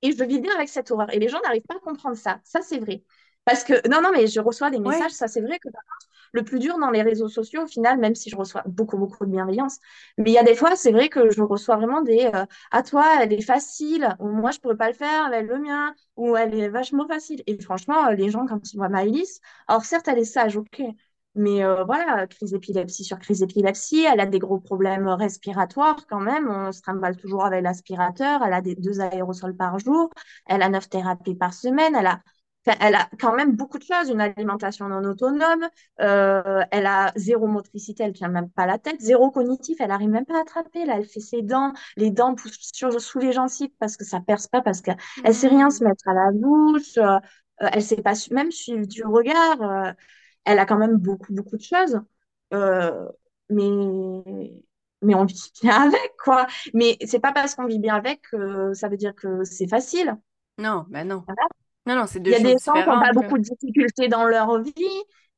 Et 0.03 0.12
je 0.12 0.24
vis 0.24 0.40
bien 0.40 0.55
avec 0.55 0.69
cette 0.69 0.90
horreur. 0.90 1.12
Et 1.15 1.19
les 1.19 1.29
gens 1.29 1.40
n'arrivent 1.42 1.62
pas 1.69 1.77
à 1.77 1.81
comprendre 1.81 2.17
ça. 2.17 2.40
Ça, 2.44 2.60
c'est 2.62 2.79
vrai. 2.79 3.02
Parce 3.44 3.65
que, 3.65 3.87
non, 3.88 4.00
non, 4.02 4.10
mais 4.12 4.27
je 4.27 4.40
reçois 4.40 4.71
des 4.71 4.79
Ouais. 4.85 4.98
messages, 4.98 5.10
ça 5.12 5.29
c'est 5.29 5.42
vrai 5.42 5.58
que 5.58 5.69
le 6.33 6.44
plus 6.44 6.58
dur 6.60 6.79
dans 6.79 6.90
les 6.90 7.02
réseaux 7.02 7.29
sociaux, 7.29 7.65
au 7.65 7.67
final, 7.69 7.98
même 7.98 8.15
si 8.15 8.31
je 8.31 8.37
reçois 8.37 8.62
beaucoup, 8.67 8.98
beaucoup 8.98 9.27
de 9.27 9.31
bienveillance, 9.33 9.79
mais 10.19 10.31
il 10.31 10.35
y 10.35 10.38
a 10.38 10.44
des 10.44 10.54
fois, 10.56 10.77
c'est 10.77 10.92
vrai 10.92 11.08
que 11.10 11.31
je 11.31 11.42
reçois 11.42 11.77
vraiment 11.77 12.02
des 12.02 12.31
euh, 12.35 12.46
à 12.73 12.83
toi, 12.83 13.04
elle 13.23 13.33
est 13.33 13.42
facile, 13.42 14.08
ou 14.21 14.29
moi, 14.29 14.50
je 14.52 14.60
pourrais 14.60 14.77
pas 14.77 14.88
le 14.88 14.94
faire, 14.94 15.29
elle 15.33 15.35
est 15.44 15.48
le 15.48 15.58
mien, 15.58 15.94
ou 16.17 16.37
elle 16.37 16.54
est 16.54 16.69
vachement 16.71 17.06
facile. 17.08 17.42
Et 17.46 17.60
franchement, 17.62 18.08
euh, 18.08 18.15
les 18.15 18.31
gens, 18.31 18.46
quand 18.46 18.73
ils 18.73 18.77
voient 18.79 18.88
Maëlys, 18.90 19.40
alors 19.69 19.85
certes, 19.85 20.08
elle 20.08 20.19
est 20.19 20.25
sage, 20.25 20.56
ok, 20.56 20.83
mais 21.35 21.64
euh, 21.64 21.85
voilà, 21.85 22.26
crise 22.26 22.52
d'épilepsie 22.52 23.04
sur 23.04 23.18
crise 23.18 23.40
d'épilepsie, 23.40 24.04
elle 24.04 24.20
a 24.20 24.26
des 24.26 24.38
gros 24.38 24.60
problèmes 24.60 25.08
respiratoires 25.08 26.06
quand 26.08 26.20
même, 26.20 26.48
on 26.48 26.72
se 26.72 26.82
trimballe 26.82 27.16
toujours 27.16 27.44
avec 27.44 27.62
l'aspirateur, 27.62 28.42
elle 28.44 28.52
a 28.52 28.60
des, 28.60 28.74
deux 28.76 29.00
aérosols 29.00 29.56
par 29.56 29.78
jour, 29.78 30.10
elle 30.46 30.62
a 30.62 30.68
neuf 30.68 30.88
thérapies 30.88 31.35
par 31.35 31.54
semaine, 31.54 31.94
elle 31.94 32.06
a 32.06 32.20
elle 32.80 32.94
a 32.94 33.08
quand 33.20 33.35
même 33.35 33.56
beaucoup 33.56 33.78
de 33.78 33.85
choses, 33.85 34.08
une 34.08 34.20
alimentation 34.20 34.88
non 34.88 35.04
autonome, 35.04 35.68
euh, 36.00 36.62
elle 36.70 36.87
a 36.87 37.12
zéro 37.16 37.46
motricité, 37.46 38.04
elle 38.04 38.12
tient 38.12 38.28
même 38.28 38.50
pas 38.50 38.66
la 38.66 38.78
tête, 38.78 39.00
zéro 39.00 39.30
cognitif, 39.30 39.76
elle 39.80 39.90
arrive 39.90 40.10
même 40.10 40.24
pas 40.24 40.38
à 40.38 40.40
attraper, 40.40 40.85
là, 40.87 40.94
elle 40.96 41.04
fait 41.04 41.20
ses 41.20 41.42
dents, 41.42 41.72
les 41.96 42.10
dents 42.10 42.35
poussent 42.35 42.70
sur, 42.72 43.00
sous 43.00 43.18
les 43.18 43.32
gencives 43.32 43.70
parce 43.78 43.96
que 43.96 44.04
ça 44.04 44.20
perce 44.20 44.46
pas, 44.46 44.62
parce 44.62 44.80
qu'elle 44.80 44.96
ne 45.26 45.32
sait 45.32 45.48
rien 45.48 45.70
se 45.70 45.85
mettre 45.85 46.08
à 46.08 46.14
la 46.14 46.32
bouche, 46.32 46.96
euh, 46.96 47.18
elle 47.58 47.82
sait 47.82 48.02
pas 48.02 48.14
même 48.30 48.50
suivre 48.50 48.87
du 48.87 49.04
regard, 49.04 49.62
euh, 49.62 49.92
elle 50.45 50.59
a 50.59 50.67
quand 50.67 50.79
même 50.79 50.97
beaucoup, 50.97 51.33
beaucoup 51.33 51.57
de 51.57 51.63
choses, 51.63 52.01
euh, 52.53 53.09
mais, 53.51 54.53
mais 55.03 55.15
on 55.15 55.25
vit 55.25 55.51
bien 55.63 55.83
avec, 55.87 56.15
quoi. 56.23 56.47
Mais 56.73 56.97
c'est 57.07 57.21
pas 57.21 57.33
parce 57.33 57.55
qu'on 57.55 57.67
vit 57.67 57.79
bien 57.79 57.95
avec 57.95 58.23
que 58.31 58.73
ça 58.75 58.88
veut 58.88 58.97
dire 58.97 59.15
que 59.15 59.45
c'est 59.45 59.69
facile. 59.69 60.17
Non, 60.59 60.87
ben 60.88 61.07
non. 61.07 61.25
Non, 61.87 61.97
non, 61.97 62.07
c'est 62.07 62.21
Il 62.21 62.29
y 62.29 62.35
a 62.35 62.38
des 62.40 62.57
gens 62.65 62.73
qui 62.73 62.79
n'ont 62.88 63.01
pas 63.01 63.13
beaucoup 63.13 63.38
de 63.38 63.42
difficultés 63.42 64.09
dans 64.09 64.25
leur 64.25 64.63
vie. 64.63 64.73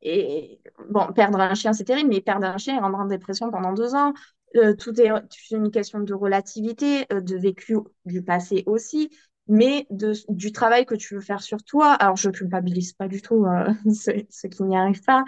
Et 0.03 0.61
bon, 0.91 1.13
perdre 1.13 1.41
un 1.41 1.55
chien, 1.55 1.73
c'est 1.73 1.85
terrible, 1.85 2.11
mais 2.11 2.21
perdre 2.21 2.47
un 2.47 2.59
chien 2.59 2.77
et 2.77 2.81
rendre 2.81 2.99
en 2.99 3.07
dépression 3.07 3.51
pendant 3.51 3.73
deux 3.73 3.95
ans, 3.95 4.13
euh, 4.55 4.75
tout 4.75 5.01
est 5.01 5.11
une 5.51 5.71
question 5.71 6.01
de 6.01 6.15
relativité, 6.15 7.07
euh, 7.13 7.21
de 7.21 7.37
vécu 7.37 7.77
du 8.05 8.23
passé 8.23 8.63
aussi, 8.67 9.11
mais 9.49 9.87
de, 9.91 10.13
du 10.29 10.53
travail 10.53 10.87
que 10.87 10.95
tu 10.95 11.15
veux 11.15 11.21
faire 11.21 11.43
sur 11.43 11.63
toi. 11.65 11.93
Alors, 11.95 12.17
je 12.17 12.31
culpabilise 12.31 12.93
pas 12.95 13.09
du 13.09 13.23
tout 13.23 13.45
euh, 13.47 13.73
ceux, 13.95 14.15
ceux 14.31 14.49
qui 14.49 14.63
n'y 14.65 14.77
arrivent 14.77 15.03
pas. 15.05 15.25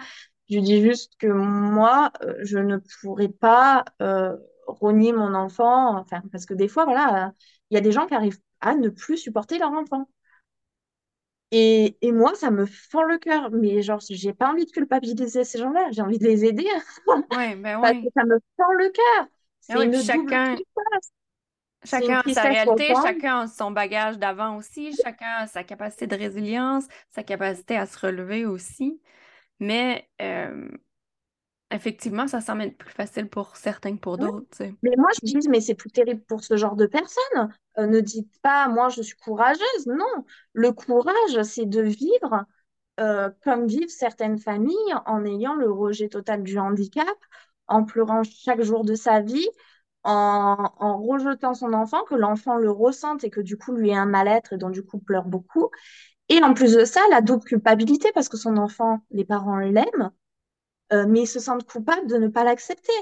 Je 0.49 0.59
dis 0.59 0.81
juste 0.81 1.13
que 1.19 1.27
moi, 1.27 2.11
euh, 2.23 2.35
je 2.43 2.57
ne 2.59 2.77
pourrais 3.01 3.29
pas 3.29 3.85
euh, 4.01 4.35
renier 4.67 5.13
mon 5.13 5.33
enfant, 5.35 5.97
enfin, 5.99 6.21
parce 6.31 6.45
que 6.45 6.53
des 6.55 6.67
fois, 6.67 6.85
voilà, 6.85 7.27
euh, 7.27 7.31
il 7.71 7.75
y 7.75 7.77
a 7.77 7.81
des 7.81 7.91
gens 7.91 8.07
qui 8.07 8.15
arrivent 8.15 8.39
à 8.61 8.75
ne 8.75 8.89
plus 8.89 9.17
supporter 9.17 9.59
leur 9.59 9.71
enfant. 9.71 10.07
Et, 11.51 11.97
et 12.01 12.11
moi, 12.11 12.35
ça 12.35 12.51
me 12.51 12.65
fend 12.65 13.03
le 13.03 13.17
cœur. 13.17 13.49
Mais 13.51 13.81
genre, 13.81 13.99
j'ai 14.09 14.33
pas 14.33 14.51
envie 14.51 14.65
de 14.65 14.71
culpabiliser 14.71 15.43
ces 15.43 15.57
gens-là. 15.59 15.87
J'ai 15.91 16.01
envie 16.01 16.19
de 16.19 16.25
les 16.25 16.45
aider 16.45 16.67
Ouais, 17.31 17.55
ben 17.55 17.77
parce 17.81 17.93
que 18.03 18.07
ouais. 18.07 18.11
ça 18.15 18.25
me 18.25 18.39
fend 18.57 18.71
le 18.73 18.89
cœur. 18.89 19.27
Ah 19.69 19.77
C'est 19.77 19.79
oui, 19.79 19.87
une 19.87 19.95
chacun, 19.95 20.59
chacun 21.83 22.21
a 22.25 22.33
sa 22.33 22.43
réalité, 22.43 22.93
chacun 23.01 23.41
a 23.41 23.47
son 23.47 23.71
bagage 23.71 24.17
d'avant 24.17 24.57
aussi, 24.57 24.95
chacun 25.03 25.31
a 25.39 25.47
sa 25.47 25.63
capacité 25.63 26.07
de 26.07 26.15
résilience, 26.15 26.85
sa 27.11 27.23
capacité 27.23 27.77
à 27.77 27.85
se 27.85 27.97
relever 27.99 28.45
aussi. 28.45 29.01
Mais 29.59 30.09
euh, 30.21 30.69
effectivement, 31.71 32.27
ça 32.27 32.41
semble 32.41 32.63
être 32.63 32.77
plus 32.77 32.93
facile 32.93 33.27
pour 33.27 33.55
certains 33.57 33.95
que 33.95 34.01
pour 34.01 34.17
d'autres. 34.17 34.47
Mais 34.83 34.95
moi, 34.97 35.09
je 35.21 35.25
dis, 35.25 35.49
mais 35.49 35.61
c'est 35.61 35.75
plus 35.75 35.91
terrible 35.91 36.21
pour 36.21 36.43
ce 36.43 36.57
genre 36.57 36.75
de 36.75 36.85
personnes. 36.85 37.53
Euh, 37.77 37.87
ne 37.87 37.99
dites 37.99 38.39
pas, 38.41 38.67
moi, 38.67 38.89
je 38.89 39.01
suis 39.01 39.17
courageuse. 39.17 39.87
Non, 39.87 40.25
le 40.53 40.71
courage, 40.71 41.43
c'est 41.43 41.65
de 41.65 41.81
vivre 41.81 42.45
euh, 42.99 43.29
comme 43.43 43.67
vivent 43.67 43.89
certaines 43.89 44.39
familles 44.39 44.95
en 45.05 45.23
ayant 45.23 45.55
le 45.55 45.71
rejet 45.71 46.09
total 46.09 46.43
du 46.43 46.57
handicap, 46.57 47.07
en 47.67 47.83
pleurant 47.83 48.23
chaque 48.23 48.61
jour 48.61 48.83
de 48.83 48.95
sa 48.95 49.21
vie, 49.21 49.47
en, 50.09 50.73
en 50.79 51.01
rejetant 51.03 51.53
son 51.53 51.73
enfant, 51.73 52.03
que 52.05 52.15
l'enfant 52.15 52.57
le 52.57 52.71
ressente 52.71 53.23
et 53.23 53.29
que 53.29 53.41
du 53.41 53.57
coup 53.57 53.73
lui 53.73 53.89
ait 53.91 53.95
un 53.95 54.05
mal-être 54.05 54.53
et 54.53 54.57
donc 54.57 54.71
du 54.73 54.83
coup 54.83 54.99
pleure 54.99 55.25
beaucoup. 55.25 55.69
Et 56.29 56.43
en 56.43 56.53
plus 56.53 56.73
de 56.75 56.85
ça, 56.85 57.01
la 57.11 57.21
double 57.21 57.43
culpabilité 57.45 58.11
parce 58.13 58.29
que 58.29 58.37
son 58.37 58.57
enfant, 58.57 59.01
les 59.11 59.25
parents 59.25 59.57
l'aiment, 59.59 60.11
euh, 60.93 61.05
mais 61.07 61.21
ils 61.21 61.27
se 61.27 61.39
sentent 61.39 61.65
coupables 61.69 62.07
de 62.07 62.17
ne 62.17 62.27
pas 62.27 62.43
l'accepter. 62.43 62.93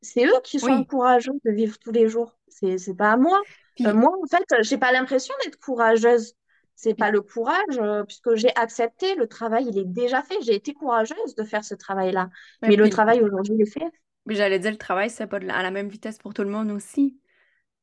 C'est 0.00 0.24
eux 0.26 0.40
qui 0.44 0.60
sont 0.60 0.84
Oui. 0.84 0.84
courageux 0.84 1.32
de 1.44 1.50
vivre 1.50 1.78
tous 1.78 1.92
les 1.92 2.08
jours. 2.08 2.36
C'est, 2.48 2.78
c'est 2.78 2.94
pas 2.94 3.12
à 3.12 3.16
moi. 3.16 3.40
Euh, 3.86 3.94
moi, 3.94 4.10
en 4.22 4.26
fait, 4.26 4.44
j'ai 4.62 4.78
pas 4.78 4.92
l'impression 4.92 5.34
d'être 5.44 5.58
courageuse. 5.58 6.34
C'est 6.74 6.94
pas 6.94 7.10
le 7.10 7.20
courage, 7.20 7.78
euh, 7.78 8.02
puisque 8.04 8.34
j'ai 8.34 8.54
accepté 8.56 9.14
le 9.14 9.28
travail, 9.28 9.66
il 9.68 9.78
est 9.78 9.84
déjà 9.84 10.22
fait. 10.22 10.36
J'ai 10.42 10.54
été 10.54 10.74
courageuse 10.74 11.34
de 11.36 11.44
faire 11.44 11.64
ce 11.64 11.74
travail-là. 11.74 12.30
Mais 12.66 12.76
le 12.76 12.88
travail 12.88 13.20
aujourd'hui, 13.22 13.54
il 13.56 13.62
est 13.62 13.66
fait. 13.70 13.84
J'allais 14.26 14.58
dire, 14.58 14.70
le 14.70 14.76
travail, 14.78 15.10
c'est 15.10 15.26
pas 15.26 15.36
à 15.36 15.62
la 15.62 15.70
même 15.70 15.88
vitesse 15.88 16.18
pour 16.18 16.34
tout 16.34 16.42
le 16.42 16.50
monde 16.50 16.70
aussi. 16.70 17.18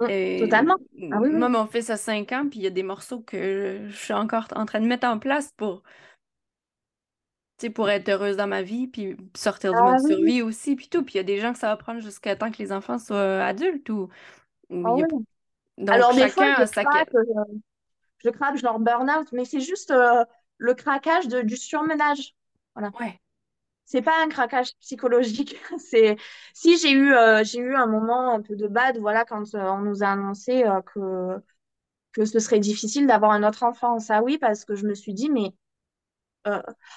Mm, 0.01 0.05
Et 0.09 0.39
totalement. 0.39 0.75
Ah 1.11 1.19
oui, 1.21 1.29
oui. 1.29 1.37
moi, 1.37 1.49
mon 1.49 1.67
fils 1.67 1.89
a 1.89 1.97
5 1.97 2.31
ans, 2.31 2.47
puis 2.49 2.59
il 2.59 2.63
y 2.63 2.67
a 2.67 2.71
des 2.71 2.83
morceaux 2.83 3.21
que 3.21 3.87
je 3.89 3.95
suis 3.95 4.13
encore 4.13 4.47
en 4.55 4.65
train 4.65 4.79
de 4.79 4.87
mettre 4.87 5.07
en 5.07 5.19
place 5.19 5.51
pour, 5.57 5.83
pour 7.75 7.89
être 7.89 8.07
heureuse 8.07 8.37
dans 8.37 8.47
ma 8.47 8.61
vie, 8.61 8.87
puis 8.87 9.17
sortir 9.35 9.73
du 9.73 9.79
Ah 9.79 9.91
mode 9.91 10.01
oui, 10.03 10.13
survie 10.13 10.41
aussi, 10.41 10.75
puis 10.75 10.87
tout. 10.87 11.03
Puis 11.03 11.15
il 11.15 11.17
y 11.17 11.19
a 11.19 11.23
des 11.23 11.39
gens 11.39 11.51
que 11.51 11.59
ça 11.59 11.67
va 11.67 11.75
prendre 11.75 11.99
jusqu'à 11.99 12.35
temps 12.35 12.51
que 12.51 12.57
les 12.57 12.71
enfants 12.71 12.97
soient 12.97 13.43
adultes 13.43 13.89
ou, 13.89 14.09
ou 14.69 14.87
Ah 14.87 14.91
a... 15.03 15.07
Donc, 15.77 15.89
Alors, 15.89 16.13
des 16.13 16.29
fois, 16.29 16.45
chacun 16.45 16.55
je 16.57 16.61
a 16.61 16.65
sa... 16.67 16.83
craque, 16.85 17.15
euh, 17.15 17.23
je 18.23 18.29
craque 18.29 18.57
genre 18.57 18.79
burn-out, 18.79 19.27
mais 19.31 19.45
c'est 19.45 19.61
juste 19.61 19.91
euh, 19.91 20.23
le 20.57 20.73
craquage 20.73 21.27
de, 21.27 21.41
du 21.41 21.57
surmenage. 21.57 22.35
Voilà. 22.75 22.91
Ouais. 22.99 23.19
C'est 23.89 24.03
pas 24.03 24.21
un 24.23 24.29
craquage 24.29 24.75
psychologique. 24.81 25.57
C'est 25.79 26.15
si 26.53 26.77
j'ai 26.77 26.91
eu 26.91 27.11
euh, 27.11 27.43
j'ai 27.43 27.57
eu 27.57 27.75
un 27.75 27.87
moment 27.87 28.35
un 28.35 28.41
peu 28.41 28.55
de 28.55 28.67
bad, 28.67 28.99
voilà, 28.99 29.25
quand 29.25 29.55
euh, 29.55 29.63
on 29.63 29.79
nous 29.79 30.03
a 30.03 30.09
annoncé 30.09 30.63
euh, 30.63 30.79
que 32.13 32.23
ce 32.23 32.37
serait 32.39 32.59
difficile 32.59 33.07
d'avoir 33.07 33.31
un 33.31 33.43
autre 33.47 33.63
enfant. 33.63 33.97
Ça 33.99 34.21
oui, 34.21 34.37
parce 34.37 34.63
que 34.63 34.75
je 34.75 34.85
me 34.85 34.93
suis 34.93 35.15
dit 35.15 35.29
mais 35.31 35.53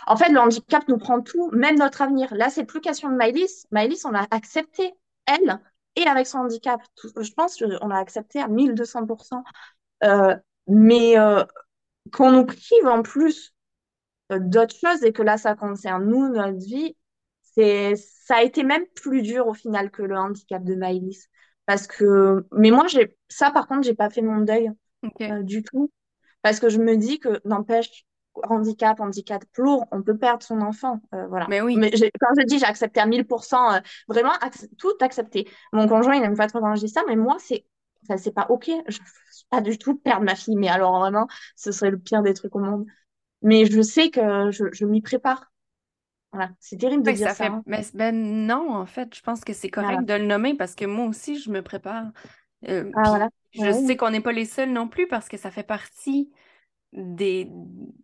en 0.06 0.16
fait 0.16 0.28
le 0.30 0.38
handicap 0.38 0.86
nous 0.88 0.98
prend 0.98 1.22
tout, 1.22 1.50
même 1.52 1.78
notre 1.78 2.02
avenir. 2.02 2.34
Là, 2.34 2.50
c'est 2.50 2.64
plus 2.64 2.80
question 2.80 3.08
de 3.10 3.16
Maëlys. 3.16 3.66
Maëlys, 3.70 4.04
on 4.04 4.10
l'a 4.10 4.26
accepté 4.30 4.94
elle 5.26 5.60
et 5.96 6.06
avec 6.06 6.26
son 6.26 6.38
handicap. 6.40 6.80
Je 7.18 7.32
pense 7.32 7.56
qu'on 7.56 7.88
l'a 7.88 7.98
accepté 7.98 8.38
à 8.40 8.48
1200%. 8.48 9.42
Euh, 10.04 10.36
mais 10.66 11.16
qu'on 12.12 12.32
nous 12.32 12.44
prive 12.44 12.86
en 12.86 13.02
plus 13.02 13.51
d'autres 14.30 14.76
choses 14.76 15.02
et 15.04 15.12
que 15.12 15.22
là, 15.22 15.38
ça 15.38 15.54
concerne 15.54 16.04
nous, 16.06 16.28
notre 16.28 16.58
vie, 16.58 16.96
c'est, 17.42 17.94
ça 17.96 18.36
a 18.36 18.42
été 18.42 18.62
même 18.64 18.84
plus 18.94 19.22
dur 19.22 19.46
au 19.46 19.54
final 19.54 19.90
que 19.90 20.02
le 20.02 20.16
handicap 20.16 20.62
de 20.64 20.74
Maëlys. 20.74 21.28
Parce 21.66 21.86
que, 21.86 22.46
mais 22.52 22.70
moi, 22.70 22.86
j'ai, 22.88 23.16
ça, 23.28 23.50
par 23.50 23.66
contre, 23.68 23.82
j'ai 23.84 23.94
pas 23.94 24.10
fait 24.10 24.22
mon 24.22 24.40
deuil 24.40 24.70
euh, 25.30 25.42
du 25.42 25.62
tout. 25.62 25.90
Parce 26.42 26.60
que 26.60 26.68
je 26.68 26.78
me 26.78 26.96
dis 26.96 27.18
que, 27.20 27.40
n'empêche, 27.46 28.04
handicap, 28.48 29.00
handicap 29.00 29.42
lourd, 29.58 29.86
on 29.92 30.02
peut 30.02 30.16
perdre 30.16 30.42
son 30.42 30.60
enfant. 30.60 31.00
euh, 31.14 31.26
voilà. 31.28 31.46
Mais 31.48 31.60
oui. 31.60 31.76
Mais 31.76 31.90
quand 31.92 32.34
je 32.40 32.44
dis 32.46 32.58
j'ai 32.58 32.64
accepté 32.66 33.00
à 33.00 33.06
1000%, 33.06 33.74
euh, 33.74 33.80
vraiment, 34.08 34.32
ac- 34.40 34.68
tout 34.78 34.92
accepté. 35.00 35.48
Mon 35.72 35.86
conjoint, 35.88 36.16
il 36.16 36.22
aime 36.24 36.36
pas 36.36 36.46
trop 36.48 36.60
quand 36.60 36.74
je 36.74 36.82
dis 36.86 36.88
ça, 36.92 37.02
mais 37.08 37.16
moi, 37.16 37.36
c'est, 37.40 37.66
enfin, 38.04 38.16
c'est 38.16 38.32
pas 38.32 38.46
OK. 38.50 38.70
Je 38.88 38.98
veux 38.98 39.04
pas 39.50 39.60
du 39.60 39.78
tout 39.78 39.96
perdre 39.96 40.24
ma 40.24 40.34
fille, 40.34 40.56
mais 40.56 40.68
alors 40.68 40.98
vraiment, 41.00 41.26
ce 41.56 41.72
serait 41.72 41.90
le 41.90 41.98
pire 41.98 42.22
des 42.22 42.34
trucs 42.34 42.54
au 42.56 42.60
monde. 42.60 42.86
Mais 43.42 43.66
je 43.66 43.82
sais 43.82 44.10
que 44.10 44.50
je, 44.50 44.64
je 44.72 44.84
m'y 44.86 45.00
prépare. 45.02 45.52
Voilà, 46.32 46.50
c'est 46.60 46.78
terrible 46.78 47.04
de 47.04 47.10
Ouais, 47.10 47.14
dire 47.14 47.30
ça 47.30 47.34
ça. 47.34 47.46
fait... 47.46 47.52
hein. 47.52 47.64
C- 47.82 47.90
ben 47.94 48.46
non, 48.46 48.72
en 48.74 48.86
fait, 48.86 49.14
je 49.14 49.22
pense 49.22 49.40
que 49.44 49.52
c'est 49.52 49.70
Voilà. 49.76 49.98
correct 49.98 50.04
de 50.04 50.14
le 50.14 50.24
nommer 50.26 50.54
parce 50.54 50.74
que 50.76 50.84
moi 50.84 51.06
aussi, 51.06 51.38
je 51.40 51.50
me 51.50 51.62
prépare. 51.62 52.12
Euh, 52.68 52.92
Ah, 52.94 53.08
voilà. 53.10 53.28
je 53.52 53.72
Ouais. 53.72 53.82
sais 53.86 53.96
qu'on 53.96 54.10
n'est 54.10 54.20
pas 54.20 54.32
les 54.32 54.44
seuls 54.46 54.72
non 54.72 54.88
plus 54.88 55.08
parce 55.08 55.28
que 55.28 55.36
ça 55.38 55.50
fait 55.50 55.64
partie 55.64 56.32
des... 56.94 57.48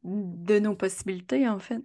de 0.05 0.59
nos 0.61 0.77
possibilités, 0.77 1.49
en 1.49 1.59
fait. 1.61 1.83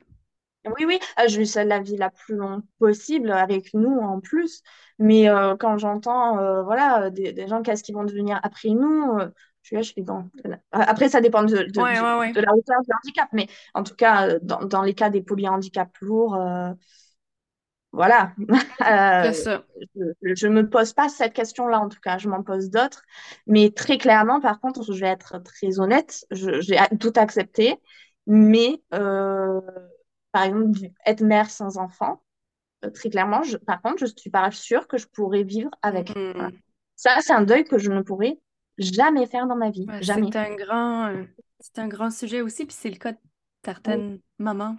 Oui, 0.65 0.85
oui, 0.85 0.97
euh, 1.19 1.27
je 1.27 1.43
souhaite 1.43 1.67
la 1.67 1.79
vie 1.81 1.97
la 1.97 2.09
plus 2.09 2.35
longue 2.35 2.61
possible 2.79 3.31
avec 3.31 3.73
nous 3.73 3.97
en 3.99 4.21
plus. 4.21 4.61
Mais 4.97 5.27
euh, 5.29 5.57
quand 5.57 5.77
j'entends 5.77 6.37
euh, 6.39 6.63
voilà, 6.63 7.09
des, 7.09 7.33
des 7.33 7.47
gens, 7.47 7.61
qu'est-ce 7.61 7.83
qu'ils 7.83 7.95
vont 7.95 8.05
devenir 8.05 8.39
après 8.43 8.69
nous, 8.69 9.17
je 9.63 9.81
suis 9.81 10.01
euh, 10.09 10.55
Après, 10.71 11.09
ça 11.09 11.21
dépend 11.21 11.43
de, 11.43 11.63
de, 11.63 11.81
Ouais, 11.81 11.99
du- 11.99 12.03
ouais, 12.03 12.19
ouais. 12.19 12.33
de 12.33 12.41
la 12.41 12.53
hauteur 12.53 12.81
du 12.81 12.89
handicap. 12.93 13.29
Mais 13.33 13.47
en 13.73 13.83
tout 13.83 13.95
cas, 13.95 14.27
euh, 14.29 14.39
dans, 14.41 14.63
dans 14.65 14.81
les 14.83 14.93
cas 14.93 15.09
des 15.09 15.21
polyhandicaps 15.21 15.99
lourds, 16.01 16.35
euh, 16.35 16.71
voilà. 17.91 18.33
Euh, 18.85 19.31
je 20.23 20.47
ne 20.47 20.53
me 20.53 20.69
pose 20.69 20.91
pas 20.93 21.07
cette 21.07 21.31
question-là, 21.33 21.79
en 21.79 21.87
tout 21.87 21.99
cas, 22.01 22.17
je 22.17 22.27
m'en 22.27 22.43
pose 22.43 22.69
d'autres. 22.69 23.03
Mais 23.47 23.71
très 23.71 23.97
clairement, 23.97 24.41
par 24.41 24.59
contre, 24.59 24.83
je 24.83 24.99
vais 24.99 25.07
être 25.07 25.37
très 25.39 25.79
honnête, 25.79 26.25
j'ai 26.31 26.77
tout 26.99 27.13
accepté. 27.15 27.77
Mais, 28.27 28.81
euh, 28.93 29.61
par 30.33 30.43
exemple, 30.43 30.79
être 31.05 31.21
mère 31.21 31.49
sans 31.49 31.77
enfant, 31.77 32.21
très 32.93 33.09
clairement, 33.09 33.43
je- 33.43 33.57
par 33.57 33.81
contre, 33.81 33.99
je 33.99 34.05
ne 34.05 34.11
suis 34.17 34.29
pas 34.31 34.51
sûre 34.51 34.87
que 34.87 34.97
je 34.97 35.07
pourrais 35.07 35.43
vivre 35.43 35.71
avec. 35.81 36.11
Voilà. 36.35 36.49
Mhm. 36.49 36.59
Ça, 36.95 37.17
c'est 37.21 37.33
un 37.33 37.43
deuil 37.43 37.63
que 37.65 37.77
je 37.79 37.91
ne 37.91 38.01
pourrais 38.01 38.39
jamais 38.77 39.25
faire 39.25 39.47
dans 39.47 39.55
ma 39.55 39.69
vie. 39.69 39.85
Ouais, 39.87 40.01
Jamais. 40.01 40.29
c'est 40.31 40.39
un 40.39 40.55
grand... 40.55 41.07
euh, 41.07 41.23
C'est 41.59 41.79
un 41.79 41.87
grand 41.87 42.11
sujet 42.11 42.41
aussi, 42.41 42.65
puis 42.65 42.75
c'est 42.77 42.89
le 42.89 42.97
cas 42.97 43.13
certaines 43.63 44.19
mamans 44.39 44.77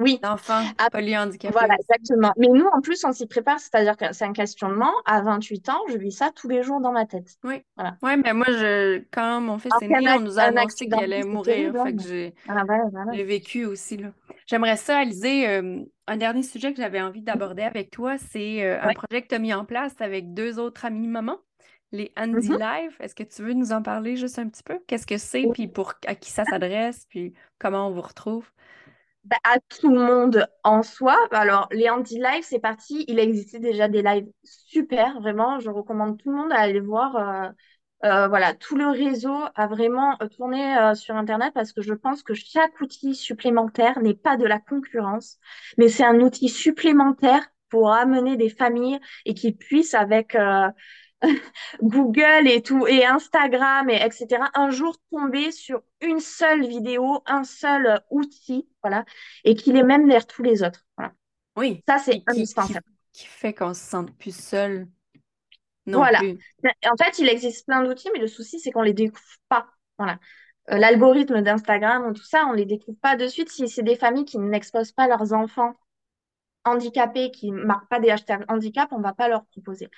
oui. 0.00 0.18
D'enfants 0.22 0.64
polyhandicapés. 0.90 1.52
Voilà, 1.52 1.74
exactement. 1.74 2.32
Mais 2.38 2.48
nous, 2.48 2.66
en 2.72 2.80
plus, 2.80 3.04
on 3.04 3.12
s'y 3.12 3.26
prépare, 3.26 3.60
c'est-à-dire 3.60 3.96
que 3.96 4.12
c'est 4.12 4.24
un 4.24 4.32
questionnement. 4.32 4.92
À 5.04 5.20
28 5.20 5.68
ans, 5.68 5.80
je 5.90 5.98
vis 5.98 6.12
ça 6.12 6.30
tous 6.34 6.48
les 6.48 6.62
jours 6.62 6.80
dans 6.80 6.92
ma 6.92 7.04
tête. 7.04 7.36
Oui. 7.44 7.62
Voilà. 7.76 7.96
Ouais, 8.02 8.16
mais 8.16 8.32
moi, 8.32 8.46
je, 8.48 9.02
quand 9.12 9.40
mon 9.42 9.58
fils 9.58 9.72
est 9.82 9.88
né, 9.88 10.10
on 10.16 10.20
nous 10.20 10.38
a 10.38 10.44
annoncé 10.44 10.86
qu'il 10.86 10.94
allait 10.94 11.22
mourir. 11.22 11.74
Fait 11.84 11.94
que 11.94 12.02
j'ai 12.02 12.34
ah, 12.48 12.64
vécu 13.24 13.66
aussi. 13.66 13.98
Là. 13.98 14.08
J'aimerais 14.46 14.76
ça, 14.76 14.98
Alizé, 14.98 15.46
euh, 15.48 15.80
un 16.06 16.16
dernier 16.16 16.42
sujet 16.42 16.72
que 16.72 16.80
j'avais 16.80 17.02
envie 17.02 17.22
d'aborder 17.22 17.62
avec 17.62 17.90
toi, 17.90 18.16
c'est 18.16 18.64
euh, 18.64 18.80
un 18.80 18.94
projet 18.94 19.22
que 19.22 19.28
tu 19.28 19.34
as 19.34 19.38
mis 19.38 19.52
en 19.52 19.66
place 19.66 19.94
avec 20.00 20.32
deux 20.32 20.58
autres 20.58 20.86
amis 20.86 21.08
mamans, 21.08 21.38
les 21.92 22.12
Andy 22.16 22.48
mm-hmm. 22.48 22.58
Live. 22.58 22.96
Est-ce 23.00 23.14
que 23.14 23.22
tu 23.22 23.42
veux 23.42 23.52
nous 23.52 23.72
en 23.72 23.82
parler 23.82 24.16
juste 24.16 24.38
un 24.38 24.48
petit 24.48 24.62
peu? 24.62 24.78
Qu'est-ce 24.86 25.06
que 25.06 25.18
c'est, 25.18 25.46
puis 25.52 25.68
pour 25.68 25.94
à 26.06 26.14
qui 26.14 26.30
ça 26.30 26.44
s'adresse, 26.44 27.06
puis 27.08 27.34
comment 27.58 27.88
on 27.88 27.90
vous 27.90 28.02
retrouve? 28.02 28.50
Bah, 29.24 29.36
à 29.44 29.58
tout 29.60 29.90
le 29.90 30.00
monde 30.00 30.48
en 30.64 30.82
soi. 30.82 31.16
Alors, 31.30 31.68
les 31.72 31.90
Andy 31.90 32.18
Live, 32.18 32.42
c'est 32.42 32.58
parti. 32.58 33.04
Il 33.06 33.18
existait 33.18 33.58
déjà 33.58 33.86
des 33.86 34.02
lives 34.02 34.28
super, 34.44 35.20
vraiment. 35.20 35.60
Je 35.60 35.68
recommande 35.68 36.16
tout 36.18 36.30
le 36.30 36.36
monde 36.36 36.52
à 36.52 36.60
aller 36.60 36.80
voir. 36.80 37.16
Euh, 37.16 37.48
euh, 38.04 38.28
voilà, 38.28 38.54
tout 38.54 38.76
le 38.76 38.88
réseau 38.88 39.36
a 39.54 39.66
vraiment 39.66 40.16
euh, 40.22 40.28
tourné 40.28 40.74
sur 40.94 41.16
Internet 41.16 41.52
parce 41.52 41.74
que 41.74 41.82
je 41.82 41.92
pense 41.92 42.22
que 42.22 42.32
chaque 42.32 42.80
outil 42.80 43.14
supplémentaire 43.14 44.00
n'est 44.00 44.14
pas 44.14 44.38
de 44.38 44.46
la 44.46 44.58
concurrence, 44.58 45.38
mais 45.76 45.88
c'est 45.88 46.04
un 46.04 46.20
outil 46.20 46.48
supplémentaire 46.48 47.46
pour 47.68 47.92
amener 47.92 48.38
des 48.38 48.48
familles 48.48 48.98
et 49.26 49.34
qui 49.34 49.52
puissent, 49.52 49.94
avec 49.94 50.34
Google 51.82 52.48
et 52.48 52.62
tout, 52.62 52.86
et 52.86 53.04
Instagram, 53.04 53.90
et 53.90 54.02
etc., 54.02 54.42
un 54.54 54.70
jour 54.70 54.96
tomber 55.10 55.52
sur 55.52 55.82
une 56.00 56.20
seule 56.20 56.66
vidéo, 56.66 57.22
un 57.26 57.44
seul 57.44 58.00
outil, 58.10 58.68
voilà, 58.82 59.04
et 59.44 59.54
qu'il 59.54 59.76
est 59.76 59.82
même 59.82 60.08
vers 60.08 60.26
tous 60.26 60.42
les 60.42 60.62
autres. 60.62 60.84
Voilà. 60.96 61.12
Oui. 61.56 61.82
Ça, 61.88 61.98
c'est 61.98 62.22
indispensable. 62.26 62.84
Qui, 63.12 63.26
fait 63.26 63.52
qu'on 63.52 63.74
se 63.74 63.82
sente 63.82 64.16
plus 64.16 64.34
seul. 64.34 64.86
Non 65.86 65.98
voilà. 65.98 66.20
En 66.20 66.96
fait, 66.96 67.18
il 67.18 67.28
existe 67.28 67.66
plein 67.66 67.82
d'outils, 67.82 68.10
mais 68.12 68.20
le 68.20 68.28
souci, 68.28 68.60
c'est 68.60 68.70
qu'on 68.70 68.82
les 68.82 68.92
découvre 68.92 69.22
pas. 69.48 69.66
Voilà. 69.98 70.18
Euh, 70.70 70.78
l'algorithme 70.78 71.42
d'Instagram 71.42 72.06
ou 72.06 72.12
tout 72.12 72.24
ça, 72.24 72.46
on 72.46 72.52
les 72.52 72.66
découvre 72.66 72.98
pas 73.00 73.16
de 73.16 73.26
suite 73.26 73.50
si 73.50 73.68
c'est 73.68 73.82
des 73.82 73.96
familles 73.96 74.24
qui 74.24 74.38
n'exposent 74.38 74.92
pas 74.92 75.08
leurs 75.08 75.32
enfants 75.32 75.74
handicapés, 76.64 77.30
qui 77.30 77.50
ne 77.50 77.64
marquent 77.64 77.88
pas 77.88 78.00
des 78.00 78.10
hashtags 78.10 78.44
handicap, 78.48 78.90
on 78.92 79.00
va 79.00 79.12
pas 79.12 79.28
leur 79.28 79.44
proposer. 79.46 79.90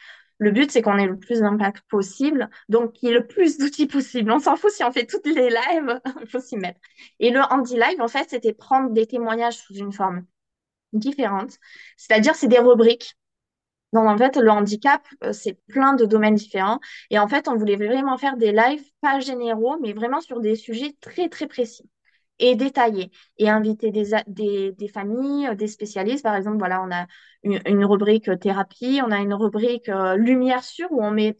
Le 0.42 0.50
but, 0.50 0.72
c'est 0.72 0.82
qu'on 0.82 0.98
ait 0.98 1.06
le 1.06 1.16
plus 1.16 1.38
d'impact 1.38 1.84
possible, 1.88 2.50
donc 2.68 2.94
qu'il 2.94 3.08
y 3.08 3.12
ait 3.12 3.14
le 3.14 3.28
plus 3.28 3.58
d'outils 3.58 3.86
possible. 3.86 4.32
On 4.32 4.40
s'en 4.40 4.56
fout 4.56 4.72
si 4.72 4.82
on 4.82 4.90
fait 4.90 5.06
toutes 5.06 5.24
les 5.24 5.50
lives, 5.50 6.00
il 6.20 6.26
faut 6.26 6.40
s'y 6.40 6.56
mettre. 6.56 6.80
Et 7.20 7.30
le 7.30 7.38
Handy 7.42 7.74
Live, 7.76 8.00
en 8.00 8.08
fait, 8.08 8.28
c'était 8.28 8.52
prendre 8.52 8.90
des 8.90 9.06
témoignages 9.06 9.58
sous 9.58 9.74
une 9.74 9.92
forme 9.92 10.24
différente. 10.92 11.58
C'est-à-dire, 11.96 12.34
c'est 12.34 12.48
des 12.48 12.58
rubriques. 12.58 13.14
Donc, 13.92 14.08
en 14.08 14.18
fait, 14.18 14.36
le 14.36 14.50
handicap, 14.50 15.06
euh, 15.22 15.32
c'est 15.32 15.60
plein 15.68 15.94
de 15.94 16.06
domaines 16.06 16.34
différents. 16.34 16.80
Et 17.10 17.20
en 17.20 17.28
fait, 17.28 17.46
on 17.46 17.54
voulait 17.54 17.76
vraiment 17.76 18.18
faire 18.18 18.36
des 18.36 18.50
lives, 18.50 18.82
pas 19.00 19.20
généraux, 19.20 19.78
mais 19.80 19.92
vraiment 19.92 20.20
sur 20.20 20.40
des 20.40 20.56
sujets 20.56 20.96
très, 21.00 21.28
très 21.28 21.46
précis 21.46 21.88
et 22.38 22.56
détailler 22.56 23.10
et 23.38 23.48
inviter 23.48 23.90
des, 23.90 24.12
des, 24.72 24.88
familles, 24.88 25.48
euh, 25.48 25.54
des 25.54 25.68
spécialistes. 25.68 26.22
Par 26.22 26.34
exemple, 26.34 26.58
voilà, 26.58 26.82
on 26.82 26.90
a 26.92 27.06
une, 27.42 27.84
rubrique 27.84 28.28
euh, 28.28 28.36
thérapie, 28.36 29.00
on 29.06 29.10
a 29.10 29.18
une 29.20 29.34
rubrique 29.34 29.88
euh, 29.88 30.16
lumière 30.16 30.64
sûre 30.64 30.88
où 30.90 31.02
on 31.02 31.10
met 31.10 31.38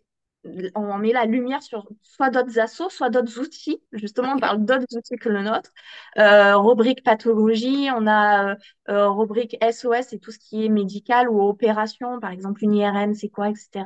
on 0.74 0.99
met 0.99 1.12
la 1.12 1.24
lumière 1.24 1.62
sur 1.62 1.86
soit 2.03 2.30
d'autres 2.30 2.59
assos, 2.59 2.90
soit 2.90 3.11
d'autres 3.11 3.38
outils. 3.38 3.80
Justement, 3.93 4.32
on 4.34 4.38
parle 4.38 4.64
d'autres 4.64 4.97
outils 4.97 5.16
que 5.16 5.28
le 5.28 5.43
nôtre. 5.43 5.70
Euh, 6.18 6.57
rubrique 6.57 7.05
pathologie, 7.05 7.88
on 7.97 8.07
a 8.07 8.57
euh, 8.88 9.09
rubrique 9.09 9.57
SOS 9.62 10.12
et 10.12 10.18
tout 10.18 10.32
ce 10.32 10.38
qui 10.38 10.64
est 10.64 10.68
médical 10.68 11.28
ou 11.28 11.40
opération, 11.43 12.18
par 12.18 12.30
exemple 12.30 12.64
une 12.64 12.74
IRM, 12.74 13.14
c'est 13.14 13.28
quoi, 13.28 13.49
etc. 13.51 13.84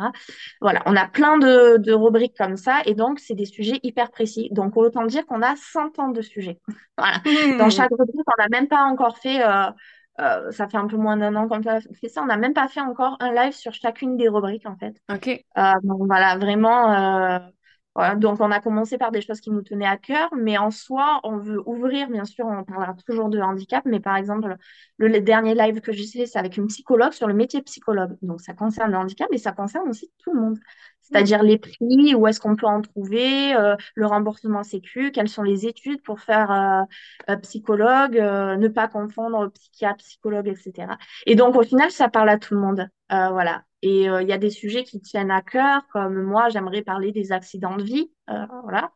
Voilà, 0.61 0.83
on 0.87 0.97
a 0.97 1.07
plein 1.07 1.37
de, 1.39 1.77
de 1.77 1.93
rubriques 1.93 2.37
comme 2.37 2.57
ça 2.57 2.81
et 2.87 2.95
donc 2.95 3.21
c'est 3.21 3.35
des 3.35 3.45
sujets 3.45 3.79
hyper 3.83 4.11
précis. 4.11 4.49
Donc 4.53 4.77
autant 4.77 5.05
dire 5.05 5.27
qu'on 5.27 5.43
a 5.43 5.55
100 5.57 5.99
ans 5.99 6.09
de 6.09 6.23
sujets. 6.23 6.59
voilà. 6.99 7.19
Dans 7.59 7.67
mmh. 7.67 7.71
chaque 7.71 7.91
rubrique, 7.91 8.27
on 8.27 8.43
n'a 8.43 8.49
même 8.49 8.69
pas 8.69 8.83
encore 8.85 9.19
fait 9.19 9.45
euh, 9.45 9.71
euh, 10.21 10.51
ça 10.51 10.69
fait 10.69 10.77
un 10.77 10.87
peu 10.87 10.97
moins 10.97 11.17
d'un 11.17 11.35
an 11.37 11.49
qu'on 11.49 11.63
fait 11.63 12.09
ça. 12.09 12.23
On 12.23 12.27
n'a 12.27 12.37
même 12.37 12.55
pas 12.55 12.69
fait 12.69 12.81
encore 12.81 13.17
un 13.21 13.33
live 13.33 13.53
sur 13.53 13.73
chacune 13.73 14.17
des 14.17 14.29
rubriques, 14.29 14.67
en 14.67 14.77
fait. 14.77 14.97
OK. 15.13 15.29
Euh, 15.29 15.73
donc 15.83 16.07
voilà, 16.07 16.37
vraiment, 16.39 17.39
euh, 17.99 18.15
donc, 18.17 18.41
on 18.41 18.51
a 18.51 18.61
commencé 18.61 18.99
par 18.99 19.11
des 19.11 19.23
choses 19.23 19.41
qui 19.41 19.51
nous 19.51 19.63
tenaient 19.63 19.87
à 19.87 19.97
cœur, 19.97 20.29
mais 20.37 20.59
en 20.59 20.71
soi, 20.71 21.21
on 21.25 21.39
veut 21.39 21.63
ouvrir, 21.67 22.09
bien 22.11 22.25
sûr, 22.25 22.47
on 22.47 22.63
parlera 22.63 22.95
toujours 23.07 23.31
de 23.31 23.41
handicap, 23.41 23.85
mais 23.87 24.01
par 24.01 24.17
exemple, 24.17 24.57
le, 24.99 25.21
dernier 25.21 25.55
live 25.55 25.81
que 25.81 25.93
j'ai 25.93 26.07
fait, 26.07 26.27
c'est 26.27 26.39
avec 26.39 26.57
une 26.59 26.67
psychologue 26.67 27.13
sur 27.13 27.27
le 27.27 27.33
métier 27.33 27.63
psychologue. 27.63 28.17
Donc, 28.21 28.43
ça 28.43 28.53
concerne 28.53 28.91
le 28.93 28.99
handicap, 28.99 29.29
mais 29.31 29.39
ça 29.39 29.53
concerne 29.53 29.89
aussi 29.89 30.11
tout 30.19 30.33
le 30.35 30.41
monde. 30.41 30.59
C'est-à-dire 31.09 31.43
les 31.43 31.59
prix, 31.59 32.15
où 32.15 32.27
est-ce 32.27 32.41
qu'on 32.41 32.57
peut 32.57 32.67
en 32.67 32.81
trouver, 32.83 33.55
euh, 33.55 33.77
le 33.95 34.07
remboursement 34.07 34.63
sécu, 34.63 35.13
quelles 35.13 35.29
sont 35.29 35.43
les 35.43 35.67
études 35.67 36.03
pour 36.03 36.21
faire 36.21 36.51
euh, 36.51 36.83
euh, 37.31 37.37
psychologue, 37.37 38.17
ne 38.17 38.69
pas 38.69 38.89
confondre 38.89 39.51
psychiatre, 39.53 39.99
psychologue, 39.99 40.49
etc. 40.49 40.95
Et 41.27 41.35
donc, 41.35 41.57
au 41.57 41.63
final, 41.63 41.91
ça 41.91 42.09
parle 42.09 42.29
à 42.31 42.39
tout 42.39 42.55
le 42.55 42.61
monde. 42.61 42.89
voilà. 43.11 43.63
Et 43.83 44.09
euh, 44.09 44.23
il 44.23 44.29
y 44.29 44.33
a 44.33 44.39
des 44.39 44.51
sujets 44.51 44.85
qui 44.85 45.01
tiennent 45.01 45.31
à 45.31 45.43
cœur, 45.43 45.87
comme 45.93 46.23
moi, 46.23 46.49
j'aimerais 46.49 46.83
parler 46.83 47.13
des 47.13 47.33
accidents 47.33 47.77
de 47.77 47.85
vie, 47.85 48.11
euh, 48.31 48.47
voilà, 48.65 48.93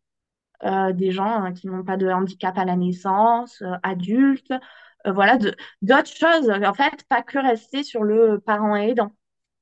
euh, 0.64 0.92
des 0.92 1.12
gens 1.12 1.44
hein, 1.44 1.52
qui 1.52 1.68
n'ont 1.68 1.84
pas 1.84 1.96
de 1.96 2.08
handicap 2.08 2.58
à 2.58 2.64
la 2.64 2.76
naissance, 2.76 3.62
adultes, 3.82 4.52
voilà, 5.06 5.38
d'autres 5.82 6.14
choses. 6.14 6.50
En 6.50 6.74
fait, 6.74 7.04
pas 7.08 7.22
que 7.22 7.38
rester 7.38 7.82
sur 7.84 8.04
le 8.04 8.40
parent 8.40 8.76
aidant. 8.76 9.12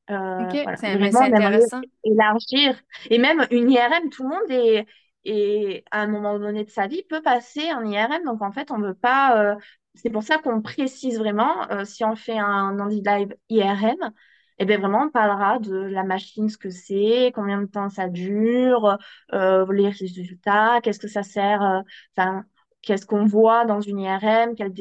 Ok, 0.08 0.76
c'est 0.76 0.86
intéressant. 0.86 1.80
Élargir. 2.04 2.80
Et 3.10 3.18
même 3.18 3.46
une 3.50 3.70
IRM, 3.70 4.10
tout 4.10 4.22
le 4.22 4.28
monde 4.28 4.50
est, 4.50 4.86
et 5.24 5.84
à 5.90 6.02
un 6.02 6.06
moment 6.06 6.38
donné 6.38 6.64
de 6.64 6.70
sa 6.70 6.86
vie 6.86 7.02
peut 7.08 7.22
passer 7.22 7.72
en 7.72 7.84
IRM. 7.84 8.24
Donc 8.24 8.42
en 8.42 8.52
fait, 8.52 8.70
on 8.70 8.78
ne 8.78 8.88
veut 8.88 8.94
pas. 8.94 9.56
c'est 9.94 10.10
pour 10.10 10.22
ça 10.22 10.38
qu'on 10.38 10.62
précise 10.62 11.18
vraiment 11.18 11.66
si 11.84 12.04
on 12.04 12.16
fait 12.16 12.38
un 12.38 12.78
Andy 12.78 13.02
Live 13.04 13.34
IRM, 13.48 14.12
et 14.60 14.64
eh 14.64 14.66
bien 14.66 14.78
vraiment, 14.78 15.04
on 15.04 15.10
parlera 15.10 15.60
de 15.60 15.76
la 15.76 16.02
machine, 16.02 16.48
ce 16.48 16.58
que 16.58 16.68
c'est, 16.68 17.30
combien 17.32 17.62
de 17.62 17.66
temps 17.66 17.88
ça 17.90 18.08
dure, 18.08 18.98
euh, 19.32 19.72
les 19.72 19.88
résultats, 19.88 20.80
qu'est-ce 20.82 20.98
que 20.98 21.06
ça 21.06 21.22
sert, 21.22 21.62
euh, 21.62 21.80
enfin, 22.16 22.44
qu'est-ce 22.82 23.06
qu'on 23.06 23.24
voit 23.24 23.66
dans 23.66 23.80
une 23.80 24.00
IRM, 24.00 24.56
quelle 24.56 24.72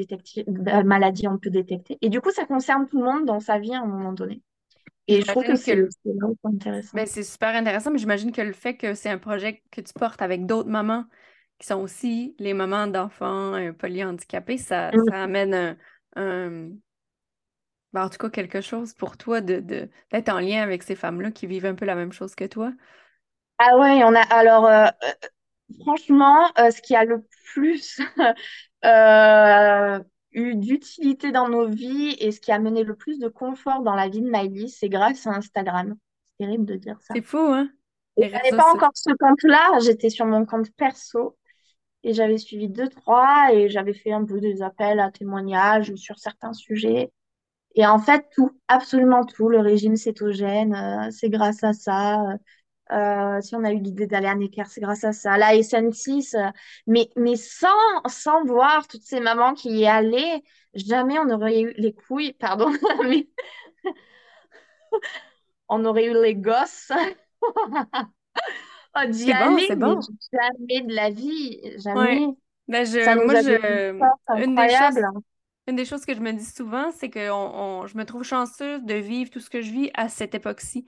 euh, 0.47 0.83
maladie 0.83 1.27
on 1.27 1.37
peut 1.37 1.51
détecter. 1.51 1.99
Et 2.01 2.09
du 2.09 2.21
coup, 2.21 2.31
ça 2.31 2.45
concerne 2.45 2.87
tout 2.87 2.97
le 2.97 3.05
monde 3.05 3.25
dans 3.25 3.39
sa 3.39 3.59
vie 3.59 3.75
à 3.75 3.81
un 3.81 3.85
moment 3.85 4.13
donné. 4.13 4.41
Et 5.07 5.21
je 5.21 5.27
trouve 5.27 5.43
que 5.43 5.55
c'est 5.55 5.81
intéressant. 6.43 6.91
Ben, 6.93 7.05
c'est 7.05 7.23
super 7.23 7.55
intéressant, 7.55 7.91
mais 7.91 7.97
j'imagine 7.97 8.31
que 8.31 8.41
le 8.41 8.53
fait 8.53 8.75
que 8.75 8.93
c'est 8.93 9.09
un 9.09 9.17
projet 9.17 9.63
que 9.71 9.81
tu 9.81 9.93
portes 9.93 10.21
avec 10.21 10.45
d'autres 10.45 10.69
mamans 10.69 11.05
qui 11.59 11.67
sont 11.67 11.81
aussi 11.81 12.35
les 12.39 12.53
mamans 12.53 12.87
d'enfants 12.87 13.53
polyhandicapés, 13.79 14.57
ça, 14.57 14.91
mm. 14.91 15.01
ça 15.09 15.23
amène 15.23 15.77
un, 16.15 16.69
ben, 17.93 18.05
en 18.05 18.09
tout 18.09 18.17
cas, 18.17 18.29
quelque 18.29 18.61
chose 18.61 18.93
pour 18.93 19.17
toi 19.17 19.41
de, 19.41 19.89
d'être 20.11 20.29
en 20.29 20.39
lien 20.39 20.61
avec 20.61 20.83
ces 20.83 20.95
femmes-là 20.95 21.31
qui 21.31 21.47
vivent 21.47 21.65
un 21.65 21.75
peu 21.75 21.85
la 21.85 21.95
même 21.95 22.11
chose 22.11 22.35
que 22.35 22.45
toi? 22.45 22.71
Ah 23.59 23.77
ouais, 23.77 24.03
on 24.03 24.13
a 24.13 24.21
alors 24.21 24.67
euh, 24.67 24.85
euh, 25.03 25.11
franchement, 25.81 26.51
euh, 26.59 26.69
ce 26.69 26.81
qui 26.81 26.95
a 26.95 27.05
le 27.05 27.25
plus 27.53 27.99
eu 30.37 30.55
d'utilité 30.55 31.31
dans 31.31 31.49
nos 31.49 31.67
vies 31.67 32.15
et 32.19 32.31
ce 32.31 32.39
qui 32.39 32.51
a 32.51 32.59
mené 32.59 32.83
le 32.83 32.95
plus 32.95 33.19
de 33.19 33.27
confort 33.27 33.81
dans 33.81 33.95
la 33.95 34.07
vie 34.07 34.21
de 34.21 34.29
Miley, 34.29 34.67
c'est 34.67 34.89
grâce 34.89 35.25
à 35.25 35.31
Instagram. 35.31 35.95
C'est 36.25 36.45
terrible 36.45 36.65
de 36.65 36.75
dire 36.75 36.97
ça. 37.01 37.13
C'est 37.15 37.23
fou, 37.23 37.39
hein? 37.39 37.69
Je 38.17 38.23
n'avais 38.23 38.49
pas 38.49 38.71
encore 38.73 38.91
ce 38.93 39.11
compte-là, 39.19 39.79
j'étais 39.79 40.09
sur 40.09 40.25
mon 40.25 40.45
compte 40.45 40.71
perso 40.71 41.37
et 42.03 42.13
j'avais 42.13 42.37
suivi 42.37 42.67
deux, 42.67 42.87
trois 42.87 43.49
et 43.51 43.69
j'avais 43.69 43.93
fait 43.93 44.11
un 44.11 44.25
peu 44.25 44.39
des 44.39 44.61
appels 44.61 44.99
à 44.99 45.11
témoignages 45.11 45.93
sur 45.95 46.17
certains 46.17 46.53
sujets. 46.53 47.11
Et 47.75 47.85
en 47.85 47.99
fait, 47.99 48.25
tout, 48.33 48.51
absolument 48.67 49.23
tout, 49.23 49.49
le 49.49 49.59
régime 49.59 49.95
cétogène, 49.95 50.73
euh, 50.73 51.11
c'est 51.11 51.29
grâce 51.29 51.63
à 51.63 51.73
ça. 51.73 52.23
Euh, 52.23 52.37
si 53.41 53.55
on 53.55 53.63
a 53.63 53.71
eu 53.71 53.79
l'idée 53.79 54.07
d'aller 54.07 54.27
à 54.27 54.35
Necker, 54.35 54.63
c'est 54.67 54.81
grâce 54.81 55.03
à 55.03 55.13
ça. 55.13 55.37
La 55.37 55.53
SN6, 55.55 56.35
euh, 56.35 56.51
mais, 56.85 57.09
mais 57.15 57.35
sans, 57.35 57.67
sans 58.07 58.43
voir 58.43 58.87
toutes 58.87 59.03
ces 59.03 59.19
mamans 59.19 59.53
qui 59.53 59.69
y 59.69 59.87
allaient, 59.87 60.43
jamais 60.73 61.19
on 61.19 61.29
aurait 61.29 61.61
eu 61.61 61.73
les 61.77 61.93
couilles, 61.93 62.33
pardon, 62.33 62.71
mais 63.03 63.27
on 65.69 65.83
aurait 65.85 66.05
eu 66.05 66.13
les 66.21 66.35
gosses 66.35 66.91
oh, 67.41 69.07
d'y 69.09 69.31
aller, 69.31 69.75
bon. 69.75 69.99
jamais 70.31 70.81
de 70.81 70.93
la 70.93 71.09
vie, 71.09 71.61
jamais. 71.79 72.27
Ben, 72.67 72.85
je, 72.85 73.25
moi, 73.25 73.41
je, 73.41 74.43
une 74.43 74.55
des 74.55 74.69
choses, 74.69 75.01
une 75.67 75.75
des 75.75 75.85
choses 75.85 76.05
que 76.05 76.13
je 76.13 76.19
me 76.19 76.33
dis 76.33 76.45
souvent, 76.45 76.91
c'est 76.91 77.09
que 77.09 77.19
je 77.19 77.97
me 77.97 78.03
trouve 78.03 78.23
chanceuse 78.23 78.83
de 78.83 78.95
vivre 78.95 79.29
tout 79.29 79.39
ce 79.39 79.49
que 79.49 79.61
je 79.61 79.71
vis 79.71 79.91
à 79.93 80.09
cette 80.09 80.35
époque-ci, 80.35 80.85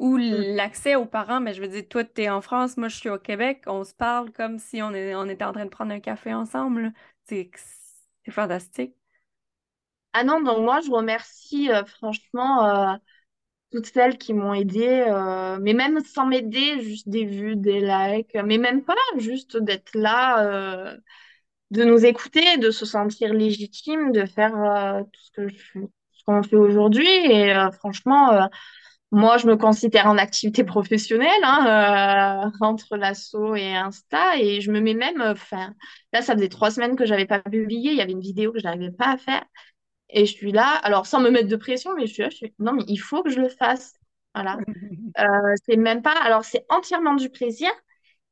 où 0.00 0.16
mm. 0.18 0.56
l'accès 0.56 0.96
aux 0.96 1.04
parents, 1.06 1.40
mais 1.40 1.54
je 1.54 1.60
veux 1.60 1.68
dire, 1.68 1.86
toi, 1.88 2.04
tu 2.04 2.22
es 2.22 2.30
en 2.30 2.40
France, 2.40 2.76
moi, 2.78 2.88
je 2.88 2.96
suis 2.96 3.10
au 3.10 3.18
Québec, 3.18 3.62
on 3.66 3.84
se 3.84 3.94
parle 3.94 4.32
comme 4.32 4.58
si 4.58 4.82
on, 4.82 4.92
est, 4.94 5.14
on 5.14 5.26
était 5.28 5.44
en 5.44 5.52
train 5.52 5.66
de 5.66 5.70
prendre 5.70 5.92
un 5.92 6.00
café 6.00 6.34
ensemble. 6.34 6.92
C'est 7.26 7.50
fantastique. 8.30 8.94
Ah 10.12 10.24
non, 10.24 10.40
donc 10.40 10.58
moi, 10.58 10.80
je 10.80 10.90
remercie 10.90 11.70
euh, 11.70 11.84
franchement 11.84 12.64
euh, 12.66 12.96
toutes 13.70 13.86
celles 13.86 14.18
qui 14.18 14.34
m'ont 14.34 14.54
aidé, 14.54 15.04
euh, 15.06 15.58
mais 15.60 15.74
même 15.74 16.00
sans 16.04 16.26
m'aider, 16.26 16.80
juste 16.82 17.08
des 17.08 17.24
vues, 17.26 17.56
des 17.56 17.80
likes, 17.80 18.34
mais 18.44 18.58
même 18.58 18.82
pas, 18.84 18.94
juste 19.18 19.56
d'être 19.58 19.94
là, 19.94 20.96
de 21.70 21.84
nous 21.84 22.04
écouter, 22.04 22.56
de 22.58 22.70
se 22.70 22.84
sentir 22.86 23.32
légitime, 23.32 24.12
de 24.12 24.26
faire 24.26 25.04
tout 25.12 25.48
ce 25.48 26.24
qu'on 26.26 26.42
fait 26.42 26.56
aujourd'hui. 26.56 27.06
Et 27.06 27.54
franchement, 27.78 28.48
moi, 29.12 29.38
je 29.38 29.46
me 29.46 29.56
considère 29.56 30.06
en 30.06 30.18
activité 30.18 30.62
professionnelle 30.62 31.42
hein, 31.42 32.46
euh, 32.46 32.50
entre 32.60 32.96
l'asso 32.96 33.54
et 33.56 33.74
Insta, 33.74 34.36
et 34.38 34.60
je 34.60 34.70
me 34.70 34.80
mets 34.80 34.94
même, 34.94 35.20
enfin, 35.20 35.74
là, 36.12 36.22
ça 36.22 36.34
faisait 36.34 36.48
trois 36.48 36.70
semaines 36.70 36.96
que 36.96 37.06
j'avais 37.06 37.26
pas 37.26 37.40
publié, 37.40 37.90
il 37.90 37.96
y 37.96 38.02
avait 38.02 38.12
une 38.12 38.20
vidéo 38.20 38.52
que 38.52 38.60
je 38.60 38.64
n'arrivais 38.64 38.92
pas 38.92 39.08
à 39.12 39.16
faire. 39.16 39.44
Et 40.10 40.26
je 40.26 40.32
suis 40.32 40.52
là, 40.52 40.76
alors 40.82 41.06
sans 41.06 41.20
me 41.20 41.30
mettre 41.30 41.48
de 41.48 41.56
pression, 41.56 41.94
mais 41.96 42.06
je 42.06 42.12
suis 42.12 42.22
là, 42.22 42.30
je 42.30 42.36
suis, 42.36 42.54
non, 42.58 42.72
mais 42.72 42.84
il 42.86 42.98
faut 42.98 43.22
que 43.22 43.30
je 43.30 43.40
le 43.40 43.48
fasse. 43.48 43.94
Voilà. 44.34 44.58
Euh, 45.18 45.54
c'est 45.66 45.76
même 45.76 46.02
pas, 46.02 46.14
alors 46.22 46.44
c'est 46.44 46.64
entièrement 46.68 47.14
du 47.14 47.30
plaisir, 47.30 47.68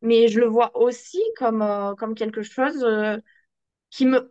mais 0.01 0.29
je 0.29 0.39
le 0.39 0.47
vois 0.47 0.71
aussi 0.79 1.21
comme, 1.37 1.61
euh, 1.61 1.97
comme 1.97 2.15
quelque 2.15 2.43
chose 2.43 2.85
euh, 2.85 3.19
qui 3.91 4.07
me, 4.07 4.31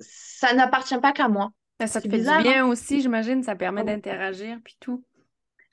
ça 0.00 0.52
n'appartient 0.52 0.98
pas 0.98 1.12
qu'à 1.12 1.28
moi. 1.28 1.52
Ça, 1.86 2.00
te 2.00 2.08
fait 2.08 2.18
du 2.18 2.28
hein? 2.28 2.42
bien 2.42 2.66
aussi, 2.66 3.00
j'imagine, 3.00 3.44
ça 3.44 3.54
permet 3.54 3.84
d'interagir 3.84 4.58
puis 4.64 4.76
tout. 4.80 5.04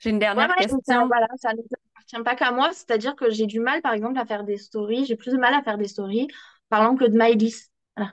J'ai 0.04 0.10
une 0.10 0.18
dernière 0.18 0.48
ouais, 0.48 0.54
mais 0.60 0.68
ça, 0.68 0.76
question. 0.84 1.06
voilà, 1.06 1.26
ça 1.36 1.52
ne 1.52 1.58
m'appartient 1.62 2.22
pas 2.24 2.36
qu'à 2.36 2.52
moi, 2.52 2.70
c'est-à-dire 2.72 3.16
que 3.16 3.30
j'ai 3.30 3.46
du 3.46 3.60
mal, 3.60 3.82
par 3.82 3.94
exemple, 3.94 4.18
à 4.18 4.26
faire 4.26 4.44
des 4.44 4.58
stories, 4.58 5.04
j'ai 5.06 5.16
plus 5.16 5.32
de 5.32 5.38
mal 5.38 5.54
à 5.54 5.62
faire 5.62 5.78
des 5.78 5.88
stories 5.88 6.28
parlant 6.68 6.96
que 6.96 7.04
de 7.04 7.16
Maëlys. 7.16 7.70
Voilà. 7.96 8.12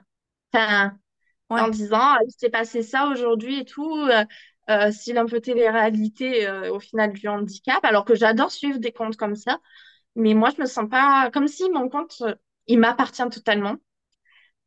Enfin, 0.52 0.98
en 1.50 1.68
disant, 1.68 1.98
ah, 2.00 2.18
il 2.26 2.32
s'est 2.32 2.50
passé 2.50 2.82
ça 2.82 3.08
aujourd'hui 3.08 3.60
et 3.60 3.64
tout, 3.66 3.96
euh, 3.96 4.24
euh, 4.70 4.92
style 4.92 5.18
un 5.18 5.26
peu 5.26 5.40
télé-réalité 5.40 6.48
euh, 6.48 6.72
au 6.74 6.80
final 6.80 7.12
du 7.12 7.28
handicap, 7.28 7.84
alors 7.84 8.04
que 8.04 8.14
j'adore 8.14 8.52
suivre 8.52 8.78
des 8.78 8.92
comptes 8.92 9.16
comme 9.16 9.36
ça, 9.36 9.60
mais 10.16 10.34
moi 10.34 10.50
je 10.56 10.62
me 10.62 10.66
sens 10.66 10.88
pas 10.90 11.30
comme 11.32 11.48
si 11.48 11.70
mon 11.70 11.88
compte, 11.90 12.16
euh, 12.22 12.34
il 12.68 12.78
m'appartient 12.80 13.28
totalement, 13.30 13.76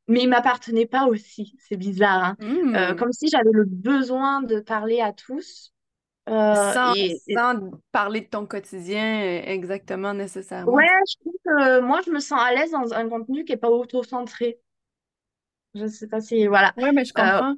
mais 0.07 0.23
il 0.23 0.29
m'appartenait 0.29 0.85
pas 0.85 1.05
aussi, 1.07 1.55
c'est 1.59 1.77
bizarre, 1.77 2.23
hein. 2.23 2.37
Euh, 2.75 2.93
Hmm. 2.93 2.95
comme 2.95 3.11
si 3.11 3.27
j'avais 3.29 3.51
le 3.51 3.65
besoin 3.65 4.41
de 4.41 4.59
parler 4.59 5.01
à 5.01 5.13
tous, 5.13 5.73
euh, 6.29 6.73
Sans, 6.73 6.93
et, 6.99 7.21
et 7.27 7.37
sans 7.37 7.71
parler 7.91 8.21
de 8.21 8.27
ton 8.27 8.45
quotidien 8.47 9.21
euh, 9.23 9.41
exactement 9.45 10.13
nécessairement. 10.13 10.83
ouais, 10.83 10.87
je 11.09 11.15
trouve 11.19 11.35
que 11.45 11.79
moi 11.81 12.01
je 12.05 12.11
me 12.11 12.19
sens 12.19 12.39
à 12.41 12.53
l'aise 12.53 12.71
dans 12.71 12.93
un 12.93 13.07
contenu 13.09 13.45
qui 13.45 13.53
est 13.53 13.57
pas 13.57 13.69
auto-centré. 13.69 14.59
Je 15.75 15.87
sais 15.87 16.07
pas 16.07 16.21
si, 16.21 16.47
voilà. 16.47 16.75
Ouais, 16.77 16.91
mais 16.93 17.05
je 17.05 17.13
Euh, 17.17 17.41
comprends. 17.41 17.55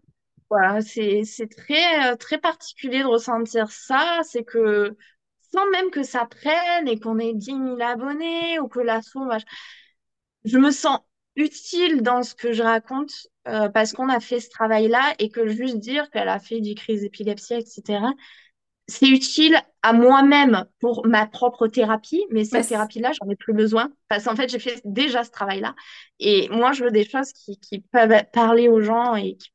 Voilà, 0.49 0.81
c'est 0.81 1.23
c'est 1.25 1.47
très 1.49 2.15
très 2.17 2.37
particulier 2.39 3.01
de 3.01 3.05
ressentir 3.07 3.71
ça, 3.71 4.21
c'est 4.23 4.43
que 4.45 4.97
sans 5.53 5.69
même 5.71 5.91
que 5.91 6.03
ça 6.03 6.25
prenne 6.25 6.87
et 6.87 6.99
qu'on 6.99 7.19
ait 7.19 7.33
dix 7.33 7.53
mille 7.55 7.81
abonnés 7.81 8.59
ou 8.59 8.67
que 8.69 8.79
l'assaut, 8.81 9.25
mach- 9.25 9.45
je 10.45 10.57
me 10.57 10.71
sens 10.71 10.99
utile 11.35 12.01
dans 12.01 12.23
ce 12.23 12.33
que 12.35 12.51
je 12.53 12.63
raconte 12.63 13.11
euh, 13.47 13.69
parce 13.69 13.93
qu'on 13.93 14.09
a 14.09 14.19
fait 14.19 14.39
ce 14.39 14.49
travail-là 14.49 15.15
et 15.19 15.29
que 15.29 15.47
juste 15.47 15.77
dire 15.79 16.09
qu'elle 16.11 16.29
a 16.29 16.39
fait 16.39 16.61
des 16.61 16.75
crises 16.75 17.01
d'épilepsie, 17.01 17.53
etc. 17.55 18.13
C'est 18.87 19.07
utile 19.09 19.57
à 19.81 19.91
moi-même 19.93 20.65
pour 20.79 21.05
ma 21.05 21.25
propre 21.27 21.67
thérapie, 21.67 22.25
mais 22.31 22.45
cette 22.45 22.63
c- 22.63 22.69
thérapie-là, 22.69 23.11
j'en 23.13 23.29
ai 23.29 23.35
plus 23.35 23.53
besoin 23.53 23.91
parce 24.07 24.23
qu'en 24.23 24.35
fait, 24.35 24.49
j'ai 24.49 24.59
fait 24.59 24.81
déjà 24.85 25.23
ce 25.25 25.31
travail-là 25.31 25.75
et 26.19 26.47
moi, 26.49 26.71
je 26.71 26.85
veux 26.85 26.91
des 26.91 27.07
choses 27.07 27.33
qui, 27.33 27.59
qui 27.59 27.81
peuvent 27.81 28.23
parler 28.31 28.69
aux 28.69 28.81
gens 28.81 29.15
et 29.15 29.35
qui- 29.35 29.51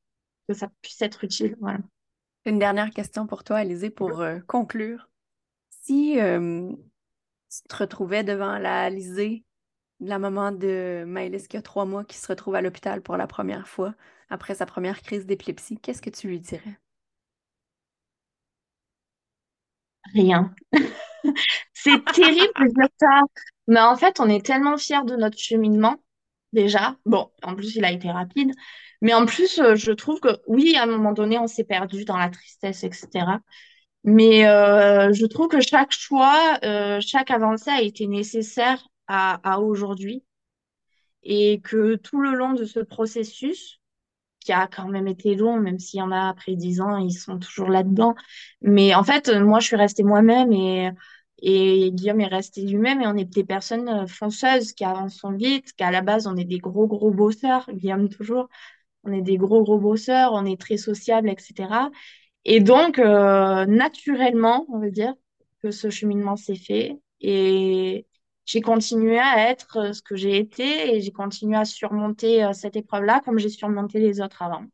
que 0.48 0.54
ça 0.54 0.68
puisse 0.82 1.00
être 1.00 1.24
utile. 1.24 1.56
Voilà. 1.60 1.78
une 2.44 2.58
dernière 2.58 2.90
question 2.90 3.26
pour 3.26 3.44
toi, 3.44 3.58
Alizée, 3.58 3.90
pour 3.90 4.20
euh, 4.20 4.38
conclure. 4.46 5.08
Si 5.70 6.20
euh, 6.20 6.70
tu 7.50 7.62
te 7.68 7.76
retrouvais 7.76 8.24
devant 8.24 8.58
la 8.58 8.84
Alizée, 8.84 9.44
la 10.00 10.18
maman 10.18 10.52
de 10.52 11.04
Maëlys 11.06 11.48
qui 11.48 11.56
a 11.58 11.62
trois 11.62 11.86
mois, 11.86 12.04
qui 12.04 12.18
se 12.18 12.28
retrouve 12.28 12.56
à 12.56 12.62
l'hôpital 12.62 13.02
pour 13.02 13.16
la 13.18 13.26
première 13.28 13.68
fois 13.68 13.94
après 14.30 14.56
sa 14.56 14.66
première 14.66 15.02
crise 15.02 15.26
d'épilepsie, 15.26 15.78
qu'est-ce 15.78 16.02
que 16.02 16.10
tu 16.10 16.28
lui 16.28 16.40
dirais? 16.40 16.78
Rien. 20.14 20.54
C'est 21.72 22.04
terrible 22.12 22.52
de 22.60 22.74
dire 22.74 22.88
ça. 23.00 23.20
Mais 23.68 23.80
en 23.80 23.96
fait, 23.96 24.20
on 24.20 24.28
est 24.28 24.44
tellement 24.44 24.76
fiers 24.76 25.04
de 25.06 25.16
notre 25.16 25.38
cheminement, 25.38 25.96
déjà. 26.52 26.96
Bon, 27.06 27.30
en 27.42 27.54
plus, 27.54 27.76
il 27.76 27.84
a 27.84 27.92
été 27.92 28.10
rapide. 28.10 28.52
Mais 29.00 29.14
en 29.14 29.26
plus, 29.26 29.58
euh, 29.60 29.74
je 29.76 29.92
trouve 29.92 30.20
que 30.20 30.28
oui, 30.46 30.76
à 30.76 30.84
un 30.84 30.86
moment 30.86 31.12
donné, 31.12 31.38
on 31.38 31.46
s'est 31.46 31.64
perdu 31.64 32.04
dans 32.04 32.16
la 32.18 32.30
tristesse, 32.30 32.84
etc. 32.84 33.42
Mais 34.04 34.46
euh, 34.48 35.12
je 35.12 35.26
trouve 35.26 35.48
que 35.48 35.60
chaque 35.60 35.92
choix, 35.92 36.58
euh, 36.64 37.00
chaque 37.00 37.30
avancée 37.30 37.70
a 37.70 37.82
été 37.82 38.06
nécessaire 38.08 38.86
à, 39.08 39.40
à 39.50 39.60
aujourd'hui. 39.60 40.24
Et 41.24 41.60
que 41.62 41.96
tout 41.96 42.20
le 42.20 42.34
long 42.34 42.52
de 42.52 42.64
ce 42.64 42.80
processus, 42.80 43.80
qui 44.44 44.52
a 44.52 44.66
quand 44.66 44.88
même 44.88 45.08
été 45.08 45.34
long, 45.34 45.58
même 45.58 45.78
s'il 45.78 45.98
y 45.98 46.02
en 46.02 46.12
a 46.12 46.28
après 46.28 46.54
dix 46.56 46.80
ans, 46.80 46.96
ils 46.98 47.12
sont 47.12 47.38
toujours 47.38 47.68
là-dedans. 47.68 48.14
Mais 48.60 48.94
en 48.94 49.04
fait, 49.04 49.28
euh, 49.28 49.44
moi, 49.44 49.60
je 49.60 49.66
suis 49.68 49.76
restée 49.76 50.02
moi-même 50.02 50.52
et, 50.52 50.90
et 51.42 51.90
Guillaume 51.92 52.20
est 52.20 52.26
resté 52.26 52.62
lui-même 52.62 53.00
et 53.02 53.06
on 53.06 53.16
est 53.16 53.24
des 53.24 53.44
personnes 53.44 53.88
euh, 53.88 54.06
fonceuses 54.06 54.72
qui 54.72 54.84
avancent 54.84 55.24
vite, 55.36 55.72
qu'à 55.74 55.90
la 55.90 56.00
base, 56.02 56.26
on 56.26 56.36
est 56.36 56.44
des 56.44 56.58
gros, 56.58 56.86
gros 56.86 57.10
bosseurs, 57.10 57.68
Guillaume 57.72 58.08
toujours. 58.08 58.48
On 59.04 59.12
est 59.12 59.22
des 59.22 59.36
gros, 59.36 59.62
gros 59.64 59.78
bosseurs, 59.78 60.32
on 60.32 60.44
est 60.46 60.60
très 60.60 60.76
sociables, 60.76 61.28
etc. 61.28 61.90
Et 62.44 62.60
donc, 62.60 62.98
euh, 62.98 63.66
naturellement, 63.66 64.66
on 64.68 64.78
veut 64.78 64.90
dire 64.90 65.14
que 65.62 65.70
ce 65.70 65.90
cheminement 65.90 66.36
s'est 66.36 66.56
fait 66.56 66.98
et 67.20 68.06
j'ai 68.44 68.60
continué 68.60 69.18
à 69.18 69.50
être 69.50 69.78
euh, 69.78 69.92
ce 69.92 70.02
que 70.02 70.16
j'ai 70.16 70.36
été 70.38 70.94
et 70.94 71.00
j'ai 71.00 71.12
continué 71.12 71.56
à 71.56 71.64
surmonter 71.64 72.44
euh, 72.44 72.52
cette 72.52 72.76
épreuve-là 72.76 73.20
comme 73.24 73.38
j'ai 73.38 73.48
surmonté 73.48 74.00
les 74.00 74.20
autres 74.20 74.42
avant. 74.42 74.64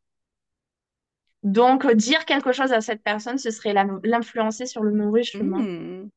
Donc, 1.42 1.84
euh, 1.84 1.94
dire 1.94 2.24
quelque 2.24 2.52
chose 2.52 2.72
à 2.72 2.80
cette 2.80 3.02
personne, 3.02 3.38
ce 3.38 3.50
serait 3.50 3.74
l'influencer 4.02 4.66
sur 4.66 4.82
le 4.82 4.92
mauvais 4.92 5.22
chemin. 5.22 5.60
Hmm. 5.60 6.08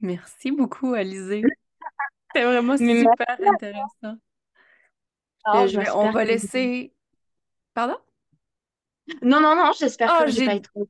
Merci 0.00 0.50
beaucoup, 0.50 0.94
Alizée. 0.94 1.42
C'était 2.34 2.44
vraiment 2.44 2.76
super 2.76 3.36
intéressant. 3.46 4.16
je 5.66 5.78
vais, 5.78 5.90
on 5.90 6.10
va 6.10 6.24
laisser. 6.24 6.92
Pardon? 7.74 7.96
Non, 9.22 9.40
non, 9.40 9.56
non, 9.56 9.72
j'espère 9.78 10.16
Oh, 10.20 10.24
que 10.24 10.30
j'ai 10.30 10.46
pas 10.46 10.54
été 10.54 10.68
trop. 10.68 10.88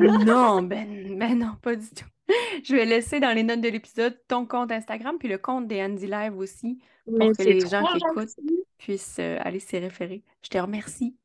Non, 0.00 0.62
ben, 0.62 1.18
ben 1.18 1.38
non, 1.38 1.56
pas 1.62 1.76
du 1.76 1.88
tout. 1.88 2.04
Je 2.64 2.74
vais 2.74 2.84
laisser 2.84 3.20
dans 3.20 3.34
les 3.34 3.42
notes 3.42 3.60
de 3.60 3.68
l'épisode 3.68 4.18
ton 4.28 4.46
compte 4.46 4.72
Instagram 4.72 5.16
puis 5.18 5.28
le 5.28 5.38
compte 5.38 5.66
des 5.66 5.82
Andy 5.82 6.06
Live 6.06 6.36
aussi 6.36 6.78
Mais 7.06 7.28
pour 7.28 7.36
que 7.36 7.42
les 7.42 7.60
gens 7.60 7.84
qui 7.84 7.98
écoutent 7.98 8.36
puissent 8.78 9.18
euh, 9.18 9.38
aller 9.40 9.60
s'y 9.60 9.78
référer. 9.78 10.22
Je 10.42 10.48
te 10.48 10.58
remercie. 10.58 11.16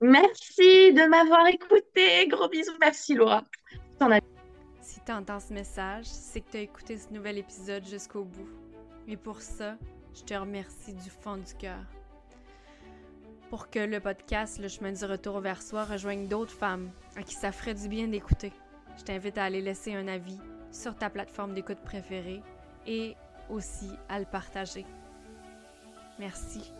Merci 0.00 0.92
de 0.92 1.08
m'avoir 1.08 1.46
écouté. 1.48 2.28
Gros 2.28 2.48
bisous. 2.48 2.72
Merci, 2.80 3.14
Laura. 3.14 3.42
As 4.00 4.20
Si 4.80 5.00
tu 5.04 5.12
entends 5.12 5.40
ce 5.40 5.52
message, 5.52 6.04
c'est 6.04 6.40
que 6.40 6.50
tu 6.52 6.56
as 6.58 6.60
écouté 6.60 6.96
ce 6.96 7.12
nouvel 7.12 7.38
épisode 7.38 7.84
jusqu'au 7.84 8.22
bout. 8.22 8.48
Et 9.08 9.16
pour 9.16 9.40
ça, 9.40 9.76
je 10.14 10.22
te 10.22 10.34
remercie 10.34 10.94
du 10.94 11.10
fond 11.10 11.36
du 11.36 11.54
cœur. 11.54 11.80
Pour 13.50 13.70
que 13.70 13.78
le 13.78 13.98
podcast 13.98 14.60
Le 14.60 14.68
chemin 14.68 14.92
du 14.92 15.04
retour 15.04 15.40
vers 15.40 15.62
soi 15.62 15.84
rejoigne 15.84 16.28
d'autres 16.28 16.52
femmes 16.52 16.90
à 17.16 17.22
qui 17.22 17.34
ça 17.34 17.50
ferait 17.50 17.74
du 17.74 17.88
bien 17.88 18.06
d'écouter, 18.06 18.52
je 18.98 19.04
t'invite 19.04 19.38
à 19.38 19.44
aller 19.44 19.62
laisser 19.62 19.94
un 19.94 20.08
avis 20.08 20.40
sur 20.70 20.94
ta 20.94 21.08
plateforme 21.08 21.54
d'écoute 21.54 21.78
préférée 21.78 22.42
et 22.86 23.16
aussi 23.48 23.90
à 24.08 24.18
le 24.18 24.26
partager. 24.26 24.84
Merci 26.18 26.72